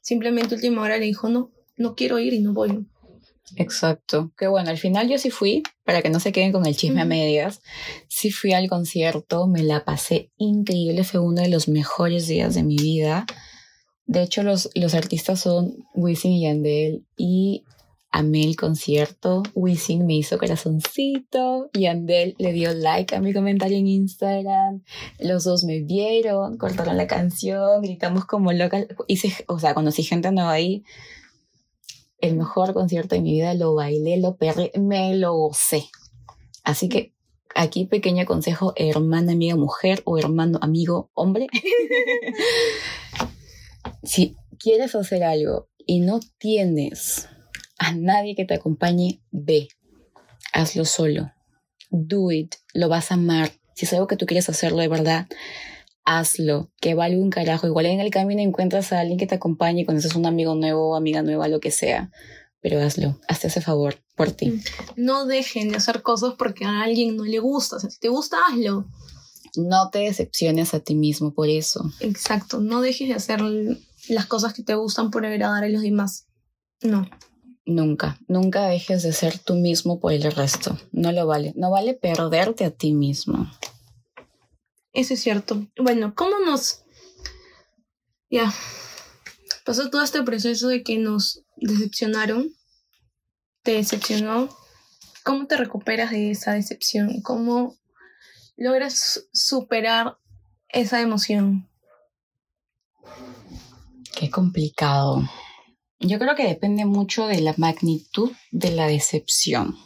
simplemente 0.00 0.54
última 0.54 0.80
hora 0.80 0.96
le 0.96 1.04
dijo, 1.04 1.28
no, 1.28 1.52
no 1.76 1.94
quiero 1.94 2.18
ir 2.18 2.32
y 2.32 2.40
no 2.40 2.52
voy. 2.52 2.86
Exacto. 3.54 4.32
Que 4.36 4.48
bueno, 4.48 4.70
al 4.70 4.78
final 4.78 5.08
yo 5.08 5.18
sí 5.18 5.30
fui, 5.30 5.62
para 5.84 6.02
que 6.02 6.10
no 6.10 6.18
se 6.18 6.32
queden 6.32 6.52
con 6.52 6.66
el 6.66 6.76
chisme 6.76 7.02
a 7.02 7.04
medias. 7.04 7.60
Sí 8.08 8.30
fui 8.30 8.52
al 8.52 8.68
concierto, 8.68 9.46
me 9.46 9.62
la 9.62 9.84
pasé 9.84 10.32
increíble, 10.36 11.04
fue 11.04 11.20
uno 11.20 11.42
de 11.42 11.48
los 11.48 11.68
mejores 11.68 12.26
días 12.26 12.54
de 12.54 12.64
mi 12.64 12.76
vida. 12.76 13.26
De 14.06 14.22
hecho, 14.22 14.42
los, 14.42 14.70
los 14.74 14.94
artistas 14.94 15.40
son 15.40 15.76
Wisin 15.94 16.32
y 16.32 16.42
Yandel 16.42 17.04
y 17.16 17.64
amé 18.10 18.44
el 18.44 18.56
concierto. 18.56 19.42
Wisin 19.54 20.06
me 20.06 20.14
hizo 20.14 20.38
corazoncito, 20.38 21.70
Yandel 21.72 22.34
le 22.38 22.52
dio 22.52 22.72
like 22.72 23.14
a 23.14 23.20
mi 23.20 23.32
comentario 23.32 23.78
en 23.78 23.86
Instagram. 23.86 24.82
Los 25.18 25.44
dos 25.44 25.64
me 25.64 25.80
vieron, 25.80 26.56
cortaron 26.56 26.96
la 26.96 27.06
canción, 27.06 27.82
gritamos 27.82 28.24
como 28.24 28.52
locas. 28.52 28.86
Hice, 29.06 29.44
o 29.48 29.58
sea, 29.58 29.74
conocí 29.74 30.02
gente 30.02 30.32
nueva 30.32 30.52
ahí 30.52 30.84
el 32.18 32.36
mejor 32.36 32.74
concierto 32.74 33.14
de 33.14 33.20
mi 33.20 33.32
vida, 33.32 33.54
lo 33.54 33.74
bailé, 33.74 34.18
lo 34.18 34.36
perré, 34.36 34.72
me 34.78 35.16
lo 35.16 35.34
gocé. 35.34 35.84
Así 36.64 36.88
que 36.88 37.14
aquí 37.54 37.86
pequeño 37.86 38.24
consejo, 38.26 38.72
hermana, 38.76 39.32
amiga, 39.32 39.56
mujer 39.56 40.02
o 40.04 40.18
hermano, 40.18 40.58
amigo, 40.62 41.10
hombre. 41.14 41.46
si 44.02 44.36
quieres 44.58 44.94
hacer 44.94 45.24
algo 45.24 45.68
y 45.86 46.00
no 46.00 46.20
tienes 46.38 47.28
a 47.78 47.92
nadie 47.92 48.34
que 48.34 48.44
te 48.44 48.54
acompañe, 48.54 49.20
ve. 49.30 49.68
Hazlo 50.52 50.84
solo. 50.84 51.32
Do 51.90 52.32
it. 52.32 52.54
Lo 52.72 52.88
vas 52.88 53.10
a 53.10 53.14
amar. 53.14 53.50
Si 53.74 53.84
es 53.84 53.92
algo 53.92 54.06
que 54.06 54.16
tú 54.16 54.26
quieres 54.26 54.48
hacerlo 54.48 54.78
de 54.78 54.88
verdad, 54.88 55.26
hazlo, 56.06 56.70
que 56.80 56.94
vale 56.94 57.20
un 57.20 57.28
carajo. 57.28 57.66
Igual 57.66 57.86
en 57.86 58.00
el 58.00 58.10
camino 58.10 58.40
encuentras 58.40 58.92
a 58.92 59.00
alguien 59.00 59.18
que 59.18 59.26
te 59.26 59.34
acompañe, 59.34 59.84
conoces 59.84 60.14
un 60.14 60.24
amigo 60.24 60.54
nuevo, 60.54 60.96
amiga 60.96 61.20
nueva, 61.20 61.48
lo 61.48 61.60
que 61.60 61.70
sea. 61.70 62.10
Pero 62.62 62.80
hazlo, 62.80 63.20
hazte 63.28 63.48
ese 63.48 63.60
favor 63.60 63.96
por 64.14 64.30
ti. 64.30 64.50
Mm. 64.50 64.60
No 64.96 65.26
dejen 65.26 65.68
de 65.68 65.76
hacer 65.76 66.02
cosas 66.02 66.34
porque 66.38 66.64
a 66.64 66.82
alguien 66.82 67.16
no 67.16 67.24
le 67.24 67.38
gusta. 67.40 67.78
si 67.78 67.98
te 67.98 68.08
gusta, 68.08 68.38
hazlo. 68.48 68.86
No 69.56 69.90
te 69.90 70.00
decepciones 70.00 70.72
a 70.74 70.80
ti 70.80 70.94
mismo 70.94 71.34
por 71.34 71.48
eso. 71.48 71.90
Exacto, 72.00 72.60
no 72.60 72.80
dejes 72.80 73.08
de 73.08 73.14
hacer 73.14 73.40
las 74.08 74.26
cosas 74.26 74.54
que 74.54 74.62
te 74.62 74.74
gustan 74.74 75.10
por 75.10 75.26
agradar 75.26 75.64
a 75.64 75.68
los 75.68 75.82
demás. 75.82 76.26
No. 76.82 77.08
Nunca, 77.64 78.18
nunca 78.28 78.68
dejes 78.68 79.02
de 79.02 79.12
ser 79.12 79.38
tú 79.38 79.54
mismo 79.54 79.98
por 79.98 80.12
el 80.12 80.30
resto. 80.30 80.78
No 80.92 81.10
lo 81.10 81.26
vale. 81.26 81.52
No 81.56 81.70
vale 81.70 81.94
perderte 81.94 82.64
a 82.64 82.70
ti 82.70 82.94
mismo. 82.94 83.50
Eso 84.96 85.12
es 85.12 85.20
cierto. 85.20 85.68
Bueno, 85.76 86.14
¿cómo 86.14 86.40
nos... 86.40 86.82
Ya. 88.30 88.50
Pasó 89.66 89.90
todo 89.90 90.02
este 90.02 90.22
proceso 90.22 90.68
de 90.68 90.82
que 90.82 90.96
nos 90.96 91.44
decepcionaron. 91.56 92.54
Te 93.62 93.72
decepcionó. 93.72 94.48
¿Cómo 95.22 95.46
te 95.46 95.58
recuperas 95.58 96.12
de 96.12 96.30
esa 96.30 96.54
decepción? 96.54 97.20
¿Cómo 97.20 97.76
logras 98.56 99.28
superar 99.34 100.16
esa 100.70 101.02
emoción? 101.02 101.68
Qué 104.18 104.30
complicado. 104.30 105.28
Yo 106.00 106.18
creo 106.18 106.34
que 106.36 106.48
depende 106.48 106.86
mucho 106.86 107.26
de 107.26 107.42
la 107.42 107.52
magnitud 107.58 108.32
de 108.50 108.70
la 108.70 108.86
decepción. 108.86 109.76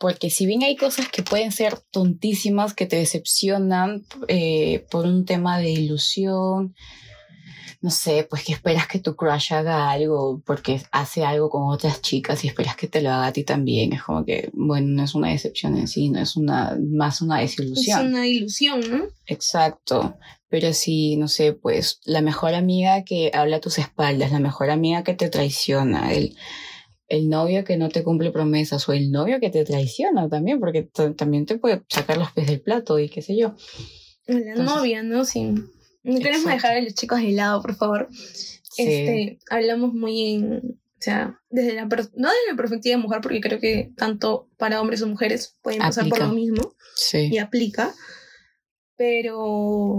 Porque 0.00 0.30
si 0.30 0.46
bien 0.46 0.62
hay 0.62 0.76
cosas 0.76 1.08
que 1.08 1.22
pueden 1.22 1.52
ser 1.52 1.78
tontísimas, 1.90 2.72
que 2.72 2.86
te 2.86 2.96
decepcionan 2.96 4.06
eh, 4.28 4.86
por 4.90 5.04
un 5.04 5.26
tema 5.26 5.58
de 5.58 5.68
ilusión, 5.68 6.74
no 7.82 7.90
sé, 7.90 8.26
pues 8.28 8.42
que 8.42 8.54
esperas 8.54 8.88
que 8.88 8.98
tu 8.98 9.14
crush 9.14 9.52
haga 9.52 9.90
algo 9.90 10.42
porque 10.46 10.80
hace 10.90 11.22
algo 11.22 11.50
con 11.50 11.64
otras 11.64 12.00
chicas 12.00 12.42
y 12.44 12.48
esperas 12.48 12.76
que 12.76 12.88
te 12.88 13.02
lo 13.02 13.10
haga 13.10 13.26
a 13.26 13.32
ti 13.34 13.44
también. 13.44 13.92
Es 13.92 14.02
como 14.02 14.24
que, 14.24 14.48
bueno, 14.54 14.86
no 14.88 15.04
es 15.04 15.14
una 15.14 15.28
decepción 15.28 15.76
en 15.76 15.86
sí, 15.86 16.08
no 16.08 16.18
es 16.18 16.34
una, 16.34 16.78
más 16.80 17.20
una 17.20 17.40
desilusión. 17.40 18.00
Es 18.00 18.06
una 18.06 18.26
ilusión, 18.26 18.80
¿no? 18.90 19.04
Exacto. 19.26 20.16
Pero 20.48 20.72
sí, 20.72 21.16
no 21.16 21.28
sé, 21.28 21.52
pues 21.52 22.00
la 22.04 22.22
mejor 22.22 22.54
amiga 22.54 23.04
que 23.04 23.32
habla 23.34 23.56
a 23.56 23.60
tus 23.60 23.78
espaldas, 23.78 24.32
la 24.32 24.40
mejor 24.40 24.70
amiga 24.70 25.04
que 25.04 25.12
te 25.12 25.28
traiciona, 25.28 26.10
el, 26.14 26.36
el 27.10 27.28
novio 27.28 27.64
que 27.64 27.76
no 27.76 27.90
te 27.90 28.02
cumple 28.02 28.30
promesas 28.30 28.88
o 28.88 28.92
el 28.92 29.10
novio 29.10 29.40
que 29.40 29.50
te 29.50 29.64
traiciona 29.64 30.28
también, 30.28 30.60
porque 30.60 30.88
también 31.16 31.44
te 31.44 31.58
puede 31.58 31.82
sacar 31.88 32.16
los 32.16 32.32
pies 32.32 32.46
del 32.46 32.62
plato 32.62 32.98
y 32.98 33.10
qué 33.10 33.20
sé 33.20 33.36
yo. 33.36 33.54
La 34.26 34.54
novia, 34.54 35.02
¿no? 35.02 35.24
Sí. 35.24 35.52
No 36.02 36.18
queremos 36.20 36.46
dejar 36.46 36.76
a 36.76 36.80
los 36.80 36.94
chicos 36.94 37.20
de 37.20 37.32
lado, 37.32 37.60
por 37.60 37.74
favor. 37.74 38.08
Este, 38.78 39.38
hablamos 39.50 39.92
muy 39.92 40.34
en, 40.34 40.54
o 40.54 41.00
sea, 41.00 41.38
desde 41.50 41.74
la, 41.74 41.84
no 41.84 41.88
desde 41.90 42.50
la 42.50 42.56
perspectiva 42.56 42.96
de 42.96 43.02
mujer, 43.02 43.20
porque 43.20 43.40
creo 43.40 43.60
que 43.60 43.92
tanto 43.96 44.48
para 44.56 44.80
hombres 44.80 45.02
o 45.02 45.08
mujeres 45.08 45.56
pueden 45.62 45.80
pasar 45.80 46.08
por 46.08 46.20
lo 46.20 46.28
mismo. 46.28 46.74
Sí. 46.94 47.28
Y 47.30 47.38
aplica. 47.38 47.92
Pero 48.96 49.98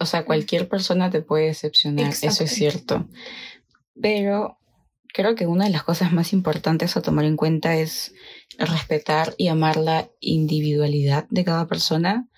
o 0.00 0.06
sea, 0.06 0.24
cualquier 0.24 0.68
persona 0.68 1.10
te 1.10 1.22
puede 1.22 1.46
decepcionar, 1.46 2.14
eso 2.22 2.44
es 2.44 2.50
cierto. 2.50 3.08
Pero 4.00 4.57
creo 5.18 5.34
que 5.34 5.48
una 5.48 5.64
de 5.64 5.72
las 5.72 5.82
cosas 5.82 6.12
más 6.12 6.32
importantes 6.32 6.96
a 6.96 7.02
tomar 7.02 7.24
en 7.24 7.36
cuenta 7.36 7.74
es 7.74 8.14
respetar 8.56 9.34
y 9.36 9.48
amar 9.48 9.76
la 9.76 10.08
individualidad 10.20 11.26
de 11.28 11.44
cada 11.44 11.66
persona, 11.66 12.28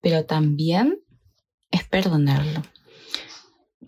pero 0.00 0.24
también 0.24 1.04
es 1.70 1.84
perdonarlo. 1.84 2.62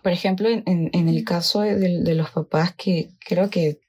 Por 0.04 0.12
ejemplo, 0.12 0.48
en, 0.48 0.62
en, 0.66 1.08
el 1.08 1.24
caso 1.24 1.62
de, 1.62 1.74
de, 1.74 2.14
los 2.14 2.30
papás, 2.30 2.72
que 2.76 3.10
creo 3.26 3.50
que 3.50 3.80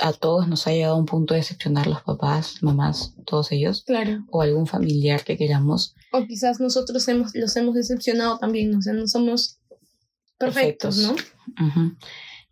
a 0.00 0.12
todos 0.12 0.46
nos 0.46 0.64
ha 0.68 0.70
llegado 0.70 0.94
a 0.94 0.98
un 0.98 1.06
punto 1.06 1.34
de 1.34 1.40
decepcionar 1.40 1.88
los 1.88 2.02
papás, 2.02 2.62
mamás, 2.62 3.14
todos 3.26 3.50
ellos. 3.50 3.82
Claro. 3.84 4.24
O 4.30 4.42
algún 4.42 4.68
familiar 4.68 5.24
que 5.24 5.36
queramos. 5.36 5.96
O 6.12 6.24
quizás 6.24 6.60
nosotros 6.60 7.08
hemos, 7.08 7.34
los 7.34 7.56
hemos 7.56 7.74
decepcionado 7.74 8.38
también, 8.38 8.72
o 8.76 8.80
sea, 8.80 8.92
no 8.92 9.08
somos 9.08 9.58
perfectos, 10.38 10.98
¿no? 10.98 11.16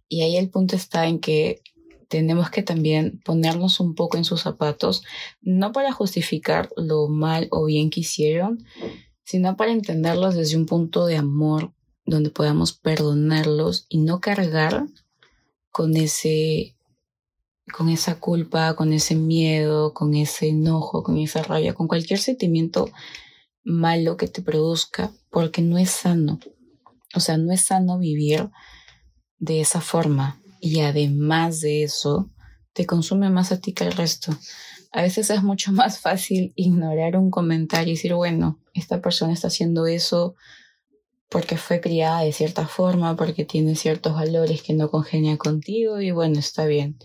Y 0.09 0.23
ahí 0.23 0.37
el 0.37 0.51
punto 0.51 0.77
está 0.77 1.07
en 1.07 1.19
que 1.21 1.63
tenemos 2.09 2.51
que 2.51 2.63
también 2.63 3.21
ponernos 3.25 3.81
un 3.81 3.95
poco 3.95 4.17
en 4.17 4.25
sus 4.25 4.43
zapatos, 4.43 5.03
no 5.41 5.73
para 5.73 5.93
justificar 5.93 6.71
lo 6.77 7.09
mal 7.09 7.49
o 7.51 7.65
bien 7.65 7.91
que 7.91 8.01
hicieron, 8.01 8.65
sino 9.25 9.57
para 9.57 9.73
entenderlos 9.73 10.35
desde 10.35 10.57
un 10.57 10.67
punto 10.67 11.07
de 11.07 11.17
amor 11.17 11.73
donde 12.05 12.31
podamos 12.31 12.73
perdonarlos 12.73 13.87
y 13.89 13.99
no 13.99 14.21
cargar 14.21 14.87
con 15.71 15.97
ese 15.97 16.77
con 17.73 17.89
esa 17.89 18.21
culpa, 18.21 18.77
con 18.77 18.93
ese 18.93 19.15
miedo, 19.15 19.95
con 19.95 20.15
ese 20.15 20.49
enojo, 20.49 21.03
con 21.03 21.17
esa 21.17 21.43
rabia, 21.43 21.73
con 21.73 21.89
cualquier 21.89 22.19
sentimiento 22.19 22.91
malo 23.65 24.19
que 24.19 24.29
te 24.29 24.43
produzca, 24.43 25.11
porque 25.31 25.63
no 25.63 25.79
es 25.79 25.91
sano. 25.91 26.39
O 27.15 27.21
sea, 27.21 27.39
no 27.39 27.53
es 27.53 27.63
sano 27.63 27.99
vivir 27.99 28.51
de 29.45 29.61
esa 29.61 29.81
forma. 29.81 30.41
Y 30.61 30.81
además 30.81 31.61
de 31.61 31.83
eso, 31.85 32.31
te 32.73 32.87
consume 32.87 33.29
más 33.31 33.53
a 33.53 33.61
ti 33.61 33.73
que 33.73 33.85
al 33.85 33.93
resto. 33.93 34.37
A 34.91 35.03
veces 35.03 35.31
es 35.31 35.43
mucho 35.43 35.73
más 35.81 35.99
fácil 36.01 36.53
ignorar 36.57 37.17
un 37.17 37.31
comentario 37.31 37.93
y 37.93 37.97
decir, 37.97 38.15
bueno, 38.15 38.59
esta 38.73 39.01
persona 39.01 39.33
está 39.33 39.49
haciendo 39.49 39.87
eso 39.87 40.35
porque 41.29 41.57
fue 41.57 41.81
criada 41.81 42.21
de 42.21 42.33
cierta 42.33 42.67
forma, 42.67 43.17
porque 43.17 43.45
tiene 43.45 43.75
ciertos 43.77 44.15
valores 44.15 44.63
que 44.63 44.73
no 44.73 44.91
congenian 44.91 45.37
contigo 45.37 46.01
y 46.01 46.11
bueno, 46.11 46.39
está 46.39 46.65
bien. 46.65 46.97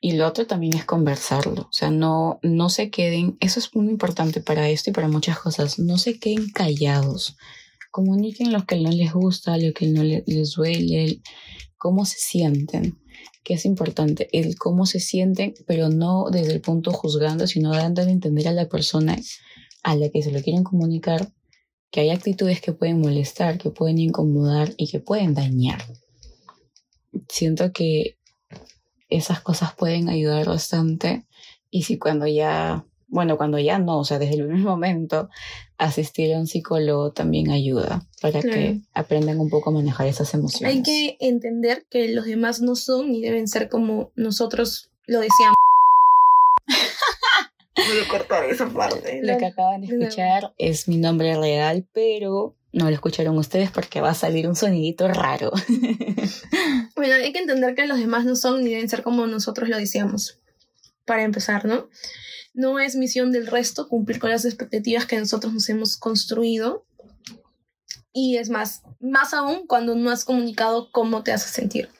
Y 0.00 0.12
lo 0.12 0.26
otro 0.26 0.48
también 0.48 0.76
es 0.76 0.84
conversarlo. 0.84 1.62
O 1.62 1.72
sea, 1.72 1.90
no, 1.90 2.40
no 2.42 2.70
se 2.70 2.90
queden, 2.90 3.36
eso 3.38 3.60
es 3.60 3.74
muy 3.76 3.88
importante 3.88 4.40
para 4.40 4.68
esto 4.68 4.90
y 4.90 4.92
para 4.92 5.06
muchas 5.06 5.38
cosas, 5.38 5.78
no 5.78 5.96
se 5.96 6.18
queden 6.18 6.50
callados. 6.50 7.36
Comuniquen 7.92 8.52
lo 8.52 8.66
que 8.66 8.80
no 8.80 8.90
les 8.90 9.12
gusta, 9.12 9.56
lo 9.56 9.72
que 9.72 9.86
no 9.86 10.02
les, 10.02 10.24
duele, 10.56 11.20
cómo 11.78 12.04
se 12.04 12.18
sienten, 12.18 12.98
que 13.44 13.54
es 13.54 13.64
importante, 13.64 14.28
el 14.32 14.56
cómo 14.58 14.86
se 14.86 14.98
sienten, 14.98 15.54
pero 15.66 15.88
no 15.88 16.30
desde 16.30 16.54
el 16.54 16.60
punto 16.60 16.90
juzgando, 16.92 17.46
sino 17.46 17.70
dando 17.70 18.02
a 18.02 18.10
entender 18.10 18.48
a 18.48 18.52
la 18.52 18.68
persona 18.68 19.16
a 19.84 19.94
la 19.94 20.08
que 20.08 20.22
se 20.22 20.32
lo 20.32 20.42
quieren 20.42 20.64
comunicar 20.64 21.32
que 21.92 22.00
hay 22.00 22.10
actitudes 22.10 22.60
que 22.60 22.72
pueden 22.72 23.00
molestar, 23.00 23.58
que 23.58 23.70
pueden 23.70 23.98
incomodar 23.98 24.72
y 24.78 24.90
que 24.90 24.98
pueden 24.98 25.34
dañar. 25.34 25.84
Siento 27.28 27.72
que 27.72 28.16
esas 29.10 29.42
cosas 29.42 29.74
pueden 29.74 30.08
ayudar 30.08 30.46
bastante. 30.46 31.26
Y 31.70 31.82
si 31.82 31.98
cuando 31.98 32.26
ya, 32.26 32.86
bueno, 33.12 33.36
cuando 33.36 33.58
ya 33.58 33.78
no, 33.78 33.98
o 33.98 34.04
sea, 34.04 34.18
desde 34.18 34.36
el 34.36 34.46
primer 34.46 34.64
momento, 34.64 35.28
asistir 35.76 36.34
a 36.34 36.38
un 36.38 36.46
psicólogo 36.46 37.12
también 37.12 37.50
ayuda 37.50 38.08
para 38.22 38.40
que 38.40 38.80
aprendan 38.94 39.38
un 39.38 39.50
poco 39.50 39.68
a 39.68 39.74
manejar 39.74 40.06
esas 40.06 40.32
emociones. 40.32 40.74
Hay 40.74 40.82
que 40.82 41.18
entender 41.20 41.84
que 41.90 42.08
los 42.08 42.24
demás 42.24 42.62
no 42.62 42.74
son 42.74 43.12
ni 43.12 43.20
deben 43.20 43.48
ser 43.48 43.68
como 43.68 44.10
nosotros 44.16 44.90
lo 45.06 45.20
deseamos. 45.20 45.56
Voy 47.76 47.98
a 48.02 48.08
cortar 48.08 48.44
esa 48.46 48.66
parte. 48.70 49.20
Lo 49.22 49.36
que 49.36 49.46
acaban 49.46 49.82
de 49.82 49.88
escuchar 49.88 50.54
es 50.56 50.88
mi 50.88 50.96
nombre 50.96 51.36
real, 51.36 51.86
pero 51.92 52.56
no 52.72 52.86
lo 52.88 52.94
escucharon 52.94 53.36
ustedes 53.36 53.70
porque 53.70 54.00
va 54.00 54.10
a 54.10 54.14
salir 54.14 54.48
un 54.48 54.56
sonidito 54.56 55.06
raro. 55.06 55.52
bueno, 56.96 57.14
hay 57.14 57.32
que 57.32 57.40
entender 57.40 57.74
que 57.74 57.86
los 57.86 57.98
demás 57.98 58.24
no 58.24 58.36
son 58.36 58.64
ni 58.64 58.70
deben 58.70 58.88
ser 58.88 59.02
como 59.02 59.26
nosotros 59.26 59.68
lo 59.68 59.76
deseamos. 59.76 60.38
Para 61.12 61.24
empezar, 61.24 61.66
¿no? 61.66 61.90
No 62.54 62.78
es 62.78 62.96
misión 62.96 63.32
del 63.32 63.46
resto 63.46 63.86
cumplir 63.86 64.18
con 64.18 64.30
las 64.30 64.46
expectativas 64.46 65.04
que 65.04 65.18
nosotros 65.18 65.52
nos 65.52 65.68
hemos 65.68 65.98
construido. 65.98 66.86
Y 68.14 68.38
es 68.38 68.48
más, 68.48 68.80
más 68.98 69.34
aún 69.34 69.66
cuando 69.66 69.94
no 69.94 70.08
has 70.08 70.24
comunicado 70.24 70.90
cómo 70.90 71.22
te 71.22 71.32
hace 71.32 71.50
sentir. 71.50 71.90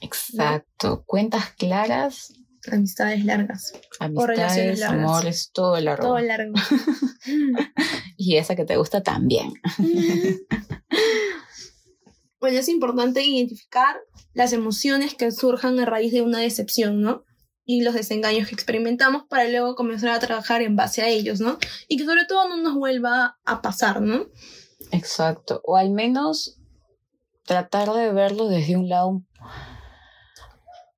Exacto. 0.00 1.04
Cuentas 1.06 1.52
claras 1.56 2.32
amistades 2.72 3.24
largas. 3.24 3.72
Amistades, 4.00 4.82
amores, 4.82 5.50
todo 5.52 5.78
largo. 5.80 6.08
Todo 6.08 6.18
largo. 6.18 6.54
y 8.16 8.36
esa 8.36 8.56
que 8.56 8.64
te 8.64 8.76
gusta 8.78 9.04
también. 9.04 9.52
bueno, 12.40 12.58
es 12.58 12.68
importante 12.68 13.24
identificar 13.24 13.96
las 14.34 14.52
emociones 14.52 15.14
que 15.14 15.30
surjan 15.30 15.78
a 15.78 15.84
raíz 15.84 16.12
de 16.12 16.22
una 16.22 16.40
decepción, 16.40 17.00
¿no? 17.00 17.24
Y 17.70 17.82
los 17.82 17.94
desengaños 17.94 18.48
que 18.48 18.54
experimentamos 18.56 19.22
para 19.28 19.48
luego 19.48 19.76
comenzar 19.76 20.10
a 20.10 20.18
trabajar 20.18 20.60
en 20.60 20.74
base 20.74 21.02
a 21.02 21.08
ellos, 21.08 21.38
¿no? 21.38 21.56
Y 21.86 21.98
que 21.98 22.04
sobre 22.04 22.24
todo 22.24 22.48
no 22.48 22.56
nos 22.56 22.74
vuelva 22.74 23.38
a 23.44 23.62
pasar, 23.62 24.02
¿no? 24.02 24.26
Exacto. 24.90 25.60
O 25.64 25.76
al 25.76 25.90
menos 25.90 26.58
tratar 27.44 27.92
de 27.92 28.10
verlo 28.10 28.48
desde 28.48 28.76
un 28.76 28.88
lado 28.88 29.22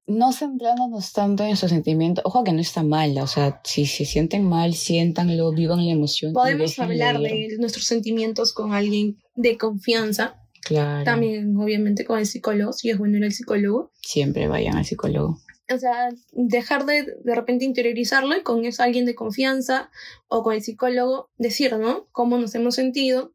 no 0.06 0.32
centrándonos 0.32 1.12
tanto 1.12 1.44
en 1.44 1.58
su 1.58 1.68
sentimiento, 1.68 2.22
ojo 2.24 2.42
que 2.42 2.52
no 2.52 2.60
está 2.60 2.82
mal, 2.82 3.16
o 3.18 3.26
sea, 3.26 3.60
si 3.64 3.84
se 3.84 4.06
sienten 4.06 4.48
mal, 4.48 4.72
siéntanlo, 4.72 5.52
vivan 5.52 5.84
la 5.84 5.92
emoción. 5.92 6.32
Podemos 6.32 6.78
hablar 6.78 7.18
de 7.20 7.56
nuestros 7.58 7.84
sentimientos 7.84 8.54
con 8.54 8.72
alguien 8.72 9.18
de 9.36 9.58
confianza. 9.58 10.38
Claro. 10.62 11.04
También, 11.04 11.54
obviamente, 11.56 12.06
con 12.06 12.18
el 12.18 12.26
psicólogo, 12.26 12.72
si 12.72 12.88
es 12.88 12.96
bueno 12.96 13.18
ir 13.18 13.24
al 13.24 13.32
psicólogo. 13.32 13.90
Siempre 14.00 14.48
vayan 14.48 14.76
al 14.76 14.86
psicólogo. 14.86 15.38
O 15.74 15.78
sea, 15.78 16.10
dejar 16.32 16.86
de 16.86 17.06
de 17.24 17.34
repente 17.34 17.64
interiorizarlo 17.64 18.36
y 18.36 18.42
con 18.42 18.64
eso 18.64 18.82
alguien 18.82 19.06
de 19.06 19.14
confianza 19.14 19.90
o 20.28 20.42
con 20.42 20.54
el 20.54 20.62
psicólogo 20.62 21.30
decir, 21.38 21.76
¿no? 21.76 22.08
Cómo 22.12 22.38
nos 22.38 22.54
hemos 22.54 22.74
sentido 22.74 23.32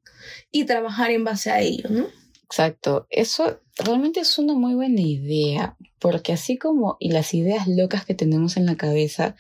y 0.52 0.66
trabajar 0.66 1.12
en 1.12 1.24
base 1.24 1.52
a 1.52 1.62
ello, 1.62 1.90
¿no? 1.90 2.08
Exacto, 2.50 3.08
eso 3.10 3.60
realmente 3.76 4.22
es 4.22 4.40
una 4.40 4.54
muy 4.54 4.74
buena 4.74 5.02
idea, 5.02 5.76
porque 6.00 6.32
así 6.32 6.58
como 6.58 6.96
y 6.98 7.12
las 7.12 7.34
ideas 7.34 7.68
locas 7.68 8.06
que 8.06 8.16
tenemos 8.16 8.56
en 8.56 8.66
la 8.66 8.78
cabeza, 8.78 9.36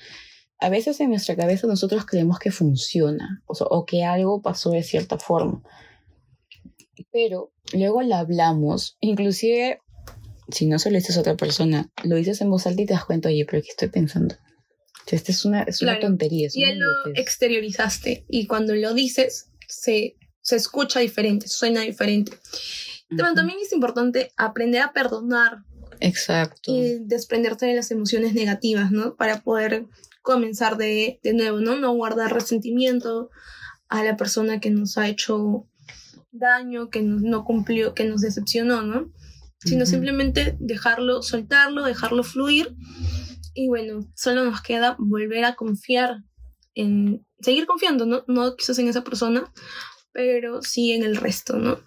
a 0.59 0.69
veces 0.69 0.99
en 0.99 1.09
nuestra 1.09 1.37
cabeza 1.37 1.67
nosotros 1.67 2.05
creemos 2.05 2.37
que 2.37 2.51
funciona 2.51 3.41
o, 3.45 3.85
que 3.85 4.03
algo 4.03 4.41
pasó 4.41 4.71
de 4.71 4.83
cierta 4.83 5.17
forma, 5.17 5.63
pero 7.09 7.53
luego 7.71 8.01
la 8.01 8.19
hablamos, 8.19 8.97
inclusive 8.99 9.79
si 10.49 10.65
no 10.65 10.79
se 10.79 10.91
lo 10.91 10.97
dices 10.97 11.17
a 11.17 11.21
otra 11.21 11.35
persona, 11.35 11.89
lo 12.03 12.15
dices 12.15 12.41
en 12.41 12.49
voz 12.49 12.67
alta 12.67 12.81
y 12.81 12.85
te 12.85 12.93
das 12.93 13.05
cuenta, 13.05 13.29
oye, 13.29 13.45
pero 13.49 13.61
¿qué 13.61 13.69
estoy 13.69 13.89
pensando? 13.89 14.35
Esta 15.07 15.31
es 15.31 15.45
una, 15.45 15.63
es 15.63 15.81
una 15.81 15.99
tontería. 15.99 16.49
y 16.53 16.63
él 16.63 16.79
lo 16.79 16.87
exteriorizaste 17.15 18.25
y 18.27 18.45
cuando 18.45 18.75
lo 18.75 18.93
dices 18.93 19.49
se, 19.67 20.17
se 20.41 20.55
escucha 20.55 20.99
diferente, 20.99 21.47
suena 21.47 21.81
diferente. 21.81 22.33
Pero 23.09 23.33
también 23.33 23.59
es 23.61 23.71
importante 23.71 24.31
aprender 24.35 24.81
a 24.81 24.91
perdonar. 24.91 25.59
Exacto. 26.01 26.75
Y 26.75 26.99
desprenderte 27.05 27.65
de 27.65 27.75
las 27.75 27.89
emociones 27.91 28.33
negativas, 28.33 28.91
¿no? 28.91 29.15
Para 29.15 29.41
poder 29.41 29.85
comenzar 30.21 30.75
de, 30.75 31.21
de 31.23 31.33
nuevo, 31.33 31.61
¿no? 31.61 31.77
No 31.77 31.93
guardar 31.93 32.33
resentimiento 32.33 33.29
a 33.87 34.03
la 34.03 34.17
persona 34.17 34.59
que 34.59 34.71
nos 34.71 34.97
ha 34.97 35.07
hecho 35.07 35.65
daño, 36.31 36.89
que 36.89 37.01
no 37.01 37.45
cumplió, 37.45 37.93
que 37.93 38.03
nos 38.03 38.19
decepcionó, 38.21 38.81
¿no? 38.81 39.09
Sino 39.59 39.85
simplemente 39.85 40.55
dejarlo, 40.59 41.23
soltarlo, 41.23 41.83
dejarlo 41.83 42.23
fluir. 42.23 42.75
Y 43.53 43.67
bueno, 43.67 43.99
solo 44.15 44.45
nos 44.45 44.61
queda 44.61 44.95
volver 44.99 45.45
a 45.45 45.55
confiar 45.55 46.23
en, 46.75 47.25
seguir 47.39 47.65
confiando, 47.65 48.05
¿no? 48.05 48.23
No 48.27 48.55
quizás 48.55 48.77
en 48.79 48.87
esa 48.87 49.03
persona, 49.03 49.51
pero 50.11 50.61
sí 50.61 50.91
en 50.91 51.03
el 51.03 51.17
resto, 51.17 51.57
¿no? 51.57 51.79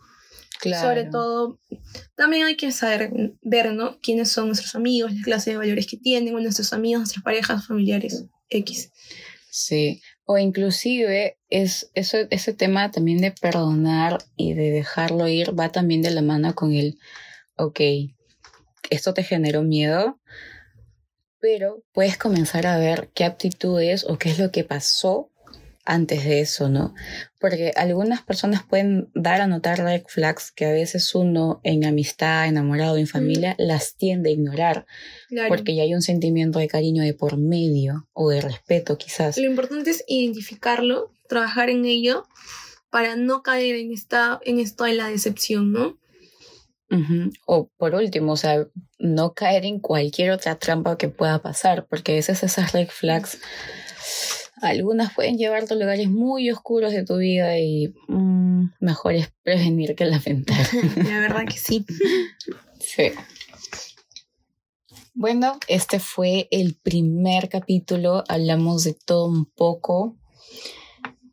Claro. 0.60 0.88
Sobre 0.88 1.04
todo, 1.04 1.58
también 2.16 2.44
hay 2.44 2.56
que 2.56 2.70
saber 2.70 3.10
ver, 3.40 3.72
¿no? 3.72 3.98
Quiénes 4.00 4.30
son 4.30 4.48
nuestros 4.48 4.74
amigos, 4.74 5.14
la 5.14 5.22
clase 5.22 5.50
de 5.50 5.56
valores 5.56 5.86
que 5.86 5.96
tienen, 5.96 6.34
nuestros 6.34 6.72
amigos, 6.72 7.00
nuestras 7.00 7.24
parejas, 7.24 7.66
familiares, 7.66 8.26
X. 8.50 8.90
Sí, 9.50 10.02
o 10.24 10.38
inclusive 10.38 11.38
es, 11.48 11.90
eso, 11.94 12.18
ese 12.30 12.52
tema 12.52 12.90
también 12.90 13.20
de 13.20 13.32
perdonar 13.32 14.18
y 14.36 14.54
de 14.54 14.70
dejarlo 14.70 15.26
ir 15.28 15.58
va 15.58 15.72
también 15.72 16.02
de 16.02 16.10
la 16.10 16.22
mano 16.22 16.54
con 16.54 16.72
el, 16.72 16.98
ok, 17.60 17.80
esto 18.90 19.14
te 19.14 19.22
generó 19.22 19.62
miedo, 19.62 20.18
pero 21.40 21.82
puedes 21.92 22.16
comenzar 22.16 22.66
a 22.66 22.78
ver 22.78 23.10
qué 23.14 23.24
aptitudes 23.24 24.04
o 24.08 24.18
qué 24.18 24.30
es 24.30 24.38
lo 24.38 24.50
que 24.50 24.64
pasó 24.64 25.30
antes 25.84 26.24
de 26.24 26.40
eso, 26.40 26.68
¿no? 26.68 26.94
Porque 27.40 27.72
algunas 27.74 28.22
personas 28.22 28.62
pueden 28.62 29.10
dar 29.14 29.40
a 29.40 29.46
notar 29.46 29.78
red 29.78 30.02
flags 30.06 30.52
que 30.52 30.66
a 30.66 30.72
veces 30.72 31.14
uno 31.14 31.60
en 31.64 31.84
amistad, 31.84 32.46
enamorado, 32.46 32.96
en 32.96 33.06
familia, 33.06 33.56
las 33.58 33.96
tiende 33.96 34.30
a 34.30 34.32
ignorar. 34.32 34.86
Porque 35.48 35.74
ya 35.74 35.82
hay 35.82 35.94
un 35.94 36.02
sentimiento 36.02 36.58
de 36.58 36.68
cariño 36.68 37.02
de 37.02 37.14
por 37.14 37.38
medio 37.38 38.08
o 38.12 38.30
de 38.30 38.42
respeto 38.42 38.98
quizás. 38.98 39.38
Lo 39.38 39.46
importante 39.46 39.90
es 39.90 40.04
identificarlo, 40.06 41.12
trabajar 41.28 41.70
en 41.70 41.84
ello 41.86 42.26
para 42.90 43.16
no 43.16 43.42
caer 43.42 43.76
en, 43.76 43.92
esta, 43.92 44.38
en 44.44 44.60
esto 44.60 44.84
de 44.84 44.94
la 44.94 45.08
decepción, 45.08 45.72
¿no? 45.72 45.99
O 47.46 47.70
por 47.76 47.94
último, 47.94 48.32
o 48.32 48.36
sea, 48.36 48.66
no 48.98 49.32
caer 49.34 49.64
en 49.64 49.78
cualquier 49.78 50.32
otra 50.32 50.58
trampa 50.58 50.98
que 50.98 51.08
pueda 51.08 51.40
pasar, 51.40 51.86
porque 51.88 52.12
a 52.12 52.14
veces 52.16 52.42
esas 52.42 52.72
red 52.72 52.88
flags 52.88 53.38
algunas 54.60 55.14
pueden 55.14 55.38
llevarte 55.38 55.74
a 55.74 55.76
lugares 55.76 56.08
muy 56.08 56.50
oscuros 56.50 56.92
de 56.92 57.04
tu 57.04 57.16
vida 57.16 57.58
y 57.58 57.94
mm, 58.08 58.72
mejor 58.80 59.14
es 59.14 59.32
prevenir 59.42 59.94
que 59.94 60.04
lamentar. 60.04 60.66
La 60.96 61.20
verdad 61.20 61.44
que 61.48 61.58
sí. 61.58 61.84
Sí. 62.78 63.12
Bueno, 65.14 65.58
este 65.68 65.98
fue 65.98 66.48
el 66.50 66.76
primer 66.76 67.48
capítulo. 67.48 68.24
Hablamos 68.28 68.84
de 68.84 68.94
todo 68.94 69.26
un 69.26 69.46
poco. 69.46 70.16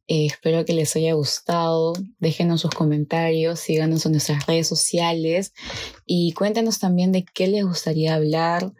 Eh, 0.08 0.26
espero 0.26 0.66
que 0.66 0.74
les 0.74 0.96
haya 0.96 1.14
gustado. 1.14 1.94
Déjenos 2.20 2.62
sus 2.62 2.72
comentarios, 2.72 3.60
síganos 3.60 4.06
en 4.06 4.14
nuestras 4.14 4.46
redes 4.46 4.68
sociales 4.68 5.54
y 6.06 6.34
cuéntenos 6.34 6.80
también 6.80 7.12
de 7.12 7.26
qué 7.26 7.48
les 7.48 7.66
gustaría 7.66 8.16
hablar 8.16 8.72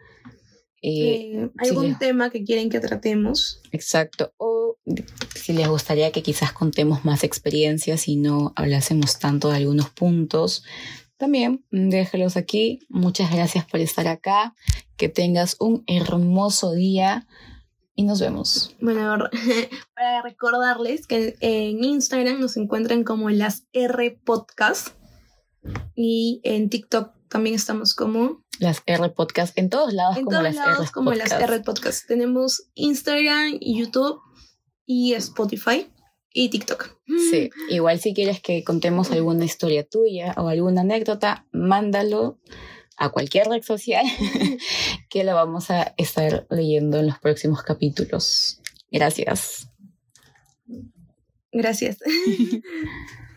eh, 0.82 1.32
eh, 1.34 1.50
¿Algún 1.58 1.98
tema 1.98 2.30
que 2.30 2.44
quieren 2.44 2.70
que 2.70 2.80
tratemos? 2.80 3.60
Exacto. 3.72 4.32
O 4.36 4.76
si 5.34 5.52
les 5.52 5.68
gustaría 5.68 6.12
que 6.12 6.22
quizás 6.22 6.52
contemos 6.52 7.04
más 7.04 7.24
experiencias 7.24 8.08
y 8.08 8.16
no 8.16 8.52
hablásemos 8.56 9.18
tanto 9.18 9.50
de 9.50 9.56
algunos 9.56 9.90
puntos, 9.90 10.64
también 11.16 11.64
déjelos 11.70 12.36
aquí. 12.36 12.80
Muchas 12.88 13.32
gracias 13.32 13.64
por 13.64 13.80
estar 13.80 14.06
acá. 14.06 14.54
Que 14.96 15.08
tengas 15.08 15.56
un 15.58 15.84
hermoso 15.86 16.72
día 16.72 17.26
y 17.98 18.04
nos 18.04 18.20
vemos. 18.20 18.76
Bueno, 18.80 19.28
para 19.96 20.22
recordarles 20.22 21.08
que 21.08 21.34
en 21.40 21.82
Instagram 21.82 22.38
nos 22.38 22.56
encuentran 22.56 23.02
como 23.02 23.28
las 23.28 23.66
R 23.72 24.20
Podcast 24.24 24.90
y 25.96 26.40
en 26.44 26.70
TikTok 26.70 27.10
también 27.28 27.56
estamos 27.56 27.96
como 27.96 28.44
las 28.60 28.84
R 28.86 29.08
Podcast 29.10 29.58
en 29.58 29.68
todos 29.68 29.92
lados 29.92 30.16
en 30.16 30.26
como 30.26 30.36
todos 30.36 30.44
las 30.44 30.54
lados 30.54 30.78
R 30.78 30.90
como 30.92 31.12
las 31.12 31.32
R 31.32 31.58
Podcast. 31.58 32.06
Tenemos 32.06 32.70
Instagram, 32.74 33.58
YouTube 33.60 34.20
y 34.86 35.14
Spotify 35.14 35.92
y 36.32 36.50
TikTok. 36.50 37.00
Sí, 37.32 37.50
igual 37.68 37.98
si 37.98 38.14
quieres 38.14 38.40
que 38.40 38.62
contemos 38.62 39.10
alguna 39.10 39.44
historia 39.44 39.84
tuya 39.84 40.34
o 40.36 40.46
alguna 40.46 40.82
anécdota, 40.82 41.48
mándalo 41.50 42.38
a 42.98 43.10
cualquier 43.10 43.48
red 43.48 43.62
social 43.62 44.04
que 45.08 45.24
la 45.24 45.34
vamos 45.34 45.70
a 45.70 45.94
estar 45.96 46.46
leyendo 46.50 46.98
en 46.98 47.06
los 47.06 47.18
próximos 47.18 47.62
capítulos. 47.62 48.60
Gracias. 48.90 49.68
Gracias. 51.52 51.98